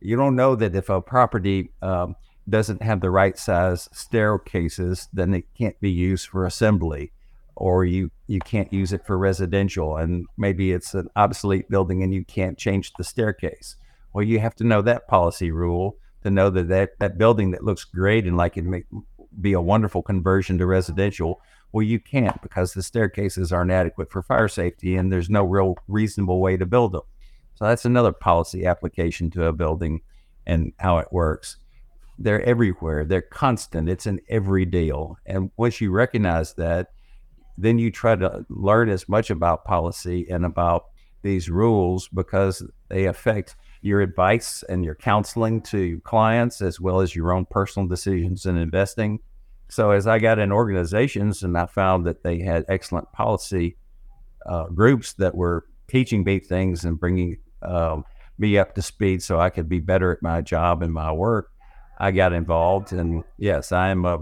you 0.01 0.17
don't 0.17 0.37
know 0.37 0.55
that 0.57 0.75
if 0.75 0.89
a 0.89 1.01
property 1.01 1.73
um, 1.83 2.17
doesn't 2.49 2.83
have 2.83 3.01
the 3.01 3.11
right 3.11 3.39
size 3.39 3.89
staircases, 3.93 5.09
then 5.13 5.35
it 5.35 5.45
can't 5.57 5.79
be 5.81 5.91
used 5.91 6.29
for 6.29 6.47
assembly, 6.47 7.13
or 7.55 7.85
you 7.85 8.11
you 8.27 8.41
can't 8.41 8.73
use 8.73 8.93
it 8.93 9.07
for 9.07 9.19
residential, 9.19 9.97
and 9.97 10.27
maybe 10.37 10.73
it's 10.73 10.95
an 10.95 11.09
obsolete 11.17 11.69
building 11.69 12.03
and 12.03 12.13
you 12.15 12.25
can't 12.25 12.59
change 12.59 12.93
the 12.97 13.05
staircase. 13.05 13.77
Well, 14.13 14.25
you 14.25 14.41
have 14.41 14.57
to 14.57 14.65
know 14.65 14.83
that 14.83 15.09
policy 15.09 15.51
rule 15.51 15.97
to 16.23 16.31
know 16.31 16.51
that 16.51 16.69
that, 16.69 16.91
that 16.99 17.19
building 17.19 17.53
that 17.53 17.65
looks 17.65 17.85
great 17.85 18.27
and 18.27 18.37
like 18.37 18.57
it 18.57 18.65
may 18.65 18.83
be 19.41 19.53
a 19.53 19.61
wonderful 19.61 20.03
conversion 20.03 20.59
to 20.59 20.67
residential. 20.67 21.41
Well, 21.73 21.83
you 21.83 22.01
can't 22.01 22.41
because 22.43 22.73
the 22.73 22.83
staircases 22.83 23.53
aren't 23.53 23.71
adequate 23.71 24.11
for 24.11 24.23
fire 24.23 24.49
safety 24.49 24.97
and 24.97 25.13
there's 25.13 25.31
no 25.31 25.45
real 25.45 25.77
reasonable 25.87 26.41
way 26.41 26.57
to 26.57 26.67
build 26.67 26.93
them. 26.93 27.03
So 27.55 27.67
that's 27.67 27.85
another 27.85 28.13
policy 28.13 28.67
application 28.67 29.31
to 29.33 29.47
a 29.47 29.53
building 29.53 30.01
and 30.47 30.73
how 30.79 30.99
it 30.99 31.13
works. 31.13 31.59
They're 32.19 32.43
everywhere. 32.43 33.05
They're 33.05 33.23
constant. 33.23 33.89
It's 33.89 34.07
in 34.07 34.21
every 34.29 34.65
deal. 34.65 35.17
And 35.27 35.51
once 35.57 35.81
you 35.81 35.91
recognize 35.91 36.55
that, 36.55 36.89
then 37.57 37.79
you 37.79 37.91
try 37.91 38.17
to 38.17 38.45
learn 38.49 38.89
as 38.89 39.09
much 39.09 39.31
about 39.31 39.65
policy 39.65 40.27
and 40.31 40.45
about 40.45 40.87
these 41.23 41.51
rules 41.51 42.09
because 42.09 42.63
they 42.89 43.05
affect 43.05 43.57
your 43.83 44.01
advice 44.01 44.63
and 44.69 44.85
your 44.85 44.95
counseling 44.95 45.61
to 45.61 46.01
clients 46.01 46.61
as 46.63 46.81
well 46.81 47.01
as 47.01 47.15
your 47.15 47.33
own 47.33 47.47
personal 47.51 47.87
decisions 47.87 48.47
in 48.47 48.57
investing. 48.57 49.21
So 49.71 49.93
as 49.93 50.07
I 50.07 50.19
got 50.19 50.39
in 50.39 50.51
organizations 50.51 51.43
and 51.43 51.57
I 51.57 51.67
found 51.67 52.05
that 52.07 52.23
they 52.25 52.41
had 52.41 52.65
excellent 52.69 53.11
policy 53.13 53.77
uh, 54.45 54.67
groups 54.67 55.13
that 55.15 55.35
were 55.35 55.65
teaching 55.87 56.25
me 56.25 56.41
things 56.41 56.85
and 56.85 56.99
bringing 56.99 57.39
um, 57.63 58.05
me 58.37 58.59
up 58.59 58.75
to 58.75 58.83
speed 58.83 59.23
so 59.23 59.39
I 59.39 59.51
could 59.51 59.69
be 59.69 59.81
better 59.81 60.11
at 60.13 60.23
my 60.23 60.41
job 60.41 60.83
and 60.83 60.93
my 60.93 61.13
work, 61.13 61.51
I 61.99 62.11
got 62.11 62.33
involved. 62.33 62.93
And 62.93 63.23
yes, 63.39 63.71
I 63.71 63.91
am 63.91 64.05
a, 64.05 64.19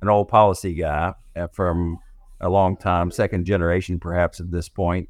an 0.00 0.08
old 0.08 0.28
policy 0.28 0.74
guy 0.74 1.12
uh, 1.34 1.48
from 1.48 1.98
a 2.40 2.48
long 2.48 2.76
time, 2.76 3.10
second 3.10 3.44
generation 3.44 4.00
perhaps 4.00 4.40
at 4.40 4.50
this 4.50 4.68
point. 4.68 5.08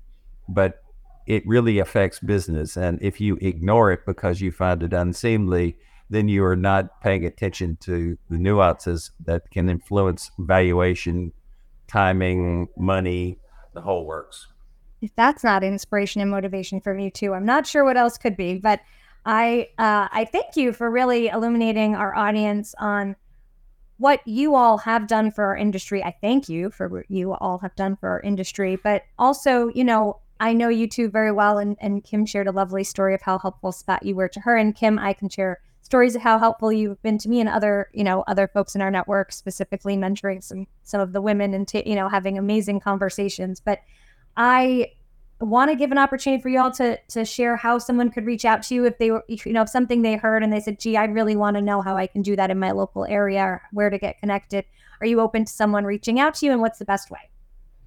But 0.49 0.83
it 1.27 1.47
really 1.47 1.79
affects 1.79 2.19
business. 2.19 2.77
And 2.77 2.99
if 3.03 3.21
you 3.21 3.37
ignore 3.41 3.93
it 3.93 4.01
because 4.07 4.41
you 4.41 4.51
find 4.51 4.83
it 4.83 4.93
unseemly, 4.93 5.77
then 6.09 6.29
you 6.29 6.45
are 6.45 6.57
not 6.57 7.01
paying 7.01 7.25
attention 7.25 7.77
to 7.81 8.17
the 8.31 8.39
nuances 8.39 9.11
that 9.25 9.51
can 9.51 9.69
influence 9.69 10.31
valuation, 10.39 11.33
timing, 11.89 12.69
money, 12.77 13.39
the 13.75 13.81
whole 13.81 14.07
works. 14.07 14.47
If 15.03 15.15
that's 15.15 15.45
not 15.45 15.63
inspiration 15.63 16.21
and 16.21 16.31
motivation 16.31 16.81
for 16.81 16.95
me 16.95 17.11
too, 17.11 17.35
I'm 17.35 17.45
not 17.45 17.67
sure 17.67 17.85
what 17.85 17.97
else 17.97 18.17
could 18.19 18.37
be. 18.37 18.59
But 18.59 18.81
I 19.25 19.69
uh, 19.79 20.09
I 20.13 20.25
thank 20.25 20.57
you 20.57 20.73
for 20.73 20.91
really 20.91 21.29
illuminating 21.29 21.95
our 21.95 22.15
audience 22.15 22.75
on 22.79 23.17
what 23.99 24.27
you 24.27 24.55
all 24.55 24.79
have 24.79 25.07
done 25.07 25.31
for 25.31 25.45
our 25.45 25.57
industry. 25.57 26.03
I 26.03 26.15
thank 26.21 26.49
you 26.49 26.71
for 26.71 26.89
what 26.89 27.11
you 27.11 27.33
all 27.35 27.59
have 27.59 27.75
done 27.75 27.97
for 27.97 28.09
our 28.09 28.21
industry, 28.21 28.77
but 28.77 29.03
also, 29.19 29.69
you 29.69 29.85
know, 29.85 30.21
I 30.39 30.53
know 30.53 30.69
you 30.69 30.87
two 30.87 31.09
very 31.09 31.33
well, 31.33 31.59
and, 31.59 31.77
and 31.81 32.05
Kim 32.05 32.27
shared 32.27 32.47
a 32.47 32.53
lovely 32.53 32.85
story 32.85 33.15
of 33.15 33.23
how 33.23 33.39
helpful 33.39 33.73
Scott 33.73 34.05
you 34.05 34.15
were 34.15 34.29
to 34.29 34.41
her. 34.41 34.57
And 34.57 34.77
Kim, 34.77 34.99
I 34.99 35.15
can 35.15 35.31
share 35.31 35.61
stories 35.87 36.17
of 36.17 36.23
how 36.23 36.37
helpful 36.37 36.73
you've 36.73 37.01
been 37.03 37.17
to 37.17 37.29
me 37.29 37.39
and 37.39 37.49
other, 37.49 37.89
you 37.93 38.03
know, 38.03 38.25
other 38.27 38.49
folks 38.49 38.75
in 38.75 38.81
our 38.81 38.91
network, 38.91 39.31
specifically 39.31 39.97
mentoring 39.97 40.43
some 40.43 40.67
some 40.83 41.01
of 41.01 41.13
the 41.13 41.21
women 41.21 41.55
and 41.55 41.69
t- 41.69 41.85
you 41.87 41.95
know 41.95 42.09
having 42.09 42.37
amazing 42.37 42.81
conversations. 42.81 43.61
But 43.61 43.79
I 44.37 44.91
want 45.41 45.71
to 45.71 45.77
give 45.77 45.93
an 45.93 45.99
opportunity 45.99 46.43
for 46.43 46.49
y'all 46.49 46.73
to 46.73 46.99
to 47.11 47.25
share 47.25 47.55
how 47.55 47.79
someone 47.79 48.11
could 48.11 48.27
reach 48.27 48.45
out 48.45 48.65
to 48.65 48.75
you 48.75 48.85
if 48.85 48.99
they 48.99 49.13
were, 49.13 49.25
you 49.29 49.53
know, 49.53 49.63
if 49.63 49.69
something 49.69 50.03
they 50.03 50.17
heard 50.17 50.43
and 50.43 50.53
they 50.53 50.59
said, 50.59 50.81
"Gee, 50.81 50.97
I 50.97 51.05
really 51.05 51.37
want 51.37 51.57
to 51.57 51.63
know 51.63 51.81
how 51.83 51.97
I 51.97 52.09
can 52.09 52.21
do 52.21 52.35
that 52.35 52.51
in 52.51 52.59
my 52.59 52.73
local 52.73 53.05
area, 53.05 53.45
or 53.45 53.63
where 53.71 53.89
to 53.89 53.99
get 53.99 54.19
connected." 54.19 54.65
Are 55.01 55.07
you 55.07 55.21
open 55.21 55.45
to 55.45 55.53
someone 55.53 55.85
reaching 55.85 56.19
out 56.19 56.35
to 56.37 56.47
you, 56.47 56.53
and 56.53 56.61
what's 56.61 56.81
the 56.81 56.85
best 56.85 57.13
way? 57.13 57.31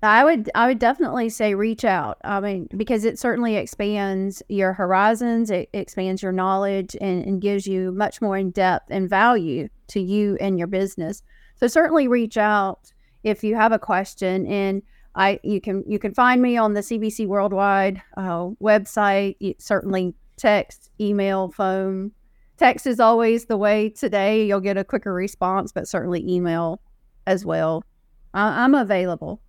I 0.02 0.24
would 0.24 0.50
I 0.56 0.68
would 0.68 0.80
definitely 0.80 1.30
say 1.30 1.56
reach 1.56 1.84
out. 1.84 2.18
I 2.24 2.40
mean, 2.40 2.70
because 2.76 3.04
it 3.04 3.20
certainly 3.20 3.56
expands 3.56 4.42
your 4.48 4.72
horizons, 4.74 5.52
it 5.52 5.70
expands 5.74 6.24
your 6.24 6.32
knowledge 6.32 6.96
and, 7.02 7.26
and 7.26 7.42
gives 7.42 7.68
you 7.68 7.92
much 7.92 8.22
more 8.22 8.38
in 8.38 8.52
depth 8.52 8.88
and 8.90 9.10
value 9.10 9.68
to 9.90 10.00
you 10.00 10.38
and 10.40 10.58
your 10.58 10.68
business. 10.68 11.22
So 11.56 11.68
certainly 11.68 12.08
reach 12.08 12.38
out 12.38 12.94
if 13.24 13.44
you 13.44 13.56
have 13.56 13.74
a 13.74 13.80
question 13.80 14.48
and 14.48 14.82
I 15.16 15.40
you 15.44 15.60
can 15.60 15.84
you 15.86 16.00
can 16.00 16.14
find 16.14 16.42
me 16.42 16.56
on 16.56 16.74
the 16.74 16.82
CBC 16.82 17.28
Worldwide 17.28 18.02
uh, 18.16 18.48
website. 18.62 19.36
certainly 19.60 20.14
text, 20.38 20.90
email, 21.02 21.52
phone. 21.52 22.12
Text 22.58 22.88
is 22.88 23.02
always 23.02 23.46
the 23.46 23.58
way 23.58 23.90
today. 23.90 24.46
You'll 24.46 24.62
get 24.62 24.78
a 24.78 24.84
quicker 24.86 25.14
response, 25.14 25.74
but 25.74 25.88
certainly 25.88 26.26
email 26.30 26.82
as 27.28 27.44
well. 27.44 27.84
I, 28.34 28.64
I'm 28.64 28.76
available. 28.76 29.42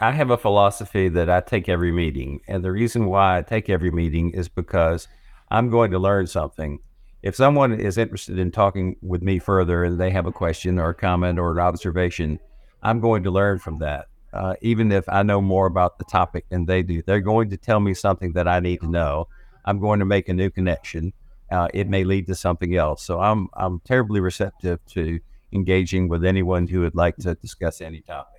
I 0.00 0.12
have 0.12 0.30
a 0.30 0.38
philosophy 0.38 1.08
that 1.08 1.28
I 1.28 1.40
take 1.40 1.68
every 1.68 1.90
meeting. 1.90 2.40
And 2.46 2.64
the 2.64 2.70
reason 2.70 3.06
why 3.06 3.38
I 3.38 3.42
take 3.42 3.68
every 3.68 3.90
meeting 3.90 4.30
is 4.30 4.48
because 4.48 5.08
I'm 5.50 5.70
going 5.70 5.90
to 5.90 5.98
learn 5.98 6.28
something. 6.28 6.78
If 7.22 7.34
someone 7.34 7.72
is 7.72 7.98
interested 7.98 8.38
in 8.38 8.52
talking 8.52 8.94
with 9.02 9.22
me 9.22 9.40
further 9.40 9.82
and 9.82 9.98
they 9.98 10.10
have 10.10 10.26
a 10.26 10.32
question 10.32 10.78
or 10.78 10.90
a 10.90 10.94
comment 10.94 11.40
or 11.40 11.50
an 11.50 11.58
observation, 11.58 12.38
I'm 12.80 13.00
going 13.00 13.24
to 13.24 13.32
learn 13.32 13.58
from 13.58 13.78
that. 13.80 14.06
Uh, 14.32 14.54
even 14.60 14.92
if 14.92 15.08
I 15.08 15.24
know 15.24 15.40
more 15.40 15.66
about 15.66 15.98
the 15.98 16.04
topic 16.04 16.48
than 16.48 16.66
they 16.66 16.84
do, 16.84 17.02
they're 17.02 17.20
going 17.20 17.50
to 17.50 17.56
tell 17.56 17.80
me 17.80 17.92
something 17.92 18.34
that 18.34 18.46
I 18.46 18.60
need 18.60 18.82
to 18.82 18.88
know. 18.88 19.26
I'm 19.64 19.80
going 19.80 19.98
to 19.98 20.04
make 20.04 20.28
a 20.28 20.34
new 20.34 20.50
connection. 20.50 21.12
Uh, 21.50 21.66
it 21.74 21.88
may 21.88 22.04
lead 22.04 22.28
to 22.28 22.36
something 22.36 22.76
else. 22.76 23.02
So 23.02 23.18
I'm 23.20 23.48
I'm 23.54 23.80
terribly 23.80 24.20
receptive 24.20 24.78
to 24.90 25.18
engaging 25.52 26.08
with 26.08 26.24
anyone 26.24 26.68
who 26.68 26.80
would 26.82 26.94
like 26.94 27.16
to 27.16 27.34
discuss 27.34 27.80
any 27.80 28.02
topic. 28.02 28.37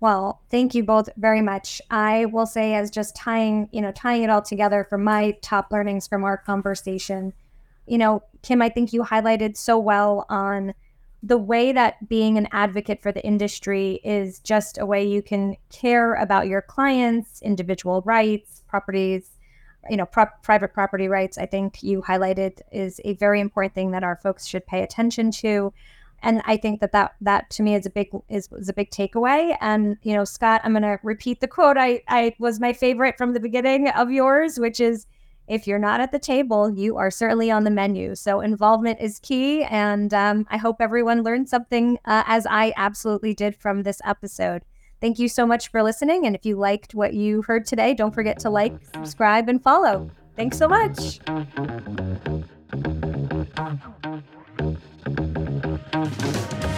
Well, 0.00 0.42
thank 0.50 0.74
you 0.74 0.84
both 0.84 1.08
very 1.16 1.42
much. 1.42 1.82
I 1.90 2.26
will 2.26 2.46
say 2.46 2.74
as 2.74 2.90
just 2.90 3.16
tying, 3.16 3.68
you 3.72 3.80
know, 3.80 3.90
tying 3.90 4.22
it 4.22 4.30
all 4.30 4.42
together 4.42 4.86
from 4.88 5.02
my 5.02 5.32
top 5.42 5.72
learnings 5.72 6.06
from 6.06 6.24
our 6.24 6.36
conversation. 6.36 7.32
You 7.86 7.98
know, 7.98 8.22
Kim, 8.42 8.62
I 8.62 8.68
think 8.68 8.92
you 8.92 9.02
highlighted 9.02 9.56
so 9.56 9.78
well 9.78 10.24
on 10.28 10.74
the 11.22 11.38
way 11.38 11.72
that 11.72 12.08
being 12.08 12.38
an 12.38 12.46
advocate 12.52 13.02
for 13.02 13.10
the 13.10 13.24
industry 13.24 14.00
is 14.04 14.38
just 14.38 14.78
a 14.78 14.86
way 14.86 15.04
you 15.04 15.20
can 15.20 15.56
care 15.70 16.14
about 16.14 16.46
your 16.46 16.62
clients, 16.62 17.42
individual 17.42 18.02
rights, 18.02 18.62
properties, 18.68 19.30
you 19.90 19.96
know, 19.96 20.06
pro- 20.06 20.26
private 20.42 20.72
property 20.72 21.08
rights. 21.08 21.38
I 21.38 21.46
think 21.46 21.82
you 21.82 22.02
highlighted 22.02 22.60
is 22.70 23.00
a 23.04 23.14
very 23.14 23.40
important 23.40 23.74
thing 23.74 23.90
that 23.92 24.04
our 24.04 24.16
folks 24.22 24.46
should 24.46 24.66
pay 24.66 24.82
attention 24.82 25.32
to. 25.32 25.72
And 26.22 26.42
I 26.46 26.56
think 26.56 26.80
that 26.80 26.92
that, 26.92 27.14
that 27.20 27.50
to 27.50 27.62
me 27.62 27.74
is 27.74 27.86
a 27.86 27.90
big 27.90 28.10
is, 28.28 28.48
is 28.52 28.68
a 28.68 28.72
big 28.72 28.90
takeaway. 28.90 29.56
And 29.60 29.96
you 30.02 30.14
know, 30.14 30.24
Scott, 30.24 30.60
I'm 30.64 30.72
going 30.72 30.82
to 30.82 30.98
repeat 31.02 31.40
the 31.40 31.48
quote 31.48 31.76
I 31.76 32.02
I 32.08 32.34
was 32.38 32.60
my 32.60 32.72
favorite 32.72 33.16
from 33.16 33.34
the 33.34 33.40
beginning 33.40 33.88
of 33.90 34.10
yours, 34.10 34.58
which 34.58 34.80
is 34.80 35.06
if 35.48 35.66
you're 35.66 35.78
not 35.78 36.00
at 36.00 36.12
the 36.12 36.18
table, 36.18 36.70
you 36.70 36.96
are 36.96 37.10
certainly 37.10 37.50
on 37.50 37.64
the 37.64 37.70
menu. 37.70 38.14
So 38.14 38.40
involvement 38.40 39.00
is 39.00 39.18
key. 39.18 39.64
And 39.64 40.12
um, 40.12 40.46
I 40.50 40.58
hope 40.58 40.76
everyone 40.80 41.22
learned 41.22 41.48
something 41.48 41.98
uh, 42.04 42.22
as 42.26 42.46
I 42.46 42.72
absolutely 42.76 43.34
did 43.34 43.56
from 43.56 43.82
this 43.82 44.00
episode. 44.04 44.62
Thank 45.00 45.18
you 45.18 45.28
so 45.28 45.46
much 45.46 45.70
for 45.70 45.82
listening. 45.82 46.26
And 46.26 46.34
if 46.34 46.44
you 46.44 46.56
liked 46.56 46.94
what 46.94 47.14
you 47.14 47.42
heard 47.42 47.64
today, 47.66 47.94
don't 47.94 48.14
forget 48.14 48.38
to 48.40 48.50
like, 48.50 48.74
subscribe, 48.94 49.48
and 49.48 49.62
follow. 49.62 50.10
Thanks 50.36 50.58
so 50.58 50.68
much. 50.68 51.20
Thank 54.58 54.78
you. 56.62 56.77